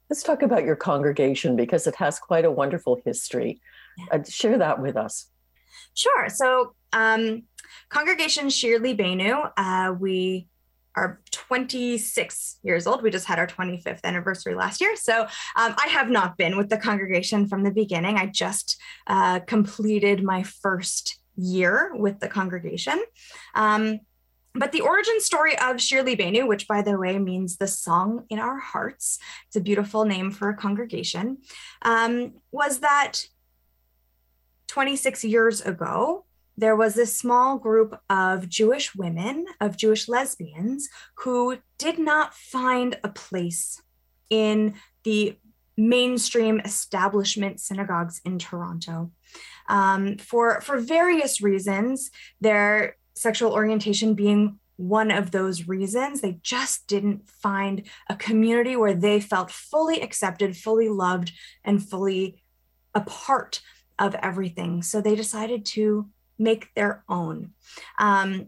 Let's 0.10 0.24
talk 0.24 0.42
about 0.42 0.64
your 0.64 0.76
congregation 0.76 1.56
because 1.56 1.88
it 1.88 1.96
has 1.96 2.20
quite 2.20 2.46
a 2.46 2.52
wonderful 2.52 3.02
history. 3.06 3.62
Yeah. 3.98 4.20
Uh, 4.20 4.24
share 4.24 4.58
that 4.58 4.82
with 4.82 4.98
us. 4.98 5.28
Sure. 5.94 6.30
So, 6.30 6.76
um, 6.92 7.44
Congregation 7.90 8.50
Shir 8.50 8.80
Libeinu, 8.80 9.52
uh, 9.56 9.94
we 9.94 10.48
are 10.96 11.22
26 11.32 12.60
years 12.64 12.86
old. 12.86 13.02
We 13.02 13.10
just 13.10 13.26
had 13.26 13.40
our 13.40 13.48
25th 13.48 14.04
anniversary 14.04 14.56
last 14.56 14.80
year. 14.82 14.96
So 14.96 15.22
um, 15.22 15.30
I 15.78 15.88
have 15.90 16.10
not 16.10 16.38
been 16.38 16.56
with 16.58 16.70
the 16.70 16.78
congregation 16.78 17.48
from 17.48 17.64
the 17.64 17.72
beginning. 17.72 18.18
I 18.18 18.28
just 18.28 18.80
uh, 19.08 19.40
completed 19.40 20.24
my 20.24 20.44
first 20.44 21.20
year 21.36 21.92
with 21.96 22.20
the 22.20 22.28
congregation. 22.28 23.02
Um, 23.56 24.00
but 24.56 24.72
the 24.72 24.82
origin 24.82 25.20
story 25.20 25.58
of 25.58 25.82
Shir 25.82 26.04
Libeinu, 26.04 26.48
which 26.48 26.68
by 26.68 26.82
the 26.82 26.98
way 26.98 27.18
means 27.18 27.58
the 27.58 27.68
song 27.68 28.26
in 28.30 28.40
our 28.40 28.60
hearts, 28.60 29.20
it's 29.48 29.56
a 29.56 29.62
beautiful 29.62 30.06
name 30.06 30.32
for 30.32 30.50
a 30.50 30.56
congregation, 30.56 31.40
um, 31.82 32.34
was 32.52 32.80
that 32.80 33.24
26 34.68 35.24
years 35.24 35.62
ago, 35.62 36.26
there 36.56 36.76
was 36.76 36.94
this 36.94 37.16
small 37.16 37.58
group 37.58 38.00
of 38.10 38.48
Jewish 38.48 38.96
women, 38.96 39.46
of 39.60 39.78
Jewish 39.78 40.08
lesbians, 40.08 40.88
who 41.16 41.58
did 41.80 41.98
not 41.98 42.36
find 42.36 42.98
a 43.04 43.10
place 43.10 43.82
in 44.30 44.76
the 45.04 45.38
mainstream 45.76 46.60
establishment 46.60 47.60
synagogues 47.60 48.22
in 48.24 48.38
Toronto. 48.38 49.12
Um, 49.68 50.18
for, 50.18 50.62
for 50.62 50.78
various 50.78 51.42
reasons, 51.42 52.12
their 52.40 52.98
sexual 53.16 53.52
orientation 53.52 54.14
being 54.14 54.60
one 54.76 55.12
of 55.12 55.32
those 55.32 55.68
reasons. 55.68 56.22
They 56.22 56.40
just 56.42 56.88
didn't 56.88 57.30
find 57.30 57.84
a 58.10 58.16
community 58.16 58.76
where 58.76 58.94
they 58.94 59.20
felt 59.20 59.52
fully 59.52 60.02
accepted, 60.02 60.58
fully 60.58 60.90
loved, 60.90 61.32
and 61.64 61.88
fully 61.88 62.42
a 62.96 63.02
part 63.02 63.62
of 64.00 64.16
everything. 64.16 64.82
So 64.82 65.00
they 65.00 65.16
decided 65.16 65.66
to 65.68 66.10
make 66.40 66.74
their 66.74 67.04
own. 67.08 67.52
Um, 68.00 68.48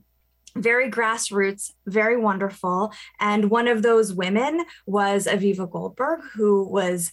very 0.56 0.90
grassroots, 0.90 1.72
very 1.86 2.18
wonderful. 2.18 2.94
And 3.20 3.50
one 3.50 3.68
of 3.68 3.82
those 3.82 4.14
women 4.14 4.66
was 4.86 5.28
Aviva 5.28 5.70
Goldberg, 5.70 6.22
who 6.34 6.64
was 6.64 7.12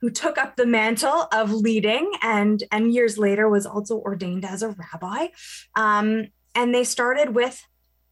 who 0.00 0.10
took 0.10 0.38
up 0.38 0.56
the 0.56 0.66
mantle 0.66 1.26
of 1.32 1.52
leading 1.52 2.12
and 2.22 2.62
and 2.70 2.94
years 2.94 3.18
later 3.18 3.48
was 3.48 3.66
also 3.66 3.98
ordained 3.98 4.44
as 4.44 4.62
a 4.62 4.68
rabbi 4.68 5.26
um, 5.74 6.28
and 6.58 6.74
they 6.74 6.82
started 6.82 7.36
with 7.36 7.64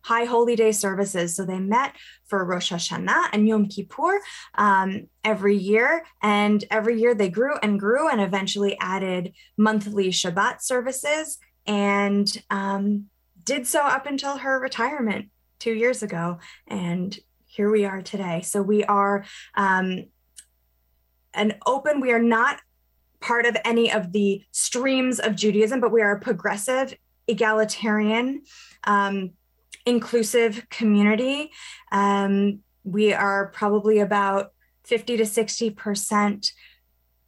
high 0.02 0.24
holy 0.24 0.54
day 0.54 0.70
services. 0.70 1.34
So 1.34 1.44
they 1.44 1.58
met 1.58 1.94
for 2.28 2.44
Rosh 2.44 2.72
Hashanah 2.72 3.30
and 3.32 3.48
Yom 3.48 3.66
Kippur 3.66 4.20
um, 4.54 5.08
every 5.24 5.56
year. 5.56 6.04
And 6.22 6.64
every 6.70 7.00
year 7.00 7.12
they 7.12 7.28
grew 7.28 7.56
and 7.60 7.80
grew 7.80 8.08
and 8.08 8.20
eventually 8.20 8.78
added 8.80 9.32
monthly 9.56 10.10
Shabbat 10.10 10.62
services 10.62 11.38
and 11.66 12.40
um, 12.48 13.06
did 13.42 13.66
so 13.66 13.80
up 13.80 14.06
until 14.06 14.36
her 14.36 14.60
retirement 14.60 15.26
two 15.58 15.74
years 15.74 16.04
ago. 16.04 16.38
And 16.68 17.18
here 17.46 17.68
we 17.68 17.84
are 17.84 18.00
today. 18.00 18.42
So 18.42 18.62
we 18.62 18.84
are 18.84 19.24
um, 19.56 20.04
an 21.34 21.58
open, 21.66 22.00
we 22.00 22.12
are 22.12 22.22
not 22.22 22.60
part 23.20 23.44
of 23.44 23.56
any 23.64 23.90
of 23.90 24.12
the 24.12 24.44
streams 24.52 25.18
of 25.18 25.34
Judaism, 25.34 25.80
but 25.80 25.90
we 25.90 26.00
are 26.00 26.12
a 26.12 26.20
progressive 26.20 26.94
egalitarian, 27.28 28.42
um, 28.84 29.32
inclusive 29.84 30.66
community. 30.70 31.50
Um, 31.92 32.60
we 32.84 33.12
are 33.12 33.48
probably 33.48 33.98
about 33.98 34.52
50 34.84 35.16
to 35.16 35.24
60% 35.24 36.52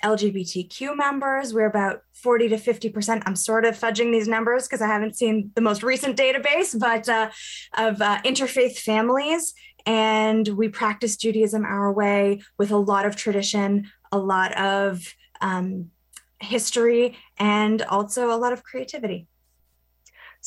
LGBTQ 0.04 0.96
members. 0.96 1.52
We're 1.52 1.66
about 1.66 2.02
40 2.14 2.48
to 2.50 2.56
50%. 2.56 3.22
I'm 3.26 3.34
sort 3.34 3.64
of 3.64 3.76
fudging 3.76 4.12
these 4.12 4.28
numbers 4.28 4.66
because 4.66 4.80
I 4.80 4.86
haven't 4.86 5.16
seen 5.16 5.50
the 5.54 5.60
most 5.60 5.82
recent 5.82 6.16
database, 6.16 6.78
but 6.78 7.08
uh, 7.08 7.30
of 7.76 8.00
uh, 8.00 8.20
interfaith 8.22 8.78
families. 8.78 9.54
And 9.86 10.46
we 10.48 10.68
practice 10.68 11.16
Judaism 11.16 11.64
our 11.64 11.92
way 11.92 12.42
with 12.58 12.70
a 12.70 12.76
lot 12.76 13.06
of 13.06 13.16
tradition, 13.16 13.90
a 14.12 14.18
lot 14.18 14.56
of 14.56 15.02
um, 15.40 15.90
history, 16.40 17.16
and 17.38 17.82
also 17.82 18.30
a 18.32 18.36
lot 18.36 18.52
of 18.52 18.62
creativity 18.62 19.26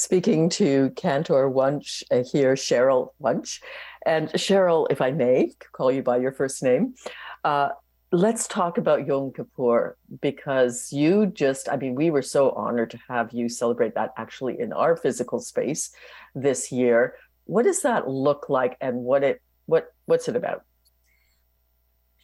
speaking 0.01 0.49
to 0.49 0.89
Cantor 0.95 1.49
Wunsch 1.49 2.03
uh, 2.11 2.23
here, 2.31 2.55
Cheryl 2.55 3.09
Wunsch. 3.19 3.61
And 4.05 4.29
Cheryl, 4.29 4.87
if 4.89 4.99
I 4.99 5.11
may 5.11 5.51
call 5.73 5.91
you 5.91 6.01
by 6.01 6.17
your 6.17 6.31
first 6.31 6.63
name, 6.63 6.95
uh, 7.43 7.69
let's 8.11 8.47
talk 8.47 8.77
about 8.77 9.05
Yom 9.05 9.31
Kippur 9.31 9.95
because 10.21 10.91
you 10.91 11.27
just, 11.27 11.69
I 11.69 11.77
mean, 11.77 11.95
we 11.95 12.09
were 12.09 12.23
so 12.23 12.51
honored 12.51 12.89
to 12.91 12.99
have 13.07 13.31
you 13.31 13.47
celebrate 13.47 13.93
that 13.95 14.11
actually 14.17 14.59
in 14.59 14.73
our 14.73 14.97
physical 14.97 15.39
space 15.39 15.91
this 16.33 16.71
year. 16.71 17.15
What 17.45 17.63
does 17.63 17.83
that 17.83 18.09
look 18.09 18.49
like 18.49 18.77
and 18.81 18.97
what 18.97 19.23
it 19.23 19.41
what 19.67 19.93
what's 20.05 20.27
it 20.27 20.35
about? 20.35 20.63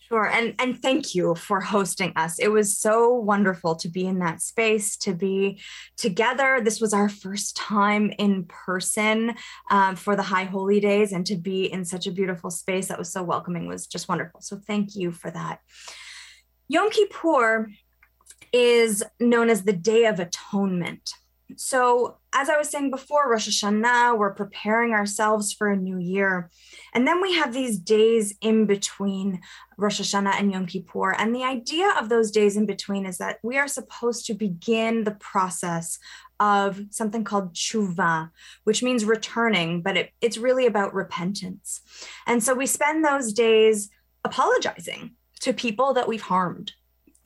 Sure. 0.08 0.26
And 0.26 0.56
and 0.58 0.82
thank 0.82 1.14
you 1.14 1.36
for 1.36 1.60
hosting 1.60 2.14
us. 2.16 2.40
It 2.40 2.48
was 2.48 2.78
so 2.78 3.14
wonderful 3.14 3.76
to 3.76 3.90
be 3.90 4.06
in 4.06 4.20
that 4.20 4.42
space, 4.42 4.96
to 4.98 5.14
be 5.14 5.60
together. 5.98 6.62
This 6.64 6.80
was 6.80 6.94
our 6.94 7.10
first 7.10 7.58
time 7.58 8.14
in 8.18 8.46
person 8.46 9.36
um, 9.70 9.98
for 9.98 10.16
the 10.16 10.24
High 10.24 10.46
Holy 10.46 10.80
Days, 10.80 11.12
and 11.12 11.26
to 11.26 11.36
be 11.36 11.66
in 11.66 11.84
such 11.84 12.08
a 12.08 12.12
beautiful 12.12 12.50
space 12.50 12.88
that 12.88 12.98
was 12.98 13.12
so 13.12 13.22
welcoming 13.22 13.68
was 13.68 13.86
just 13.86 14.08
wonderful. 14.08 14.40
So 14.40 14.58
thank 14.66 14.96
you 14.96 15.12
for 15.12 15.30
that. 15.30 15.60
Yom 16.70 16.90
Kippur 16.90 17.70
is 18.54 19.04
known 19.20 19.50
as 19.50 19.64
the 19.64 19.74
Day 19.74 20.06
of 20.06 20.22
Atonement. 20.22 21.12
So, 21.56 22.18
as 22.34 22.50
I 22.50 22.58
was 22.58 22.70
saying 22.70 22.92
before, 22.92 23.30
Rosh 23.30 23.48
Hashanah, 23.48 24.18
we're 24.18 24.34
preparing 24.34 24.92
ourselves 24.92 25.54
for 25.54 25.70
a 25.70 25.78
new 25.78 25.98
year. 25.98 26.50
And 26.94 27.08
then 27.08 27.22
we 27.22 27.34
have 27.36 27.54
these 27.54 27.80
days 27.80 28.36
in 28.42 28.66
between 28.66 29.40
Rosh 29.78 30.02
Hashanah 30.02 30.40
and 30.40 30.52
Yom 30.52 30.66
Kippur. 30.66 31.12
And 31.12 31.34
the 31.34 31.44
idea 31.44 31.94
of 31.98 32.10
those 32.10 32.32
days 32.32 32.58
in 32.58 32.66
between 32.66 33.06
is 33.06 33.18
that 33.20 33.40
we 33.44 33.58
are 33.58 33.68
supposed 33.68 34.26
to 34.26 34.34
begin 34.34 35.06
the 35.06 35.12
process 35.12 36.00
of 36.40 36.82
something 36.90 37.24
called 37.24 37.54
tshuva, 37.54 38.30
which 38.66 38.84
means 38.84 39.06
returning, 39.06 39.82
but 39.82 39.98
it, 39.98 40.12
it's 40.22 40.38
really 40.38 40.66
about 40.66 40.94
repentance. 40.94 41.82
And 42.28 42.44
so 42.44 42.54
we 42.54 42.66
spend 42.66 43.04
those 43.04 43.32
days 43.34 43.90
apologizing 44.24 45.12
to 45.40 45.54
people 45.54 45.94
that 45.94 46.08
we've 46.08 46.22
harmed 46.22 46.74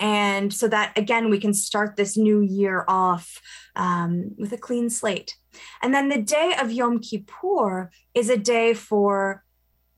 and 0.01 0.53
so 0.53 0.67
that 0.67 0.97
again 0.97 1.29
we 1.29 1.39
can 1.39 1.53
start 1.53 1.95
this 1.95 2.17
new 2.17 2.41
year 2.41 2.83
off 2.89 3.41
um, 3.77 4.31
with 4.37 4.51
a 4.51 4.57
clean 4.57 4.89
slate 4.89 5.37
and 5.81 5.93
then 5.93 6.09
the 6.09 6.21
day 6.21 6.53
of 6.59 6.71
yom 6.71 6.99
kippur 6.99 7.89
is 8.13 8.29
a 8.29 8.37
day 8.37 8.73
for 8.73 9.43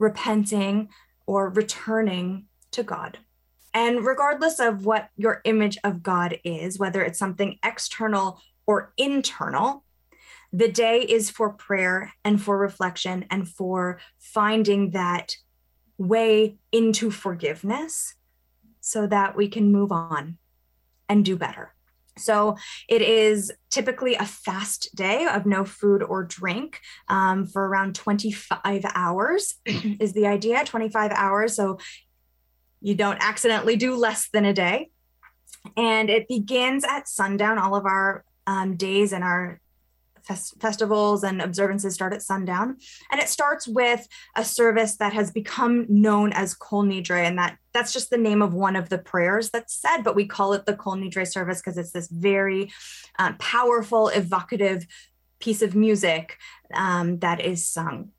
repenting, 0.04 0.90
or 1.26 1.50
returning 1.50 2.46
to 2.72 2.84
God. 2.84 3.18
And 3.74 4.06
regardless 4.06 4.60
of 4.60 4.86
what 4.86 5.10
your 5.16 5.42
image 5.46 5.78
of 5.84 6.04
God 6.04 6.38
is, 6.44 6.78
whether 6.78 7.02
it's 7.02 7.18
something 7.18 7.58
external 7.64 8.40
or 8.68 8.94
internal, 8.98 9.84
the 10.52 10.72
day 10.72 11.00
is 11.00 11.32
for 11.32 11.52
prayer 11.52 12.14
and 12.24 12.40
for 12.40 12.58
reflection 12.58 13.26
and 13.32 13.50
for 13.50 14.00
finding 14.20 14.92
that 14.92 15.36
way 15.98 16.58
into 16.72 17.10
forgiveness 17.10 18.16
so 18.84 19.08
that 19.08 19.36
we 19.36 19.48
can 19.48 19.72
move 19.72 19.94
on 19.94 20.38
and 21.08 21.24
do 21.24 21.38
better. 21.38 21.74
So 22.18 22.58
it 22.90 23.02
is 23.02 23.52
typically 23.72 24.16
a 24.16 24.26
fast 24.26 24.94
day 24.94 25.26
of 25.26 25.46
no 25.46 25.64
food 25.64 26.04
or 26.04 26.24
drink 26.26 26.80
um, 27.08 27.48
for 27.48 27.66
around 27.66 27.96
25 27.96 28.86
hours, 28.94 29.56
is 29.66 30.12
the 30.14 30.28
idea 30.28 30.64
25 30.66 31.12
hours. 31.12 31.56
So 31.56 31.80
you 32.82 32.94
don't 32.94 33.18
accidentally 33.26 33.78
do 33.78 33.96
less 33.96 34.30
than 34.32 34.46
a 34.46 34.54
day. 34.54 34.90
And 35.78 36.10
it 36.10 36.28
begins 36.28 36.84
at 36.84 37.08
sundown. 37.08 37.58
All 37.58 37.76
of 37.76 37.86
our 37.86 38.26
um, 38.46 38.76
days 38.76 39.14
and 39.14 39.24
our 39.24 39.62
fest- 40.24 40.60
festivals 40.60 41.24
and 41.24 41.42
observances 41.42 41.94
start 41.94 42.14
at 42.14 42.22
sundown. 42.22 42.78
And 43.12 43.22
it 43.22 43.30
starts 43.30 43.68
with 43.68 44.08
a 44.36 44.44
service 44.44 44.98
that 44.98 45.14
has 45.14 45.32
become 45.32 45.86
known 45.90 46.34
as 46.34 46.54
Kol 46.54 46.84
Nidre, 46.84 47.24
and 47.24 47.38
that 47.38 47.58
that's 47.74 47.94
just 47.94 48.10
the 48.10 48.18
name 48.18 48.42
of 48.42 48.54
one 48.54 48.76
of 48.76 48.90
the 48.90 48.98
prayers 48.98 49.50
that's 49.50 49.74
said, 49.74 50.04
but 50.04 50.16
we 50.16 50.26
call 50.26 50.54
it 50.54 50.66
the 50.66 50.76
Kol 50.76 50.96
Nidre 50.96 51.28
service 51.28 51.60
because 51.60 51.78
it's 51.78 51.92
this 51.92 52.08
very 52.08 52.72
um, 53.18 53.36
powerful, 53.38 54.10
evocative 54.10 54.86
piece 55.40 55.62
of 55.62 55.76
music 55.76 56.38
um, 56.74 57.20
that 57.20 57.42
is 57.42 57.68
sung. 57.68 58.12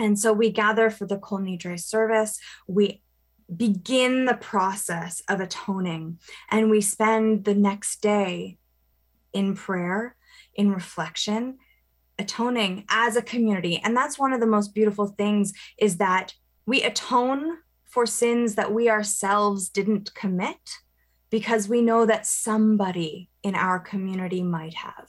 And 0.00 0.18
so 0.18 0.32
we 0.32 0.50
gather 0.50 0.90
for 0.90 1.06
the 1.06 1.18
Kol 1.18 1.40
Nidre 1.40 1.78
service. 1.78 2.38
We 2.66 3.02
begin 3.54 4.26
the 4.26 4.34
process 4.34 5.22
of 5.28 5.40
atoning, 5.40 6.18
and 6.50 6.70
we 6.70 6.80
spend 6.80 7.44
the 7.44 7.54
next 7.54 8.00
day 8.00 8.58
in 9.32 9.54
prayer 9.54 10.16
in 10.58 10.70
reflection 10.70 11.56
atoning 12.18 12.84
as 12.90 13.16
a 13.16 13.22
community 13.22 13.80
and 13.82 13.96
that's 13.96 14.18
one 14.18 14.34
of 14.34 14.40
the 14.40 14.46
most 14.46 14.74
beautiful 14.74 15.06
things 15.06 15.54
is 15.78 15.96
that 15.96 16.34
we 16.66 16.82
atone 16.82 17.56
for 17.86 18.04
sins 18.04 18.56
that 18.56 18.72
we 18.72 18.90
ourselves 18.90 19.70
didn't 19.70 20.14
commit 20.14 20.58
because 21.30 21.68
we 21.68 21.82
know 21.82 22.06
that 22.06 22.26
somebody 22.26 23.30
in 23.42 23.54
our 23.54 23.78
community 23.78 24.42
might 24.42 24.74
have. 24.74 25.08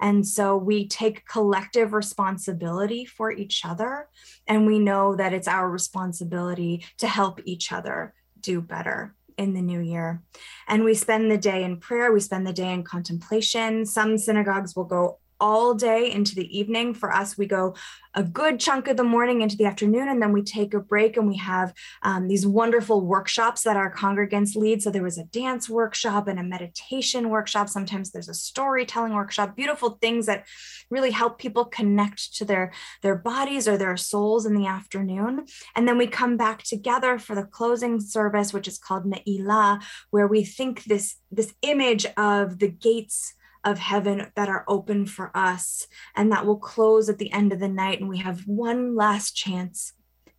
And 0.00 0.26
so 0.26 0.56
we 0.56 0.88
take 0.88 1.26
collective 1.26 1.92
responsibility 1.92 3.04
for 3.04 3.30
each 3.30 3.64
other. 3.64 4.08
And 4.46 4.66
we 4.66 4.78
know 4.78 5.14
that 5.16 5.32
it's 5.32 5.48
our 5.48 5.68
responsibility 5.70 6.84
to 6.98 7.06
help 7.06 7.40
each 7.44 7.70
other 7.70 8.14
do 8.40 8.60
better 8.60 9.14
in 9.38 9.54
the 9.54 9.62
new 9.62 9.80
year. 9.80 10.22
And 10.66 10.84
we 10.84 10.94
spend 10.94 11.30
the 11.30 11.38
day 11.38 11.64
in 11.64 11.78
prayer, 11.78 12.12
we 12.12 12.20
spend 12.20 12.46
the 12.46 12.52
day 12.52 12.72
in 12.72 12.82
contemplation. 12.82 13.86
Some 13.86 14.18
synagogues 14.18 14.76
will 14.76 14.84
go 14.84 15.18
all 15.40 15.74
day 15.74 16.10
into 16.10 16.34
the 16.34 16.58
evening. 16.58 16.94
For 16.94 17.12
us, 17.12 17.38
we 17.38 17.46
go 17.46 17.74
a 18.14 18.22
good 18.22 18.58
chunk 18.58 18.88
of 18.88 18.96
the 18.96 19.04
morning 19.04 19.42
into 19.42 19.56
the 19.56 19.66
afternoon, 19.66 20.08
and 20.08 20.20
then 20.20 20.32
we 20.32 20.42
take 20.42 20.74
a 20.74 20.80
break 20.80 21.16
and 21.16 21.28
we 21.28 21.36
have 21.36 21.72
um, 22.02 22.26
these 22.26 22.46
wonderful 22.46 23.00
workshops 23.00 23.62
that 23.62 23.76
our 23.76 23.94
congregants 23.94 24.56
lead. 24.56 24.82
So 24.82 24.90
there 24.90 25.02
was 25.02 25.18
a 25.18 25.24
dance 25.24 25.68
workshop 25.68 26.26
and 26.26 26.38
a 26.38 26.42
meditation 26.42 27.28
workshop. 27.28 27.68
Sometimes 27.68 28.10
there's 28.10 28.28
a 28.28 28.34
storytelling 28.34 29.14
workshop, 29.14 29.54
beautiful 29.54 29.98
things 30.00 30.26
that 30.26 30.46
really 30.90 31.10
help 31.10 31.38
people 31.38 31.64
connect 31.64 32.34
to 32.36 32.44
their, 32.44 32.72
their 33.02 33.14
bodies 33.14 33.68
or 33.68 33.76
their 33.76 33.96
souls 33.96 34.46
in 34.46 34.54
the 34.54 34.66
afternoon. 34.66 35.44
And 35.76 35.86
then 35.86 35.98
we 35.98 36.06
come 36.06 36.36
back 36.36 36.62
together 36.62 37.18
for 37.18 37.34
the 37.34 37.44
closing 37.44 38.00
service, 38.00 38.52
which 38.52 38.66
is 38.66 38.78
called 38.78 39.04
Ne'ilah, 39.04 39.82
where 40.10 40.26
we 40.26 40.44
think 40.44 40.84
this, 40.84 41.16
this 41.30 41.54
image 41.62 42.06
of 42.16 42.58
the 42.58 42.68
gates 42.68 43.34
of 43.64 43.78
heaven 43.78 44.30
that 44.34 44.48
are 44.48 44.64
open 44.68 45.06
for 45.06 45.30
us 45.36 45.86
and 46.16 46.32
that 46.32 46.46
will 46.46 46.58
close 46.58 47.08
at 47.08 47.18
the 47.18 47.32
end 47.32 47.52
of 47.52 47.60
the 47.60 47.68
night. 47.68 48.00
And 48.00 48.08
we 48.08 48.18
have 48.18 48.46
one 48.46 48.94
last 48.94 49.32
chance 49.32 49.92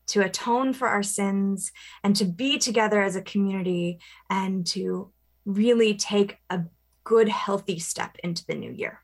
to 0.07 0.21
atone 0.21 0.73
for 0.73 0.87
our 0.87 1.03
sins 1.03 1.71
and 2.03 2.15
to 2.15 2.25
be 2.25 2.57
together 2.57 3.01
as 3.01 3.15
a 3.15 3.21
community 3.21 3.99
and 4.29 4.65
to 4.67 5.11
really 5.45 5.95
take 5.95 6.37
a 6.49 6.61
good, 7.03 7.29
healthy 7.29 7.79
step 7.79 8.17
into 8.23 8.45
the 8.45 8.55
new 8.55 8.71
year. 8.71 9.01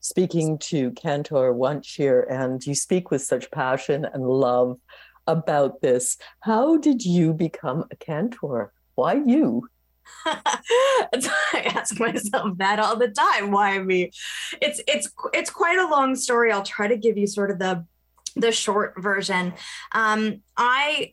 Speaking 0.00 0.58
to 0.58 0.92
Cantor 0.92 1.52
Wunsch, 1.52 1.98
and 1.98 2.64
you 2.64 2.74
speak 2.74 3.10
with 3.10 3.22
such 3.22 3.50
passion 3.50 4.04
and 4.04 4.24
love 4.24 4.78
about 5.26 5.80
this. 5.80 6.16
How 6.40 6.76
did 6.76 7.04
you 7.04 7.32
become 7.32 7.84
a 7.90 7.96
cantor? 7.96 8.72
Why 8.94 9.14
you? 9.14 9.68
I 10.26 11.72
ask 11.74 11.98
myself 11.98 12.58
that 12.58 12.78
all 12.78 12.96
the 12.96 13.08
time. 13.08 13.50
Why 13.50 13.78
me? 13.78 14.10
It's 14.60 14.80
it's 14.86 15.10
it's 15.32 15.50
quite 15.50 15.78
a 15.78 15.88
long 15.88 16.14
story. 16.16 16.52
I'll 16.52 16.62
try 16.62 16.88
to 16.88 16.96
give 16.96 17.16
you 17.16 17.26
sort 17.26 17.50
of 17.50 17.58
the 17.58 17.84
the 18.34 18.52
short 18.52 18.94
version. 18.98 19.54
Um, 19.92 20.42
I 20.56 21.12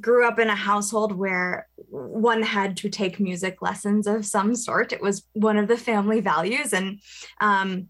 grew 0.00 0.26
up 0.26 0.38
in 0.38 0.48
a 0.48 0.54
household 0.54 1.12
where 1.12 1.66
one 1.88 2.42
had 2.42 2.76
to 2.78 2.88
take 2.88 3.18
music 3.18 3.60
lessons 3.60 4.06
of 4.06 4.24
some 4.24 4.54
sort. 4.54 4.92
It 4.92 5.02
was 5.02 5.26
one 5.32 5.56
of 5.58 5.68
the 5.68 5.76
family 5.76 6.20
values, 6.20 6.72
and 6.72 7.00
um, 7.40 7.88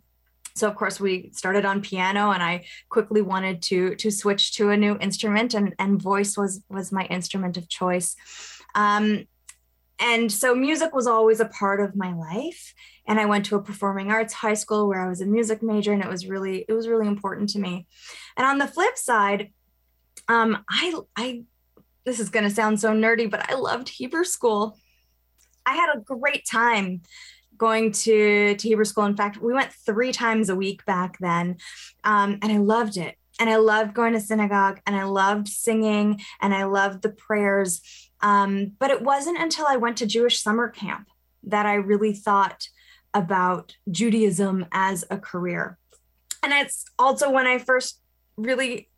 so 0.54 0.68
of 0.68 0.74
course 0.74 0.98
we 0.98 1.30
started 1.32 1.64
on 1.64 1.80
piano 1.80 2.32
and 2.32 2.42
i 2.42 2.64
quickly 2.88 3.22
wanted 3.22 3.62
to 3.62 3.94
to 3.94 4.10
switch 4.10 4.52
to 4.52 4.70
a 4.70 4.76
new 4.76 4.96
instrument 5.00 5.54
and 5.54 5.74
and 5.78 6.02
voice 6.02 6.36
was 6.36 6.62
was 6.68 6.90
my 6.92 7.04
instrument 7.04 7.56
of 7.56 7.68
choice 7.68 8.16
um, 8.74 9.24
and 10.00 10.32
so 10.32 10.54
music 10.54 10.94
was 10.94 11.06
always 11.06 11.40
a 11.40 11.44
part 11.44 11.80
of 11.80 11.94
my 11.94 12.12
life. 12.14 12.74
And 13.06 13.20
i 13.20 13.26
went 13.26 13.44
to 13.46 13.56
a 13.56 13.62
performing 13.62 14.10
arts 14.10 14.32
high 14.32 14.54
school 14.54 14.88
where 14.88 15.00
i 15.00 15.08
was 15.08 15.20
a 15.20 15.26
music 15.26 15.62
major 15.62 15.92
and 15.92 16.02
it 16.02 16.08
was 16.08 16.26
really 16.26 16.64
it 16.68 16.72
was 16.72 16.88
really 16.88 17.06
important 17.06 17.50
to 17.50 17.58
me. 17.58 17.86
And 18.36 18.46
on 18.46 18.58
the 18.58 18.66
flip 18.66 18.96
side 18.96 19.50
um, 20.28 20.64
i 20.68 20.94
i 21.16 21.42
this 22.04 22.18
is 22.18 22.30
going 22.30 22.44
to 22.44 22.54
sound 22.54 22.80
so 22.80 22.90
nerdy 22.90 23.30
but 23.30 23.50
i 23.50 23.54
loved 23.54 23.88
hebrew 23.88 24.24
school. 24.24 24.76
I 25.66 25.74
had 25.74 25.94
a 25.94 26.00
great 26.00 26.46
time 26.50 27.02
going 27.56 27.92
to, 27.92 28.54
to 28.56 28.68
hebrew 28.68 28.86
school. 28.86 29.04
In 29.04 29.16
fact 29.16 29.42
we 29.42 29.52
went 29.52 29.72
three 29.72 30.12
times 30.12 30.48
a 30.48 30.56
week 30.56 30.84
back 30.86 31.18
then 31.18 31.56
um, 32.04 32.38
and 32.42 32.50
i 32.52 32.56
loved 32.56 32.96
it. 32.96 33.16
And 33.38 33.48
I 33.48 33.56
loved 33.56 33.94
going 33.94 34.12
to 34.12 34.20
synagogue 34.20 34.80
and 34.86 34.94
I 34.94 35.04
loved 35.04 35.48
singing 35.48 36.20
and 36.42 36.54
I 36.54 36.64
loved 36.64 37.00
the 37.00 37.08
prayers. 37.08 37.80
Um, 38.22 38.72
but 38.78 38.90
it 38.90 39.02
wasn't 39.02 39.40
until 39.40 39.66
I 39.66 39.76
went 39.76 39.96
to 39.98 40.06
Jewish 40.06 40.42
summer 40.42 40.68
camp 40.68 41.08
that 41.44 41.66
I 41.66 41.74
really 41.74 42.12
thought 42.12 42.68
about 43.14 43.76
Judaism 43.90 44.66
as 44.72 45.04
a 45.10 45.18
career. 45.18 45.78
And 46.42 46.52
it's 46.52 46.84
also 46.98 47.30
when 47.30 47.46
I 47.46 47.58
first 47.58 48.00
really 48.36 48.88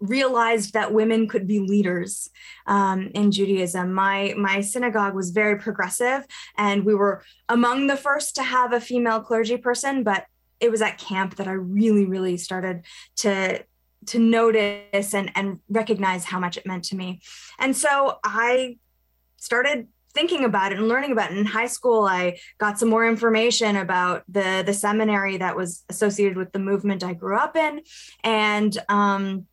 realized 0.00 0.74
that 0.74 0.92
women 0.92 1.26
could 1.28 1.46
be 1.46 1.60
leaders 1.60 2.28
um, 2.66 3.10
in 3.14 3.30
Judaism. 3.30 3.92
My 3.92 4.34
my 4.36 4.60
synagogue 4.60 5.14
was 5.14 5.30
very 5.30 5.58
progressive, 5.58 6.26
and 6.56 6.84
we 6.84 6.94
were 6.94 7.22
among 7.48 7.86
the 7.86 7.96
first 7.96 8.34
to 8.36 8.42
have 8.42 8.72
a 8.72 8.80
female 8.80 9.20
clergy 9.20 9.56
person. 9.56 10.02
But 10.02 10.26
it 10.60 10.70
was 10.70 10.82
at 10.82 10.98
camp 10.98 11.36
that 11.36 11.48
I 11.48 11.52
really, 11.52 12.04
really 12.04 12.36
started 12.36 12.84
to 13.16 13.64
to 14.06 14.18
notice 14.18 15.14
and, 15.14 15.30
and 15.34 15.60
recognize 15.68 16.24
how 16.24 16.38
much 16.38 16.56
it 16.56 16.66
meant 16.66 16.84
to 16.84 16.96
me. 16.96 17.20
And 17.58 17.76
so 17.76 18.18
I 18.24 18.78
started 19.36 19.88
thinking 20.14 20.44
about 20.44 20.72
it 20.72 20.78
and 20.78 20.88
learning 20.88 21.12
about 21.12 21.32
it. 21.32 21.38
In 21.38 21.44
high 21.44 21.66
school 21.66 22.06
i 22.06 22.38
got 22.58 22.78
some 22.78 22.88
more 22.88 23.06
information 23.06 23.76
about 23.76 24.22
the 24.28 24.62
the 24.64 24.72
seminary 24.72 25.36
that 25.38 25.56
was 25.56 25.84
associated 25.88 26.36
with 26.36 26.52
the 26.52 26.60
movement 26.60 27.02
i 27.02 27.12
grew 27.12 27.36
up 27.36 27.56
in 27.56 27.80
and 28.22 28.78
um, 28.88 29.46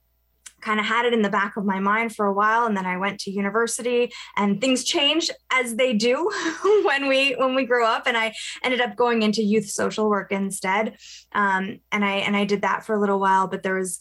kind 0.61 0.79
of 0.79 0.85
had 0.85 1.05
it 1.05 1.13
in 1.13 1.23
the 1.23 1.29
back 1.29 1.57
of 1.57 1.65
my 1.65 1.79
mind 1.79 2.15
for 2.15 2.25
a 2.25 2.33
while. 2.33 2.65
And 2.65 2.77
then 2.77 2.85
i 2.85 2.97
went 2.97 3.19
to 3.21 3.31
university 3.31 4.11
and 4.37 4.61
things 4.61 4.83
changed 4.83 5.31
as 5.51 5.75
they 5.75 5.93
do 5.93 6.31
when 6.85 7.07
we 7.07 7.33
when 7.33 7.55
we 7.55 7.65
grow 7.65 7.85
up. 7.85 8.07
And 8.07 8.15
i 8.15 8.33
ended 8.63 8.79
up 8.79 8.95
going 8.95 9.23
into 9.23 9.43
youth 9.43 9.69
social 9.69 10.09
work 10.09 10.31
instead. 10.31 10.97
Um, 11.33 11.79
and 11.91 12.05
i 12.05 12.17
and 12.17 12.35
i 12.37 12.45
did 12.45 12.61
that 12.61 12.85
for 12.85 12.95
a 12.95 12.99
little 12.99 13.19
while 13.19 13.47
but 13.47 13.63
there 13.63 13.75
was 13.75 13.99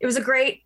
it 0.00 0.06
was 0.06 0.16
a 0.16 0.22
great 0.22 0.62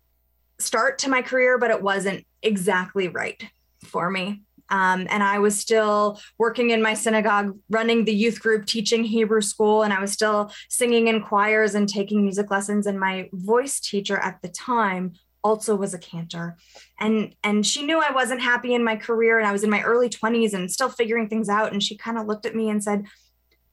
start 0.59 0.99
to 0.99 1.09
my 1.09 1.21
career 1.21 1.57
but 1.57 1.71
it 1.71 1.81
wasn't 1.81 2.25
exactly 2.41 3.07
right 3.07 3.43
for 3.83 4.09
me. 4.09 4.41
Um, 4.69 5.05
and 5.09 5.21
I 5.21 5.39
was 5.39 5.59
still 5.59 6.19
working 6.37 6.69
in 6.69 6.81
my 6.81 6.93
synagogue, 6.93 7.57
running 7.69 8.05
the 8.05 8.15
youth 8.15 8.39
group, 8.39 8.65
teaching 8.65 9.03
Hebrew 9.03 9.41
school, 9.41 9.83
and 9.83 9.91
I 9.91 9.99
was 9.99 10.13
still 10.13 10.51
singing 10.69 11.07
in 11.07 11.21
choirs 11.21 11.75
and 11.75 11.89
taking 11.89 12.23
music 12.23 12.49
lessons. 12.49 12.87
And 12.87 12.97
my 12.97 13.29
voice 13.33 13.81
teacher 13.81 14.17
at 14.17 14.41
the 14.41 14.47
time 14.47 15.13
also 15.43 15.75
was 15.75 15.93
a 15.93 15.99
cantor. 15.99 16.55
And 16.99 17.35
and 17.43 17.65
she 17.65 17.83
knew 17.83 17.99
i 17.99 18.11
wasn't 18.11 18.41
happy 18.41 18.75
in 18.75 18.83
my 18.83 18.95
career 18.95 19.39
and 19.39 19.47
i 19.47 19.51
was 19.51 19.63
in 19.63 19.71
my 19.71 19.81
early 19.81 20.07
20s 20.07 20.53
and 20.53 20.71
still 20.71 20.89
figuring 20.89 21.27
things 21.27 21.49
out. 21.49 21.73
And 21.73 21.83
she 21.83 21.97
kind 21.97 22.17
of 22.17 22.27
looked 22.27 22.45
at 22.45 22.55
me 22.55 22.69
and 22.69 22.81
said 22.81 23.05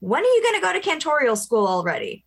when 0.00 0.22
are 0.22 0.26
you 0.26 0.42
going 0.42 0.60
to 0.60 0.66
go 0.66 0.72
to 0.72 0.80
cantorial 0.80 1.36
school 1.36 1.66
already 1.66 2.24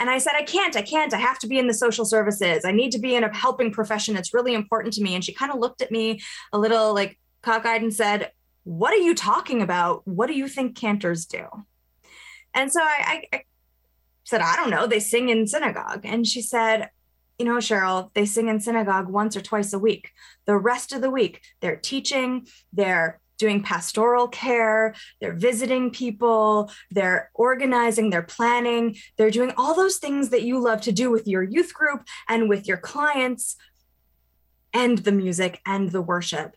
And 0.00 0.10
I 0.10 0.18
said, 0.18 0.32
I 0.36 0.42
can't, 0.42 0.76
I 0.76 0.82
can't. 0.82 1.14
I 1.14 1.18
have 1.18 1.38
to 1.40 1.46
be 1.46 1.58
in 1.58 1.66
the 1.66 1.74
social 1.74 2.04
services. 2.04 2.64
I 2.64 2.72
need 2.72 2.90
to 2.92 2.98
be 2.98 3.14
in 3.14 3.24
a 3.24 3.34
helping 3.34 3.72
profession. 3.72 4.16
It's 4.16 4.34
really 4.34 4.54
important 4.54 4.94
to 4.94 5.02
me. 5.02 5.14
And 5.14 5.24
she 5.24 5.32
kind 5.32 5.52
of 5.52 5.58
looked 5.58 5.82
at 5.82 5.92
me 5.92 6.20
a 6.52 6.58
little 6.58 6.94
like 6.94 7.18
cockeyed 7.42 7.82
and 7.82 7.94
said, 7.94 8.32
What 8.64 8.92
are 8.92 8.98
you 8.98 9.14
talking 9.14 9.62
about? 9.62 10.06
What 10.06 10.26
do 10.26 10.34
you 10.34 10.48
think 10.48 10.76
cantors 10.76 11.26
do? 11.26 11.46
And 12.54 12.72
so 12.72 12.80
I, 12.82 13.24
I, 13.32 13.36
I 13.36 13.42
said, 14.24 14.40
I 14.40 14.56
don't 14.56 14.70
know. 14.70 14.86
They 14.86 15.00
sing 15.00 15.28
in 15.28 15.46
synagogue. 15.46 16.00
And 16.04 16.26
she 16.26 16.40
said, 16.40 16.90
you 17.38 17.44
know, 17.44 17.56
Cheryl, 17.56 18.10
they 18.14 18.26
sing 18.26 18.48
in 18.48 18.60
synagogue 18.60 19.08
once 19.08 19.36
or 19.36 19.40
twice 19.40 19.72
a 19.72 19.78
week. 19.78 20.10
The 20.46 20.56
rest 20.56 20.92
of 20.92 21.02
the 21.02 21.10
week, 21.10 21.40
they're 21.60 21.76
teaching, 21.76 22.46
they're 22.72 23.20
doing 23.38 23.62
pastoral 23.62 24.28
care, 24.28 24.94
they're 25.20 25.34
visiting 25.34 25.90
people, 25.90 26.70
they're 26.90 27.30
organizing, 27.34 28.10
they're 28.10 28.22
planning, 28.22 28.96
they're 29.16 29.30
doing 29.30 29.52
all 29.56 29.74
those 29.74 29.96
things 29.96 30.30
that 30.30 30.42
you 30.42 30.60
love 30.60 30.80
to 30.82 30.92
do 30.92 31.10
with 31.10 31.26
your 31.26 31.42
youth 31.42 31.74
group 31.74 32.06
and 32.28 32.48
with 32.48 32.66
your 32.66 32.76
clients, 32.76 33.56
and 34.74 34.98
the 34.98 35.12
music 35.12 35.60
and 35.64 35.90
the 35.92 36.02
worship. 36.02 36.56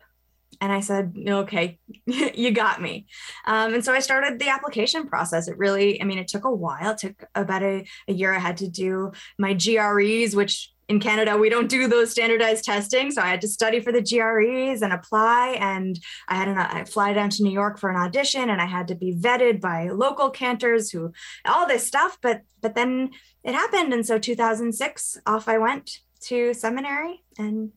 And 0.59 0.71
I 0.73 0.80
said, 0.80 1.15
okay, 1.28 1.78
you 2.05 2.51
got 2.51 2.82
me. 2.82 3.05
Um, 3.45 3.75
and 3.75 3.86
so 3.86 3.93
I 3.93 3.99
started 3.99 4.39
the 4.39 4.49
application 4.49 5.07
process. 5.07 5.47
It 5.47 5.57
really, 5.57 6.01
I 6.01 6.05
mean, 6.05 6.17
it 6.17 6.28
took 6.28 6.45
a 6.45 6.53
while. 6.53 6.91
It 6.91 6.97
took 6.97 7.25
about 7.36 7.61
a, 7.61 7.86
a 8.07 8.13
year. 8.13 8.34
I 8.34 8.39
had 8.39 8.57
to 8.57 8.67
do 8.67 9.11
my 9.38 9.53
GREs, 9.53 10.36
which 10.36 10.71
in 10.89 10.99
Canada, 10.99 11.38
we 11.38 11.49
don't 11.49 11.69
do 11.69 11.88
those 11.88 12.11
standardized 12.11 12.63
testing. 12.63 13.11
So 13.11 13.21
I 13.21 13.27
had 13.27 13.41
to 13.41 13.47
study 13.47 13.79
for 13.81 13.91
the 13.91 14.01
GREs 14.01 14.81
and 14.81 14.93
apply. 14.93 15.57
And 15.59 15.99
I 16.27 16.35
had 16.35 16.47
an, 16.47 16.57
I 16.57 16.85
fly 16.85 17.13
down 17.13 17.29
to 17.31 17.43
New 17.43 17.51
York 17.51 17.77
for 17.77 17.89
an 17.89 17.97
audition 17.97 18.49
and 18.49 18.61
I 18.61 18.65
had 18.65 18.88
to 18.88 18.95
be 18.95 19.13
vetted 19.13 19.59
by 19.59 19.89
local 19.89 20.29
cantors 20.29 20.89
who, 20.89 21.11
all 21.45 21.67
this 21.67 21.85
stuff. 21.85 22.17
But, 22.21 22.41
but 22.61 22.75
then 22.75 23.11
it 23.43 23.53
happened. 23.53 23.93
And 23.93 24.05
so 24.05 24.17
2006, 24.17 25.17
off 25.25 25.49
I 25.49 25.57
went 25.57 25.99
to 26.21 26.53
seminary 26.53 27.23
and 27.38 27.71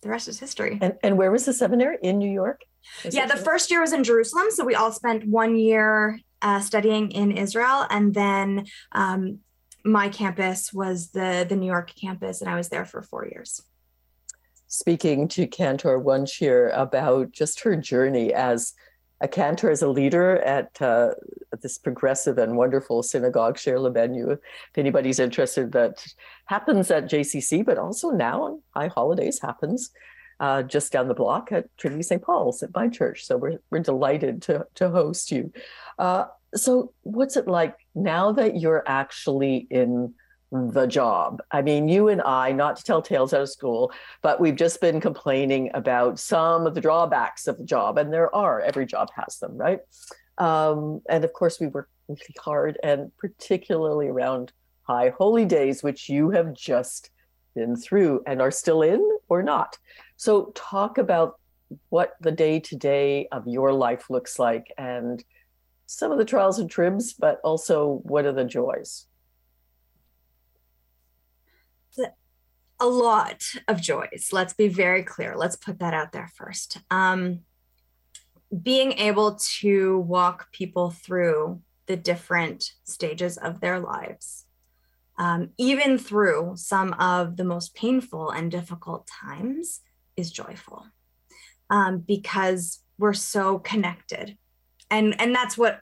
the 0.00 0.08
rest 0.08 0.28
is 0.28 0.40
history. 0.40 0.78
And, 0.80 0.94
and 1.02 1.18
where 1.18 1.30
was 1.30 1.44
the 1.44 1.52
seminary? 1.52 1.98
In 2.02 2.18
New 2.18 2.30
York? 2.30 2.62
Yeah, 3.10 3.26
the 3.26 3.36
first 3.36 3.70
year 3.70 3.80
was 3.80 3.92
in 3.92 4.04
Jerusalem. 4.04 4.46
So 4.50 4.64
we 4.64 4.74
all 4.74 4.92
spent 4.92 5.26
one 5.26 5.56
year 5.56 6.20
uh, 6.42 6.60
studying 6.60 7.10
in 7.10 7.32
Israel. 7.32 7.86
And 7.88 8.12
then 8.12 8.66
um, 8.92 9.38
my 9.84 10.08
campus 10.08 10.72
was 10.72 11.10
the, 11.10 11.46
the 11.48 11.56
New 11.56 11.66
York 11.66 11.92
campus, 11.94 12.40
and 12.40 12.50
I 12.50 12.56
was 12.56 12.68
there 12.70 12.84
for 12.84 13.02
four 13.02 13.26
years. 13.26 13.62
Speaking 14.66 15.28
to 15.28 15.46
Cantor 15.46 15.98
Wunsch 15.98 16.42
about 16.42 17.32
just 17.32 17.60
her 17.60 17.76
journey 17.76 18.32
as 18.32 18.72
a 19.20 19.28
cantor, 19.28 19.70
as 19.70 19.82
a 19.82 19.88
leader 19.88 20.38
at, 20.38 20.80
uh, 20.82 21.10
this 21.62 21.78
progressive 21.78 22.36
and 22.38 22.56
wonderful 22.56 23.02
synagogue, 23.02 23.56
Shir 23.56 23.76
Libeinu. 23.76 24.32
If 24.32 24.38
anybody's 24.76 25.20
interested, 25.20 25.70
that 25.72 26.04
happens 26.46 26.90
at 26.90 27.08
JCC, 27.08 27.64
but 27.64 27.78
also 27.78 28.10
now 28.10 28.42
on 28.42 28.62
high 28.70 28.88
holidays 28.88 29.40
happens 29.40 29.90
uh, 30.40 30.62
just 30.62 30.92
down 30.92 31.08
the 31.08 31.14
block 31.14 31.52
at 31.52 31.66
Trinity 31.78 32.02
St. 32.02 32.22
Paul's 32.22 32.62
at 32.62 32.74
my 32.74 32.88
church. 32.88 33.24
So 33.24 33.36
we're, 33.36 33.58
we're 33.70 33.80
delighted 33.80 34.42
to, 34.42 34.66
to 34.74 34.90
host 34.90 35.30
you. 35.30 35.52
Uh, 35.98 36.26
so, 36.54 36.92
what's 37.02 37.36
it 37.36 37.48
like 37.48 37.76
now 37.94 38.32
that 38.32 38.58
you're 38.60 38.84
actually 38.86 39.66
in 39.70 40.14
the 40.52 40.86
job? 40.86 41.42
I 41.50 41.62
mean, 41.62 41.88
you 41.88 42.08
and 42.08 42.22
I, 42.22 42.52
not 42.52 42.76
to 42.76 42.84
tell 42.84 43.02
tales 43.02 43.34
out 43.34 43.42
of 43.42 43.50
school, 43.50 43.92
but 44.22 44.40
we've 44.40 44.56
just 44.56 44.80
been 44.80 45.00
complaining 45.00 45.70
about 45.74 46.18
some 46.18 46.66
of 46.66 46.74
the 46.74 46.80
drawbacks 46.80 47.46
of 47.46 47.58
the 47.58 47.64
job, 47.64 47.98
and 47.98 48.12
there 48.12 48.34
are, 48.34 48.60
every 48.60 48.86
job 48.86 49.08
has 49.16 49.38
them, 49.38 49.56
right? 49.56 49.80
Um, 50.38 51.02
and 51.08 51.24
of 51.24 51.32
course, 51.32 51.60
we 51.60 51.66
work 51.66 51.88
really 52.08 52.34
hard, 52.38 52.78
and 52.82 53.10
particularly 53.18 54.08
around 54.08 54.52
high 54.82 55.12
holy 55.16 55.44
days, 55.44 55.82
which 55.82 56.08
you 56.08 56.30
have 56.30 56.54
just 56.54 57.10
been 57.54 57.76
through 57.76 58.22
and 58.26 58.42
are 58.42 58.50
still 58.50 58.82
in 58.82 59.18
or 59.28 59.42
not. 59.42 59.78
So, 60.16 60.52
talk 60.54 60.98
about 60.98 61.38
what 61.88 62.14
the 62.20 62.30
day 62.30 62.60
to 62.60 62.76
day 62.76 63.26
of 63.32 63.48
your 63.48 63.72
life 63.72 64.10
looks 64.10 64.38
like 64.38 64.72
and 64.78 65.24
some 65.86 66.12
of 66.12 66.18
the 66.18 66.24
trials 66.24 66.58
and 66.58 66.70
tribs, 66.70 67.12
but 67.12 67.40
also 67.44 68.00
what 68.04 68.26
are 68.26 68.32
the 68.32 68.44
joys? 68.44 69.06
A 72.80 72.86
lot 72.88 73.44
of 73.68 73.80
joys. 73.80 74.30
Let's 74.32 74.52
be 74.52 74.68
very 74.68 75.04
clear. 75.04 75.36
Let's 75.36 75.56
put 75.56 75.78
that 75.78 75.94
out 75.94 76.10
there 76.12 76.28
first. 76.34 76.78
Um, 76.90 77.40
being 78.62 78.92
able 78.92 79.36
to 79.60 80.00
walk 80.00 80.52
people 80.52 80.90
through 80.90 81.62
the 81.86 81.96
different 81.96 82.72
stages 82.84 83.36
of 83.36 83.60
their 83.60 83.78
lives, 83.78 84.46
um, 85.18 85.50
even 85.56 85.98
through 85.98 86.54
some 86.56 86.94
of 86.94 87.36
the 87.36 87.44
most 87.44 87.74
painful 87.74 88.30
and 88.30 88.50
difficult 88.50 89.06
times, 89.06 89.80
is 90.16 90.32
joyful 90.32 90.86
um, 91.70 91.98
because 91.98 92.80
we're 92.98 93.12
so 93.12 93.58
connected 93.58 94.36
and 94.94 95.20
and 95.20 95.34
that's 95.34 95.58
what 95.58 95.80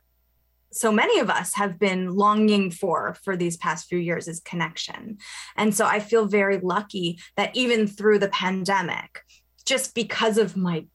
so 0.73 0.91
many 0.91 1.21
of 1.21 1.29
us 1.29 1.55
have 1.55 1.79
been 1.79 2.09
longing 2.17 2.71
for 2.71 3.15
for 3.23 3.37
these 3.37 3.59
past 3.59 3.89
few 3.89 3.99
years 3.99 4.27
is 4.27 4.41
connection. 4.41 5.19
And 5.57 5.75
so 5.75 5.87
i 5.87 6.01
feel 6.01 6.27
very 6.27 6.59
lucky 6.59 7.19
that 7.37 7.55
even 7.55 7.87
through 7.87 8.19
the 8.21 8.29
pandemic 8.29 9.21
just 9.65 9.95
because 9.95 10.39
of 10.39 10.57
my 10.57 10.87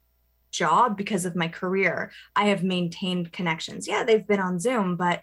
job 0.52 0.98
because 0.98 1.26
of 1.26 1.36
my 1.36 1.48
career 1.48 2.12
i 2.36 2.46
have 2.46 2.64
maintained 2.64 3.32
connections. 3.32 3.88
Yeah 3.88 4.04
they've 4.04 4.28
been 4.28 4.40
on 4.40 4.60
zoom 4.60 4.96
but 4.96 5.22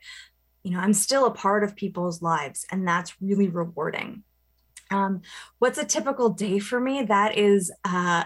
you 0.63 0.71
know 0.73 0.81
i'm 0.81 0.95
still 0.95 1.27
a 1.27 1.35
part 1.45 1.65
of 1.65 1.75
people's 1.75 2.23
lives 2.23 2.65
and 2.71 2.87
that's 2.87 3.21
really 3.21 3.49
rewarding. 3.49 4.23
Um, 4.91 5.23
what's 5.59 5.79
a 5.79 5.85
typical 5.85 6.29
day 6.29 6.59
for 6.59 6.79
me? 6.79 7.03
That 7.03 7.37
is, 7.37 7.73
uh, 7.85 8.25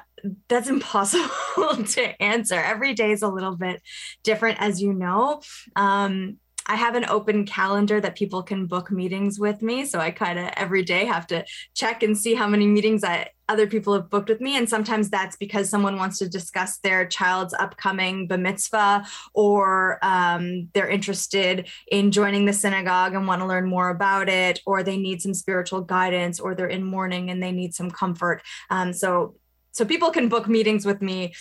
that's 0.49 0.69
impossible 0.69 1.29
to 1.85 2.23
answer. 2.23 2.57
Every 2.57 2.95
day 2.95 3.13
is 3.13 3.23
a 3.23 3.29
little 3.29 3.57
bit 3.57 3.83
different, 4.23 4.61
as 4.61 4.81
you 4.83 4.93
know. 4.93 5.43
Um, 5.77 6.39
I 6.69 6.77
have 6.77 6.95
an 6.95 7.07
open 7.09 7.47
calendar 7.47 7.99
that 8.01 8.15
people 8.15 8.43
can 8.43 8.67
book 8.67 8.91
meetings 8.91 9.41
with 9.41 9.63
me. 9.63 9.87
So 9.87 9.99
I 9.99 10.11
kind 10.11 10.39
of 10.39 10.51
every 10.55 10.83
day 10.83 11.07
have 11.07 11.27
to 11.29 11.45
check 11.75 12.03
and 12.03 12.17
see 12.17 12.35
how 12.35 12.47
many 12.47 12.67
meetings 12.67 13.03
I 13.03 13.31
other 13.49 13.67
people 13.67 13.95
have 13.95 14.11
booked 14.11 14.29
with 14.29 14.43
me. 14.43 14.59
And 14.59 14.69
sometimes 14.69 15.09
that's 15.09 15.37
because 15.37 15.71
someone 15.71 15.97
wants 15.97 16.19
to 16.19 16.29
discuss 16.29 16.79
their 16.79 17.07
child's 17.07 17.55
upcoming 17.55 18.27
bar 18.27 18.37
mitzvah, 18.37 19.07
or 19.33 19.99
um, 20.03 20.69
they're 20.75 20.89
interested 20.89 21.69
in 21.91 22.11
joining 22.11 22.45
the 22.45 22.53
synagogue 22.53 23.15
and 23.15 23.27
want 23.27 23.41
to 23.41 23.47
learn 23.47 23.67
more 23.67 23.89
about 23.89 24.29
it, 24.29 24.61
or 24.67 24.83
they 24.83 24.99
need 24.99 25.23
some 25.23 25.33
spiritual 25.33 25.81
guidance, 25.81 26.39
or 26.39 26.55
they're 26.55 26.67
in 26.67 26.85
mourning 26.85 27.31
and 27.31 27.43
they 27.43 27.53
need 27.53 27.75
some 27.75 27.91
comfort. 27.91 28.43
Um, 28.69 28.93
so, 28.93 29.37
so 29.79 29.85
people 29.85 30.11
can 30.11 30.29
book 30.29 30.49
meetings 30.49 30.85
with 30.85 31.01
me 31.01 31.33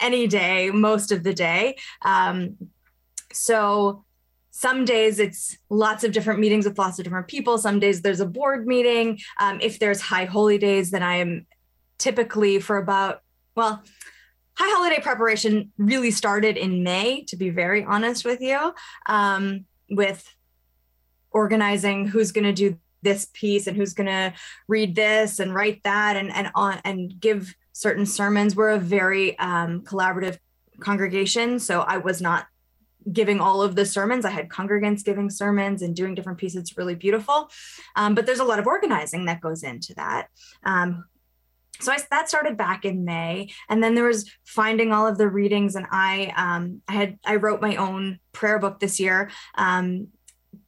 any 0.00 0.26
day, 0.26 0.72
most 0.72 1.12
of 1.12 1.22
the 1.22 1.32
day. 1.32 1.76
Um, 2.04 2.56
so 3.32 4.04
some 4.50 4.84
days 4.84 5.20
it's 5.20 5.56
lots 5.70 6.02
of 6.02 6.10
different 6.10 6.40
meetings 6.40 6.66
with 6.66 6.76
lots 6.76 6.98
of 6.98 7.04
different 7.04 7.26
people 7.26 7.56
some 7.56 7.80
days 7.80 8.02
there's 8.02 8.20
a 8.20 8.26
board 8.26 8.66
meeting 8.66 9.18
um, 9.40 9.58
if 9.62 9.78
there's 9.78 9.98
high 9.98 10.26
holy 10.26 10.58
days 10.58 10.90
then 10.90 11.02
i 11.02 11.16
am 11.16 11.46
typically 11.96 12.60
for 12.60 12.76
about 12.76 13.22
well 13.56 13.82
high 14.58 14.76
holiday 14.76 15.00
preparation 15.00 15.72
really 15.78 16.10
started 16.10 16.58
in 16.58 16.82
may 16.82 17.24
to 17.24 17.34
be 17.34 17.48
very 17.48 17.82
honest 17.82 18.26
with 18.26 18.42
you 18.42 18.74
um, 19.06 19.64
with 19.88 20.22
organizing 21.30 22.06
who's 22.06 22.30
going 22.30 22.44
to 22.44 22.52
do 22.52 22.78
this 23.02 23.28
piece 23.32 23.66
and 23.66 23.76
who's 23.76 23.94
going 23.94 24.06
to 24.06 24.32
read 24.68 24.94
this 24.94 25.38
and 25.38 25.54
write 25.54 25.82
that 25.84 26.16
and 26.16 26.32
and 26.32 26.50
on 26.54 26.80
and 26.84 27.18
give 27.20 27.54
certain 27.72 28.06
sermons 28.06 28.54
we're 28.54 28.70
a 28.70 28.78
very 28.78 29.38
um, 29.38 29.82
collaborative 29.82 30.38
congregation 30.80 31.58
so 31.58 31.80
i 31.82 31.96
was 31.96 32.20
not 32.20 32.46
giving 33.10 33.40
all 33.40 33.62
of 33.62 33.74
the 33.74 33.86
sermons. 33.86 34.24
I 34.24 34.30
had 34.30 34.48
congregants 34.48 35.04
giving 35.04 35.30
sermons 35.30 35.82
and 35.82 35.96
doing 35.96 36.14
different 36.14 36.38
pieces. 36.38 36.60
It's 36.60 36.78
really 36.78 36.94
beautiful. 36.94 37.50
Um, 37.96 38.14
but 38.14 38.26
there's 38.26 38.38
a 38.38 38.44
lot 38.44 38.58
of 38.58 38.66
organizing 38.66 39.24
that 39.26 39.40
goes 39.40 39.62
into 39.62 39.94
that. 39.94 40.28
Um, 40.64 41.04
so 41.80 41.90
I, 41.90 41.98
that 42.10 42.28
started 42.28 42.56
back 42.56 42.84
in 42.84 43.04
May, 43.04 43.50
and 43.68 43.82
then 43.82 43.94
there 43.94 44.06
was 44.06 44.30
finding 44.44 44.92
all 44.92 45.06
of 45.06 45.18
the 45.18 45.28
readings, 45.28 45.74
and 45.74 45.86
I 45.90 46.32
um, 46.36 46.82
I 46.86 46.92
had 46.92 47.18
I 47.24 47.36
wrote 47.36 47.60
my 47.60 47.74
own 47.76 48.20
prayer 48.30 48.60
book 48.60 48.78
this 48.78 49.00
year. 49.00 49.30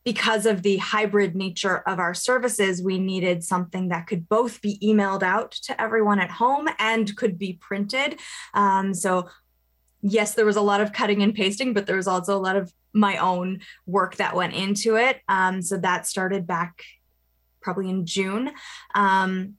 Because 0.05 0.45
of 0.45 0.63
the 0.63 0.77
hybrid 0.77 1.35
nature 1.35 1.79
of 1.79 1.99
our 1.99 2.13
services, 2.15 2.83
we 2.83 2.99
needed 2.99 3.43
something 3.43 3.89
that 3.89 4.07
could 4.07 4.29
both 4.29 4.61
be 4.61 4.79
emailed 4.83 5.23
out 5.23 5.53
to 5.53 5.81
everyone 5.81 6.21
at 6.21 6.31
home 6.31 6.69
and 6.79 7.17
could 7.17 7.39
be 7.39 7.55
printed. 7.55 8.21
Um, 8.53 8.93
so 8.93 9.29
yes, 10.03 10.35
there 10.35 10.45
was 10.45 10.57
a 10.57 10.61
lot 10.61 10.83
of 10.83 10.93
cutting 10.93 11.23
and 11.23 11.35
pasting, 11.35 11.73
but 11.73 11.87
there 11.87 11.97
was 11.97 12.07
also 12.07 12.37
a 12.37 12.39
lot 12.39 12.57
of 12.57 12.73
my 12.93 13.17
own 13.17 13.61
work 13.87 14.17
that 14.17 14.37
went 14.37 14.55
into 14.55 14.97
it. 14.97 15.21
Um, 15.29 15.63
so 15.63 15.79
that 15.79 16.07
started 16.07 16.47
back 16.47 16.85
probably 17.63 17.89
in 17.89 18.05
June. 18.05 18.53
Um, 18.95 19.55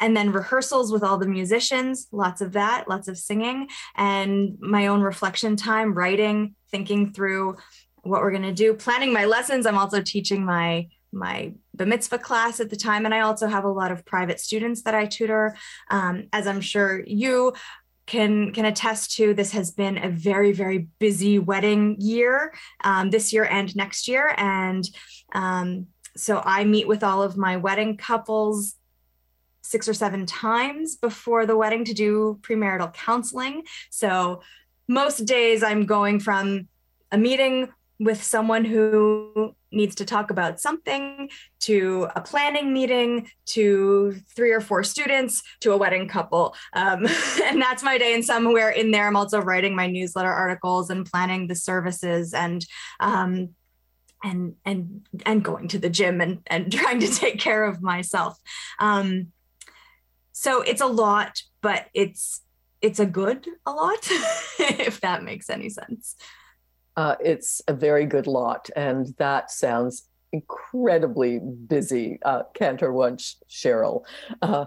and 0.00 0.16
then 0.16 0.32
rehearsals 0.32 0.92
with 0.92 1.02
all 1.02 1.18
the 1.18 1.28
musicians, 1.28 2.08
lots 2.10 2.40
of 2.40 2.52
that, 2.52 2.88
lots 2.88 3.06
of 3.06 3.18
singing, 3.18 3.68
and 3.94 4.58
my 4.60 4.88
own 4.88 5.00
reflection 5.00 5.54
time, 5.54 5.94
writing, 5.94 6.56
thinking 6.70 7.12
through 7.12 7.56
what 8.02 8.20
we're 8.20 8.30
going 8.30 8.42
to 8.42 8.52
do, 8.52 8.74
planning 8.74 9.12
my 9.12 9.24
lessons. 9.24 9.66
I'm 9.66 9.78
also 9.78 10.02
teaching 10.02 10.44
my 10.44 10.88
my 11.14 11.52
the 11.74 11.84
mitzvah 11.84 12.18
class 12.18 12.58
at 12.58 12.70
the 12.70 12.76
time, 12.76 13.04
and 13.04 13.14
I 13.14 13.20
also 13.20 13.46
have 13.46 13.64
a 13.64 13.68
lot 13.70 13.92
of 13.92 14.04
private 14.04 14.40
students 14.40 14.82
that 14.82 14.94
I 14.94 15.06
tutor. 15.06 15.56
Um, 15.90 16.28
as 16.32 16.46
I'm 16.46 16.60
sure 16.60 17.02
you 17.06 17.52
can 18.06 18.52
can 18.52 18.64
attest 18.64 19.16
to 19.16 19.32
this 19.32 19.52
has 19.52 19.70
been 19.70 19.96
a 19.96 20.08
very 20.08 20.52
very 20.52 20.88
busy 20.98 21.38
wedding 21.38 21.96
year 21.98 22.52
um, 22.82 23.10
this 23.10 23.32
year 23.32 23.44
and 23.44 23.74
next 23.76 24.08
year 24.08 24.34
and 24.36 24.84
um, 25.34 25.86
so 26.16 26.42
i 26.44 26.64
meet 26.64 26.88
with 26.88 27.04
all 27.04 27.22
of 27.22 27.36
my 27.36 27.56
wedding 27.56 27.96
couples 27.96 28.74
six 29.62 29.88
or 29.88 29.94
seven 29.94 30.26
times 30.26 30.96
before 30.96 31.46
the 31.46 31.56
wedding 31.56 31.84
to 31.84 31.94
do 31.94 32.38
premarital 32.42 32.92
counseling 32.92 33.62
so 33.90 34.42
most 34.88 35.24
days 35.24 35.62
i'm 35.62 35.86
going 35.86 36.18
from 36.18 36.66
a 37.12 37.18
meeting 37.18 37.68
with 37.98 38.22
someone 38.22 38.64
who 38.64 39.54
needs 39.70 39.94
to 39.94 40.04
talk 40.04 40.30
about 40.30 40.60
something 40.60 41.30
to 41.60 42.08
a 42.16 42.20
planning 42.20 42.72
meeting 42.72 43.28
to 43.46 44.16
three 44.34 44.52
or 44.52 44.60
four 44.60 44.82
students 44.82 45.42
to 45.60 45.72
a 45.72 45.76
wedding 45.76 46.08
couple. 46.08 46.54
Um, 46.72 47.06
and 47.44 47.60
that's 47.60 47.82
my 47.82 47.98
day. 47.98 48.14
And 48.14 48.24
somewhere 48.24 48.70
in 48.70 48.90
there 48.90 49.06
i'm 49.06 49.16
also 49.16 49.40
writing 49.40 49.74
my 49.74 49.86
newsletter 49.86 50.32
articles 50.32 50.90
and 50.90 51.06
planning 51.06 51.46
the 51.46 51.54
services 51.54 52.34
and 52.34 52.64
um, 53.00 53.50
and 54.24 54.54
and 54.64 55.06
and 55.26 55.44
going 55.44 55.68
to 55.68 55.78
the 55.78 55.90
gym 55.90 56.20
and 56.20 56.40
and 56.46 56.72
trying 56.80 57.00
to 57.00 57.08
take 57.08 57.38
care 57.38 57.64
of 57.64 57.82
myself. 57.82 58.38
Um, 58.78 59.32
so 60.32 60.62
it's 60.62 60.80
a 60.80 60.86
lot 60.86 61.42
but 61.60 61.86
it's 61.94 62.40
it's 62.80 62.98
a 62.98 63.06
good 63.06 63.46
a 63.64 63.70
lot 63.70 63.98
if 64.58 65.00
that 65.00 65.22
makes 65.22 65.48
any 65.48 65.68
sense 65.68 66.16
uh, 66.96 67.16
it's 67.20 67.60
a 67.68 67.72
very 67.72 68.06
good 68.06 68.26
lot, 68.26 68.70
and 68.76 69.14
that 69.18 69.50
sounds 69.50 70.08
incredibly 70.32 71.38
busy. 71.38 72.18
Uh, 72.24 72.42
Cantor 72.54 72.92
Wunsch, 72.92 73.34
Cheryl. 73.48 74.02
Uh, 74.40 74.66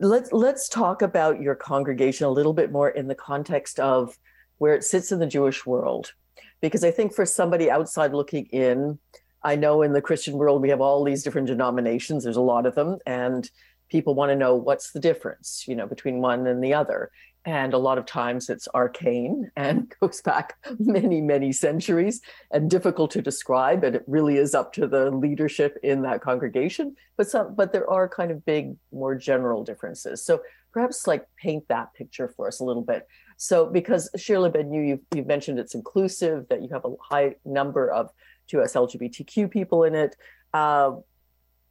let's 0.00 0.32
let's 0.32 0.68
talk 0.68 1.02
about 1.02 1.40
your 1.40 1.54
congregation 1.54 2.26
a 2.26 2.30
little 2.30 2.52
bit 2.52 2.72
more 2.72 2.90
in 2.90 3.08
the 3.08 3.14
context 3.14 3.80
of 3.80 4.18
where 4.58 4.74
it 4.74 4.84
sits 4.84 5.12
in 5.12 5.18
the 5.18 5.26
Jewish 5.26 5.66
world, 5.66 6.12
because 6.60 6.84
I 6.84 6.90
think 6.90 7.14
for 7.14 7.26
somebody 7.26 7.70
outside 7.70 8.12
looking 8.12 8.46
in, 8.46 8.98
I 9.42 9.56
know 9.56 9.82
in 9.82 9.92
the 9.92 10.00
Christian 10.00 10.34
world 10.34 10.62
we 10.62 10.70
have 10.70 10.80
all 10.80 11.04
these 11.04 11.22
different 11.22 11.46
denominations. 11.46 12.24
There's 12.24 12.36
a 12.36 12.40
lot 12.40 12.66
of 12.66 12.74
them, 12.74 12.98
and 13.06 13.50
people 13.88 14.14
want 14.14 14.30
to 14.30 14.36
know 14.36 14.54
what's 14.54 14.92
the 14.92 15.00
difference, 15.00 15.64
you 15.68 15.76
know, 15.76 15.86
between 15.86 16.20
one 16.20 16.46
and 16.46 16.62
the 16.62 16.74
other 16.74 17.10
and 17.46 17.72
a 17.72 17.78
lot 17.78 17.96
of 17.96 18.04
times 18.04 18.50
it's 18.50 18.66
arcane 18.74 19.50
and 19.56 19.94
goes 20.00 20.20
back 20.20 20.56
many 20.78 21.22
many 21.22 21.52
centuries 21.52 22.20
and 22.50 22.68
difficult 22.68 23.12
to 23.12 23.22
describe 23.22 23.84
and 23.84 23.94
it 23.96 24.04
really 24.06 24.36
is 24.36 24.54
up 24.54 24.72
to 24.74 24.86
the 24.86 25.10
leadership 25.10 25.78
in 25.82 26.02
that 26.02 26.20
congregation. 26.20 26.94
But 27.16 27.30
some 27.30 27.54
but 27.54 27.72
there 27.72 27.88
are 27.88 28.08
kind 28.08 28.30
of 28.30 28.44
big 28.44 28.76
more 28.92 29.14
general 29.14 29.64
differences. 29.64 30.22
So 30.22 30.42
perhaps 30.72 31.06
like 31.06 31.26
paint 31.40 31.66
that 31.68 31.94
picture 31.94 32.28
for 32.28 32.48
us 32.48 32.60
a 32.60 32.64
little 32.64 32.82
bit. 32.82 33.06
So 33.38 33.66
because 33.66 34.10
Shir 34.16 34.36
Libeinu 34.36 34.88
you've, 34.88 35.00
you've 35.14 35.26
mentioned 35.26 35.58
it's 35.58 35.74
inclusive 35.74 36.48
that 36.48 36.62
you 36.62 36.68
have 36.72 36.84
a 36.84 36.94
high 37.00 37.36
number 37.44 37.90
of 37.90 38.10
2s 38.52 38.74
lgbtq 38.74 39.50
people 39.50 39.84
in 39.84 39.94
it. 39.94 40.16
Uh, 40.52 40.92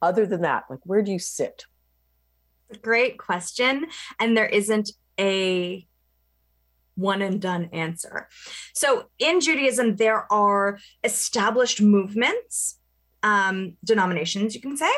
other 0.02 0.26
than 0.26 0.42
that 0.42 0.64
like 0.70 0.80
where 0.84 1.02
do 1.02 1.12
you 1.12 1.18
sit? 1.18 1.66
Great 2.82 3.16
question. 3.18 3.86
And 4.18 4.36
there 4.36 4.46
isn't 4.46 4.90
a 5.18 5.86
one 6.96 7.22
and 7.22 7.40
done 7.40 7.68
answer. 7.72 8.28
So 8.74 9.06
in 9.18 9.40
Judaism, 9.40 9.96
there 9.96 10.30
are 10.32 10.78
established 11.04 11.80
movements, 11.80 12.78
um, 13.22 13.74
denominations, 13.84 14.54
you 14.54 14.60
can 14.60 14.76
say. 14.76 14.90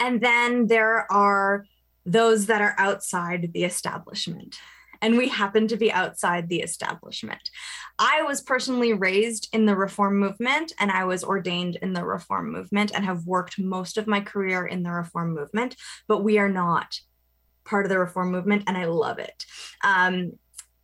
And 0.00 0.20
then 0.20 0.68
there 0.68 1.10
are 1.10 1.66
those 2.06 2.46
that 2.46 2.60
are 2.60 2.74
outside 2.78 3.50
the 3.52 3.64
establishment. 3.64 4.56
And 5.00 5.18
we 5.18 5.28
happen 5.28 5.68
to 5.68 5.76
be 5.76 5.92
outside 5.92 6.48
the 6.48 6.60
establishment. 6.60 7.50
I 7.98 8.22
was 8.22 8.40
personally 8.40 8.92
raised 8.92 9.48
in 9.52 9.66
the 9.66 9.76
reform 9.76 10.18
movement 10.18 10.72
and 10.78 10.90
I 10.90 11.04
was 11.04 11.22
ordained 11.22 11.76
in 11.76 11.92
the 11.92 12.04
reform 12.04 12.50
movement 12.50 12.92
and 12.94 13.04
have 13.04 13.26
worked 13.26 13.58
most 13.58 13.98
of 13.98 14.06
my 14.06 14.20
career 14.20 14.64
in 14.64 14.82
the 14.82 14.90
reform 14.90 15.34
movement, 15.34 15.76
but 16.08 16.24
we 16.24 16.38
are 16.38 16.48
not 16.48 17.00
part 17.64 17.86
of 17.86 17.90
the 17.90 17.98
reform 17.98 18.30
movement 18.30 18.64
and 18.66 18.76
I 18.76 18.86
love 18.86 19.18
it. 19.18 19.44
Um, 19.82 20.32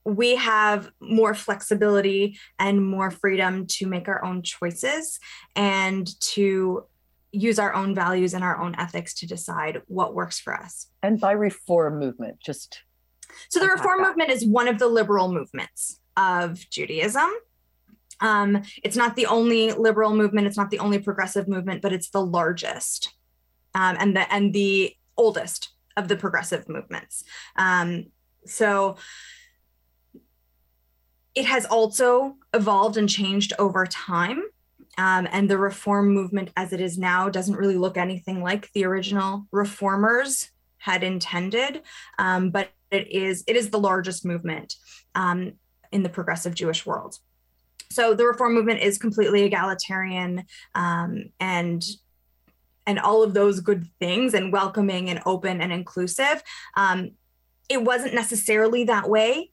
we 0.04 0.36
have 0.36 0.90
more 1.00 1.34
flexibility 1.34 2.38
and 2.58 2.84
more 2.84 3.10
freedom 3.10 3.66
to 3.66 3.86
make 3.86 4.08
our 4.08 4.24
own 4.24 4.42
choices 4.42 5.18
and 5.54 6.08
to 6.20 6.84
use 7.32 7.58
our 7.58 7.74
own 7.74 7.94
values 7.94 8.34
and 8.34 8.42
our 8.42 8.60
own 8.60 8.74
ethics 8.78 9.14
to 9.14 9.26
decide 9.26 9.82
what 9.86 10.14
works 10.14 10.40
for 10.40 10.54
us. 10.54 10.86
And 11.02 11.20
by 11.20 11.32
reform 11.32 11.98
movement, 11.98 12.40
just 12.40 12.82
so 13.48 13.60
the 13.60 13.68
reform 13.68 14.02
movement 14.02 14.30
is 14.30 14.44
one 14.44 14.68
of 14.68 14.78
the 14.78 14.88
liberal 14.88 15.32
movements 15.32 16.00
of 16.16 16.58
Judaism. 16.70 17.30
Um, 18.20 18.62
it's 18.82 18.96
not 18.96 19.16
the 19.16 19.26
only 19.26 19.72
liberal 19.72 20.14
movement, 20.14 20.46
it's 20.46 20.56
not 20.56 20.70
the 20.70 20.80
only 20.80 20.98
progressive 20.98 21.48
movement, 21.48 21.82
but 21.82 21.92
it's 21.92 22.10
the 22.10 22.24
largest 22.24 23.14
um, 23.74 23.96
and 23.98 24.16
the 24.16 24.32
and 24.32 24.52
the 24.52 24.94
oldest 25.16 25.70
of 25.96 26.08
the 26.08 26.16
progressive 26.16 26.68
movements. 26.68 27.24
Um, 27.56 28.06
so 28.46 28.96
it 31.34 31.44
has 31.46 31.64
also 31.66 32.36
evolved 32.54 32.96
and 32.96 33.08
changed 33.08 33.52
over 33.58 33.86
time. 33.86 34.42
Um, 34.98 35.28
and 35.30 35.48
the 35.48 35.58
reform 35.58 36.12
movement 36.12 36.50
as 36.56 36.72
it 36.72 36.80
is 36.80 36.98
now 36.98 37.28
doesn't 37.28 37.56
really 37.56 37.76
look 37.76 37.96
anything 37.96 38.42
like 38.42 38.70
the 38.72 38.84
original 38.84 39.46
reformers 39.52 40.50
had 40.78 41.04
intended. 41.04 41.82
Um, 42.18 42.50
but 42.50 42.70
it 42.90 43.08
is 43.10 43.44
it 43.46 43.56
is 43.56 43.70
the 43.70 43.78
largest 43.78 44.24
movement 44.24 44.74
um, 45.14 45.52
in 45.92 46.02
the 46.02 46.08
progressive 46.08 46.54
Jewish 46.54 46.84
world. 46.84 47.18
So 47.90 48.14
the 48.14 48.26
reform 48.26 48.54
movement 48.54 48.80
is 48.80 48.98
completely 48.98 49.42
egalitarian 49.42 50.44
um, 50.74 51.30
and 51.40 51.84
and 52.86 52.98
all 52.98 53.22
of 53.22 53.34
those 53.34 53.60
good 53.60 53.86
things 53.98 54.34
and 54.34 54.52
welcoming 54.52 55.10
and 55.10 55.20
open 55.26 55.60
and 55.60 55.72
inclusive. 55.72 56.42
Um, 56.76 57.12
it 57.68 57.82
wasn't 57.82 58.14
necessarily 58.14 58.84
that 58.84 59.08
way 59.08 59.52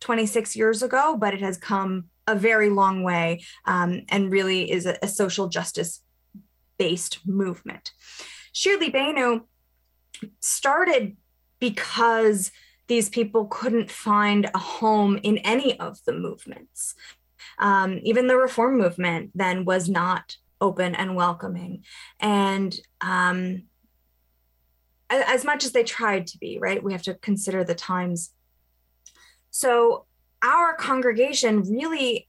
26 0.00 0.54
years 0.56 0.82
ago, 0.82 1.16
but 1.18 1.34
it 1.34 1.40
has 1.40 1.56
come 1.56 2.04
a 2.26 2.34
very 2.34 2.70
long 2.70 3.02
way 3.02 3.42
um, 3.64 4.02
and 4.08 4.30
really 4.30 4.70
is 4.70 4.86
a, 4.86 4.96
a 5.02 5.08
social 5.08 5.48
justice 5.48 6.02
based 6.78 7.20
movement. 7.26 7.92
Shir 8.52 8.78
Libeinu 8.78 9.42
started 10.40 11.16
because 11.58 12.50
these 12.88 13.08
people 13.08 13.46
couldn't 13.46 13.90
find 13.90 14.50
a 14.54 14.58
home 14.58 15.18
in 15.22 15.38
any 15.38 15.78
of 15.80 15.98
the 16.04 16.12
movements. 16.12 16.94
Um, 17.58 18.00
even 18.02 18.26
the 18.26 18.36
reform 18.36 18.78
movement 18.78 19.30
then 19.34 19.64
was 19.64 19.88
not 19.88 20.36
open 20.60 20.94
and 20.94 21.16
welcoming. 21.16 21.84
And 22.20 22.78
um, 23.00 23.64
as 25.10 25.44
much 25.44 25.64
as 25.64 25.72
they 25.72 25.84
tried 25.84 26.26
to 26.28 26.38
be, 26.38 26.58
right, 26.58 26.82
we 26.82 26.92
have 26.92 27.02
to 27.02 27.14
consider 27.14 27.64
the 27.64 27.74
times. 27.74 28.32
So 29.50 30.06
our 30.42 30.74
congregation 30.74 31.62
really 31.62 32.28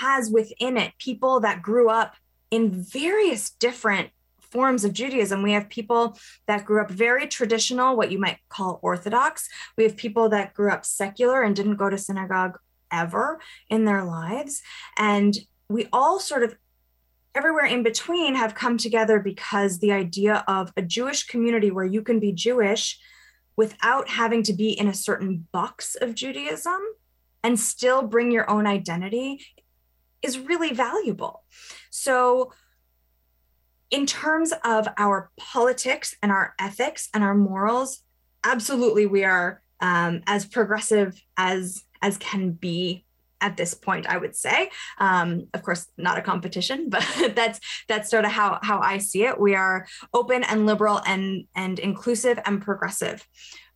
has 0.00 0.30
within 0.30 0.76
it 0.76 0.92
people 0.98 1.40
that 1.40 1.62
grew 1.62 1.88
up 1.88 2.14
in 2.50 2.70
various 2.70 3.50
different 3.50 4.10
forms 4.40 4.84
of 4.84 4.92
Judaism. 4.92 5.42
We 5.42 5.52
have 5.52 5.68
people 5.68 6.18
that 6.46 6.64
grew 6.64 6.80
up 6.80 6.90
very 6.90 7.26
traditional, 7.26 7.96
what 7.96 8.10
you 8.10 8.18
might 8.18 8.38
call 8.48 8.80
Orthodox. 8.82 9.48
We 9.76 9.84
have 9.84 9.96
people 9.96 10.30
that 10.30 10.54
grew 10.54 10.70
up 10.70 10.84
secular 10.84 11.42
and 11.42 11.54
didn't 11.54 11.76
go 11.76 11.90
to 11.90 11.98
synagogue 11.98 12.58
ever 12.90 13.40
in 13.68 13.84
their 13.84 14.04
lives. 14.04 14.62
And 14.96 15.36
we 15.68 15.86
all 15.92 16.18
sort 16.18 16.42
of 16.42 16.56
everywhere 17.38 17.66
in 17.66 17.84
between 17.84 18.34
have 18.34 18.56
come 18.56 18.76
together 18.76 19.20
because 19.20 19.78
the 19.78 19.92
idea 19.92 20.42
of 20.48 20.72
a 20.76 20.82
Jewish 20.82 21.24
community 21.24 21.70
where 21.70 21.84
you 21.84 22.02
can 22.02 22.18
be 22.18 22.32
Jewish 22.32 22.98
without 23.56 24.08
having 24.08 24.42
to 24.42 24.52
be 24.52 24.70
in 24.70 24.88
a 24.88 24.94
certain 24.94 25.46
box 25.52 25.94
of 25.94 26.16
Judaism 26.16 26.80
and 27.44 27.58
still 27.58 28.02
bring 28.02 28.32
your 28.32 28.50
own 28.50 28.66
identity 28.66 29.40
is 30.20 30.36
really 30.36 30.72
valuable. 30.72 31.44
So, 31.90 32.52
in 33.92 34.04
terms 34.04 34.52
of 34.64 34.88
our 34.98 35.30
politics 35.38 36.16
and 36.20 36.32
our 36.32 36.54
ethics 36.58 37.08
and 37.14 37.22
our 37.22 37.36
morals, 37.36 38.02
absolutely 38.44 39.06
we 39.06 39.22
are 39.24 39.62
um, 39.80 40.22
as 40.26 40.44
progressive 40.44 41.22
as 41.36 41.84
as 42.02 42.18
can 42.18 42.50
be 42.50 43.04
at 43.40 43.56
this 43.56 43.74
point 43.74 44.06
i 44.06 44.16
would 44.16 44.36
say. 44.36 44.70
Um, 44.98 45.48
of 45.54 45.62
course 45.62 45.86
not 45.96 46.18
a 46.18 46.22
competition 46.22 46.88
but 46.94 47.04
that's 47.34 47.60
that's 47.88 48.10
sort 48.10 48.24
of 48.24 48.32
how 48.32 48.58
how 48.62 48.80
i 48.80 48.98
see 48.98 49.24
it. 49.24 49.38
We 49.38 49.54
are 49.54 49.86
open 50.12 50.44
and 50.44 50.66
liberal 50.66 51.00
and 51.06 51.44
and 51.54 51.78
inclusive 51.78 52.38
and 52.44 52.60
progressive. 52.60 53.26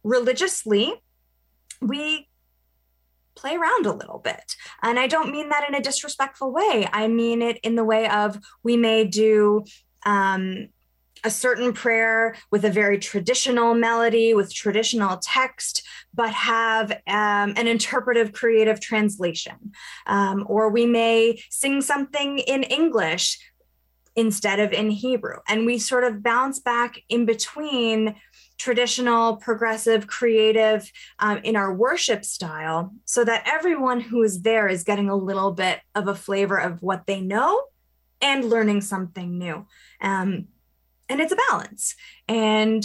Religiously 0.02 0.94
we 1.80 2.28
play 3.34 3.56
around 3.56 3.86
a 3.86 3.92
little 3.92 4.18
bit 4.18 4.56
and 4.82 4.98
i 4.98 5.06
don't 5.06 5.32
mean 5.32 5.48
that 5.48 5.66
in 5.66 5.74
a 5.74 5.80
disrespectful 5.80 6.52
way. 6.52 6.88
I 6.92 7.08
mean 7.08 7.42
it 7.42 7.58
in 7.62 7.76
the 7.76 7.84
way 7.84 8.08
of 8.08 8.38
we 8.62 8.76
may 8.76 9.04
do 9.04 9.64
um, 10.04 10.68
a 11.24 11.30
certain 11.30 11.72
prayer 11.72 12.34
with 12.50 12.64
a 12.64 12.70
very 12.70 12.98
traditional 12.98 13.74
melody, 13.74 14.34
with 14.34 14.52
traditional 14.52 15.18
text, 15.18 15.86
but 16.14 16.32
have 16.32 16.90
um, 17.06 17.54
an 17.56 17.66
interpretive 17.66 18.32
creative 18.32 18.80
translation. 18.80 19.72
Um, 20.06 20.44
or 20.48 20.68
we 20.70 20.86
may 20.86 21.42
sing 21.50 21.80
something 21.80 22.38
in 22.38 22.62
English 22.64 23.38
instead 24.14 24.60
of 24.60 24.72
in 24.72 24.90
Hebrew. 24.90 25.38
And 25.48 25.64
we 25.64 25.78
sort 25.78 26.04
of 26.04 26.22
bounce 26.22 26.58
back 26.58 27.00
in 27.08 27.24
between 27.24 28.14
traditional, 28.58 29.36
progressive, 29.36 30.06
creative 30.06 30.90
um, 31.18 31.38
in 31.38 31.56
our 31.56 31.72
worship 31.72 32.24
style 32.24 32.92
so 33.04 33.24
that 33.24 33.42
everyone 33.46 34.00
who 34.00 34.22
is 34.22 34.42
there 34.42 34.68
is 34.68 34.84
getting 34.84 35.08
a 35.08 35.16
little 35.16 35.52
bit 35.52 35.80
of 35.94 36.08
a 36.08 36.14
flavor 36.14 36.58
of 36.58 36.82
what 36.82 37.06
they 37.06 37.20
know 37.20 37.62
and 38.20 38.44
learning 38.44 38.80
something 38.80 39.38
new. 39.38 39.66
Um, 40.00 40.48
and 41.12 41.20
it's 41.20 41.32
a 41.32 41.36
balance. 41.50 41.94
And 42.26 42.84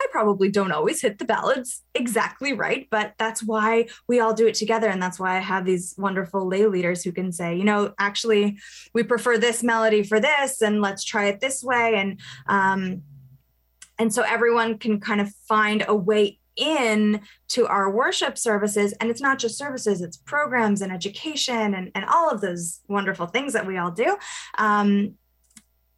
I 0.00 0.06
probably 0.12 0.48
don't 0.48 0.70
always 0.70 1.00
hit 1.00 1.18
the 1.18 1.24
balance 1.24 1.82
exactly 1.94 2.52
right, 2.52 2.86
but 2.90 3.14
that's 3.18 3.42
why 3.42 3.88
we 4.06 4.20
all 4.20 4.32
do 4.32 4.46
it 4.46 4.54
together. 4.54 4.88
And 4.88 5.02
that's 5.02 5.18
why 5.18 5.36
I 5.36 5.40
have 5.40 5.64
these 5.64 5.94
wonderful 5.98 6.46
lay 6.46 6.66
leaders 6.66 7.02
who 7.02 7.10
can 7.10 7.32
say, 7.32 7.56
you 7.56 7.64
know, 7.64 7.94
actually, 7.98 8.58
we 8.94 9.02
prefer 9.02 9.38
this 9.38 9.64
melody 9.64 10.04
for 10.04 10.20
this, 10.20 10.62
and 10.62 10.80
let's 10.80 11.02
try 11.02 11.24
it 11.24 11.40
this 11.40 11.64
way. 11.64 11.96
And, 11.96 12.20
um, 12.46 13.02
and 13.98 14.14
so 14.14 14.22
everyone 14.22 14.78
can 14.78 15.00
kind 15.00 15.20
of 15.20 15.34
find 15.48 15.84
a 15.88 15.96
way 15.96 16.38
in 16.54 17.20
to 17.46 17.66
our 17.66 17.90
worship 17.90 18.36
services 18.36 18.92
and 18.94 19.10
it's 19.10 19.20
not 19.20 19.38
just 19.38 19.56
services 19.56 20.02
it's 20.02 20.16
programs 20.16 20.82
and 20.82 20.90
education 20.90 21.72
and, 21.72 21.92
and 21.94 22.04
all 22.06 22.28
of 22.28 22.40
those 22.40 22.80
wonderful 22.88 23.26
things 23.26 23.52
that 23.52 23.64
we 23.64 23.78
all 23.78 23.92
do 23.92 24.16
um, 24.58 25.14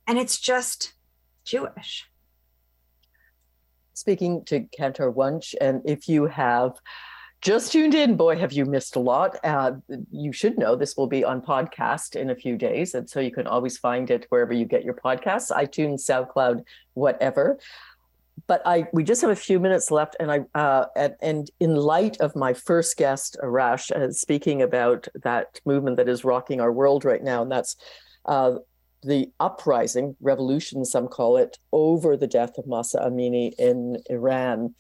and 0.07 0.19
it's 0.19 0.39
just 0.39 0.93
jewish. 1.45 2.07
Speaking 3.95 4.45
to 4.47 4.61
cantor 4.61 5.11
wunsch 5.11 5.55
and 5.61 5.83
if 5.85 6.09
you 6.09 6.27
have 6.27 6.79
just 7.43 7.73
tuned 7.73 7.95
in 7.95 8.17
boy 8.17 8.37
have 8.37 8.53
you 8.53 8.65
missed 8.67 8.97
a 8.97 9.01
lot. 9.01 9.37
Uh, 9.43 9.73
you 10.11 10.33
should 10.33 10.59
know 10.59 10.77
this 10.77 10.97
will 10.97 11.07
be 11.07 11.25
on 11.25 11.41
podcast 11.41 12.15
in 12.15 12.31
a 12.31 12.35
few 12.35 12.57
days 12.57 12.95
and 12.95 13.09
so 13.09 13.21
you 13.21 13.31
can 13.31 13.47
always 13.47 13.79
find 13.79 14.11
it 14.11 14.27
wherever 14.29 14.53
you 14.53 14.65
get 14.65 14.85
your 14.85 14.95
podcasts 14.95 15.51
itunes 15.51 16.01
soundcloud 16.01 16.63
whatever. 16.95 17.59
But 18.47 18.63
I 18.65 18.87
we 18.93 19.05
just 19.05 19.21
have 19.23 19.31
a 19.31 19.37
few 19.37 19.61
minutes 19.61 19.91
left, 19.91 20.17
and 20.19 20.31
I 20.31 20.41
uh, 20.55 20.87
and, 20.97 21.15
and 21.21 21.51
in 21.61 21.75
light 21.77 22.21
of 22.21 22.35
my 22.35 22.55
first 22.55 22.97
guest, 22.97 23.37
Arash, 23.43 23.91
uh, 23.91 24.11
speaking 24.13 24.63
about 24.63 25.09
that 25.23 25.61
movement 25.65 25.97
that 25.99 26.09
is 26.09 26.25
rocking 26.25 26.61
our 26.61 26.73
world 26.73 27.05
right 27.05 27.23
now, 27.23 27.43
and 27.43 27.53
that's 27.53 27.77
uh, 28.27 28.55
the 29.03 29.31
uprising, 29.41 30.17
revolution, 30.21 30.85
some 30.85 31.09
call 31.09 31.37
it, 31.37 31.59
over 31.73 32.17
the 32.17 32.27
death 32.27 32.59
of 32.59 32.67
Mahsa 32.67 32.99
Amini 32.99 33.53
in 33.59 34.03
Iran, 34.09 34.75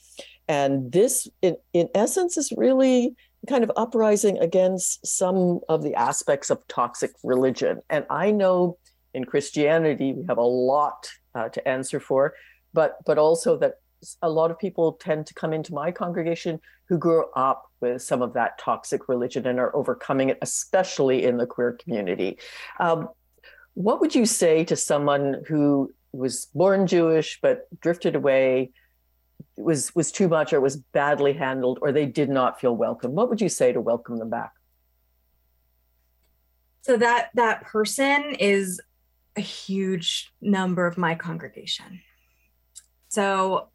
and 0.48 0.92
this, 0.92 1.28
in 1.42 1.56
in 1.72 1.88
essence, 1.94 2.36
is 2.36 2.52
really 2.56 3.14
kind 3.48 3.64
of 3.64 3.72
uprising 3.76 4.38
against 4.38 5.06
some 5.06 5.60
of 5.68 5.82
the 5.82 5.94
aspects 5.94 6.50
of 6.50 6.66
toxic 6.68 7.12
religion. 7.24 7.80
And 7.88 8.04
I 8.10 8.30
know 8.30 8.76
in 9.14 9.24
Christianity 9.24 10.12
we 10.12 10.24
have 10.28 10.38
a 10.38 10.42
lot 10.42 11.08
uh, 11.34 11.48
to 11.48 11.66
answer 11.66 12.00
for 12.00 12.34
but 12.72 12.96
but 13.06 13.18
also 13.18 13.56
that 13.58 13.74
a 14.22 14.30
lot 14.30 14.50
of 14.50 14.58
people 14.58 14.94
tend 14.94 15.26
to 15.26 15.34
come 15.34 15.52
into 15.52 15.74
my 15.74 15.90
congregation 15.90 16.58
who 16.88 16.96
grew 16.96 17.26
up 17.36 17.64
with 17.80 18.00
some 18.00 18.22
of 18.22 18.32
that 18.32 18.58
toxic 18.58 19.08
religion 19.08 19.46
and 19.46 19.60
are 19.60 19.74
overcoming 19.76 20.30
it, 20.30 20.38
especially 20.40 21.24
in 21.24 21.36
the 21.36 21.46
queer 21.46 21.72
community. 21.72 22.38
Um, 22.78 23.08
what 23.82 24.00
would 24.00 24.14
you 24.14 24.26
say 24.26 24.64
to 24.64 24.76
someone 24.76 25.42
who 25.46 25.92
was 26.12 26.46
born 26.54 26.86
Jewish 26.86 27.38
but 27.40 27.68
drifted 27.80 28.16
away, 28.16 28.72
was 29.56 29.94
was 29.94 30.12
too 30.12 30.28
much, 30.28 30.52
or 30.52 30.60
was 30.60 30.76
badly 30.76 31.32
handled, 31.32 31.78
or 31.82 31.92
they 31.92 32.06
did 32.06 32.28
not 32.28 32.60
feel 32.60 32.76
welcome? 32.76 33.12
What 33.12 33.28
would 33.28 33.40
you 33.40 33.48
say 33.48 33.72
to 33.72 33.80
welcome 33.80 34.18
them 34.18 34.30
back? 34.30 34.52
So 36.82 36.96
that 36.96 37.30
that 37.34 37.62
person 37.62 38.34
is 38.38 38.80
a 39.36 39.40
huge 39.40 40.32
number 40.40 40.86
of 40.86 40.98
my 40.98 41.14
congregation 41.14 42.00
so, 43.10 43.68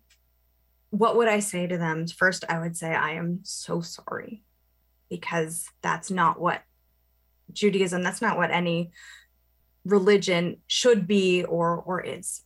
what 0.92 1.18
would 1.18 1.28
I 1.28 1.40
say 1.40 1.68
to 1.68 1.78
them? 1.78 2.08
First, 2.08 2.46
I 2.48 2.58
would 2.58 2.78
say, 2.78 2.96
I 2.96 3.12
am 3.12 3.42
so 3.44 3.82
sorry 3.82 4.44
because 5.10 5.70
that's 5.82 6.10
not 6.10 6.40
what 6.40 6.64
Judaism, 7.52 8.02
that's 8.02 8.22
not 8.22 8.38
what 8.38 8.50
any 8.50 8.92
religion 9.86 10.58
should 10.68 11.08
be 11.08 11.44
or 11.44 11.78
or 11.78 12.02
is. 12.02 12.42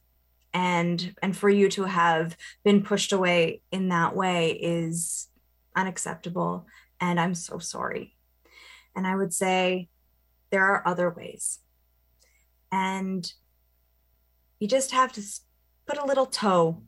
And 0.54 1.16
and 1.22 1.36
for 1.36 1.50
you 1.50 1.70
to 1.70 1.86
have 1.86 2.38
been 2.64 2.84
pushed 2.84 3.12
away 3.12 3.62
in 3.72 3.90
that 3.90 4.16
way 4.16 4.52
is 4.52 5.28
unacceptable. 5.76 6.68
And 7.00 7.20
i'm 7.20 7.36
so 7.36 7.60
sorry. 7.60 8.16
And 8.96 9.08
i 9.08 9.16
would 9.16 9.34
say 9.34 9.90
there 10.52 10.66
are 10.66 10.88
other 10.88 11.10
ways. 11.10 11.60
And 12.72 13.32
you 14.60 14.68
just 14.68 14.92
have 14.92 15.12
to 15.14 15.22
put 15.88 15.98
a 15.98 16.06
little 16.06 16.26
toe 16.26 16.84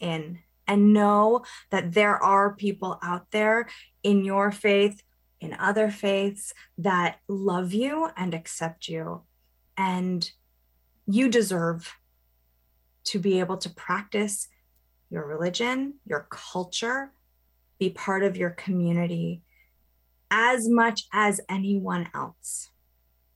in 0.00 0.40
and 0.66 0.92
know 0.92 1.44
that 1.70 1.92
there 1.92 2.22
are 2.22 2.54
people 2.54 2.98
out 3.02 3.30
there 3.30 3.68
in 4.02 4.24
your 4.24 4.50
faith, 4.50 5.02
in 5.40 5.54
other 5.54 5.90
faiths 5.90 6.54
that 6.78 7.18
love 7.28 7.72
you 7.72 8.10
and 8.16 8.34
accept 8.34 8.88
you. 8.88 9.22
And 9.76 10.30
you 11.06 11.28
deserve 11.28 11.94
to 13.04 13.18
be 13.18 13.40
able 13.40 13.56
to 13.58 13.70
practice 13.70 14.48
your 15.10 15.26
religion, 15.26 15.94
your 16.06 16.26
culture, 16.30 17.12
be 17.78 17.90
part 17.90 18.22
of 18.22 18.36
your 18.36 18.50
community 18.50 19.42
as 20.30 20.68
much 20.68 21.02
as 21.12 21.40
anyone 21.48 22.08
else. 22.14 22.70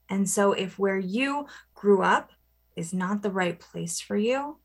And 0.09 0.29
so, 0.29 0.53
if 0.53 0.79
where 0.79 0.99
you 0.99 1.47
grew 1.75 2.03
up 2.03 2.31
is 2.77 2.95
not 2.95 3.23
the 3.23 3.31
right 3.31 3.59
place 3.59 4.01
for 4.01 4.17
you, 4.17 4.59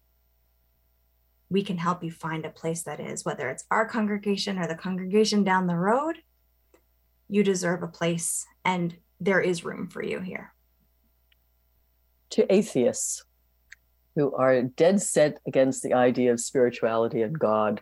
we 1.49 1.63
can 1.63 1.78
help 1.78 2.03
you 2.03 2.11
find 2.11 2.45
a 2.45 2.49
place 2.49 2.84
that 2.84 2.99
is, 2.99 3.26
whether 3.26 3.49
it's 3.49 3.65
our 3.69 3.86
congregation 3.86 4.57
or 4.57 4.67
the 4.67 4.76
congregation 4.76 5.43
down 5.43 5.67
the 5.67 5.76
road. 5.76 6.17
You 7.28 7.43
deserve 7.43 7.84
a 7.84 7.88
place, 7.88 8.45
and 8.63 8.95
there 9.19 9.41
is 9.41 9.65
room 9.65 9.89
for 9.89 10.01
you 10.03 10.19
here. 10.19 10.53
To 12.32 12.54
atheists 12.54 13.24
who 14.16 14.34
are 14.36 14.62
dead 14.62 15.02
set 15.02 15.40
against 15.48 15.84
the 15.84 15.94
idea 15.94 16.34
of 16.34 16.40
spirituality 16.40 17.22
and 17.22 17.38
God, 17.38 17.82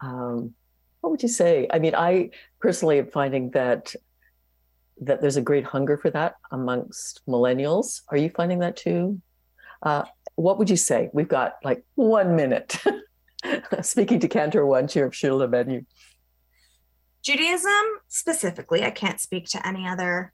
um, 0.00 0.54
what 1.00 1.10
would 1.10 1.22
you 1.22 1.28
say? 1.28 1.66
I 1.70 1.78
mean, 1.78 1.94
I 1.94 2.30
personally 2.60 2.98
am 2.98 3.06
finding 3.06 3.50
that 3.50 3.94
that 5.00 5.20
there's 5.20 5.36
a 5.36 5.42
great 5.42 5.64
hunger 5.64 5.96
for 5.96 6.10
that 6.10 6.34
amongst 6.50 7.22
millennials. 7.26 8.02
Are 8.08 8.16
you 8.16 8.30
finding 8.30 8.58
that 8.60 8.76
too? 8.76 9.20
Uh, 9.82 10.02
what 10.34 10.58
would 10.58 10.68
you 10.68 10.76
say? 10.76 11.08
We've 11.12 11.28
got 11.28 11.54
like 11.62 11.84
one 11.94 12.34
minute. 12.36 12.82
Speaking 13.82 14.18
to 14.20 14.28
Cantor 14.28 14.66
Wunsch 14.66 14.96
of 14.96 15.14
Shir 15.14 15.30
Libeinu. 15.30 15.86
Judaism 17.22 17.70
specifically, 18.08 18.84
I 18.84 18.90
can't 18.90 19.20
speak 19.20 19.46
to 19.50 19.66
any 19.66 19.86
other 19.86 20.32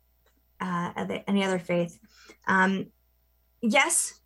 uh, 0.61 0.93
any 1.27 1.45
other 1.45 1.59
faith. 1.59 1.99
Um, 2.47 2.87
yes, 3.71 4.21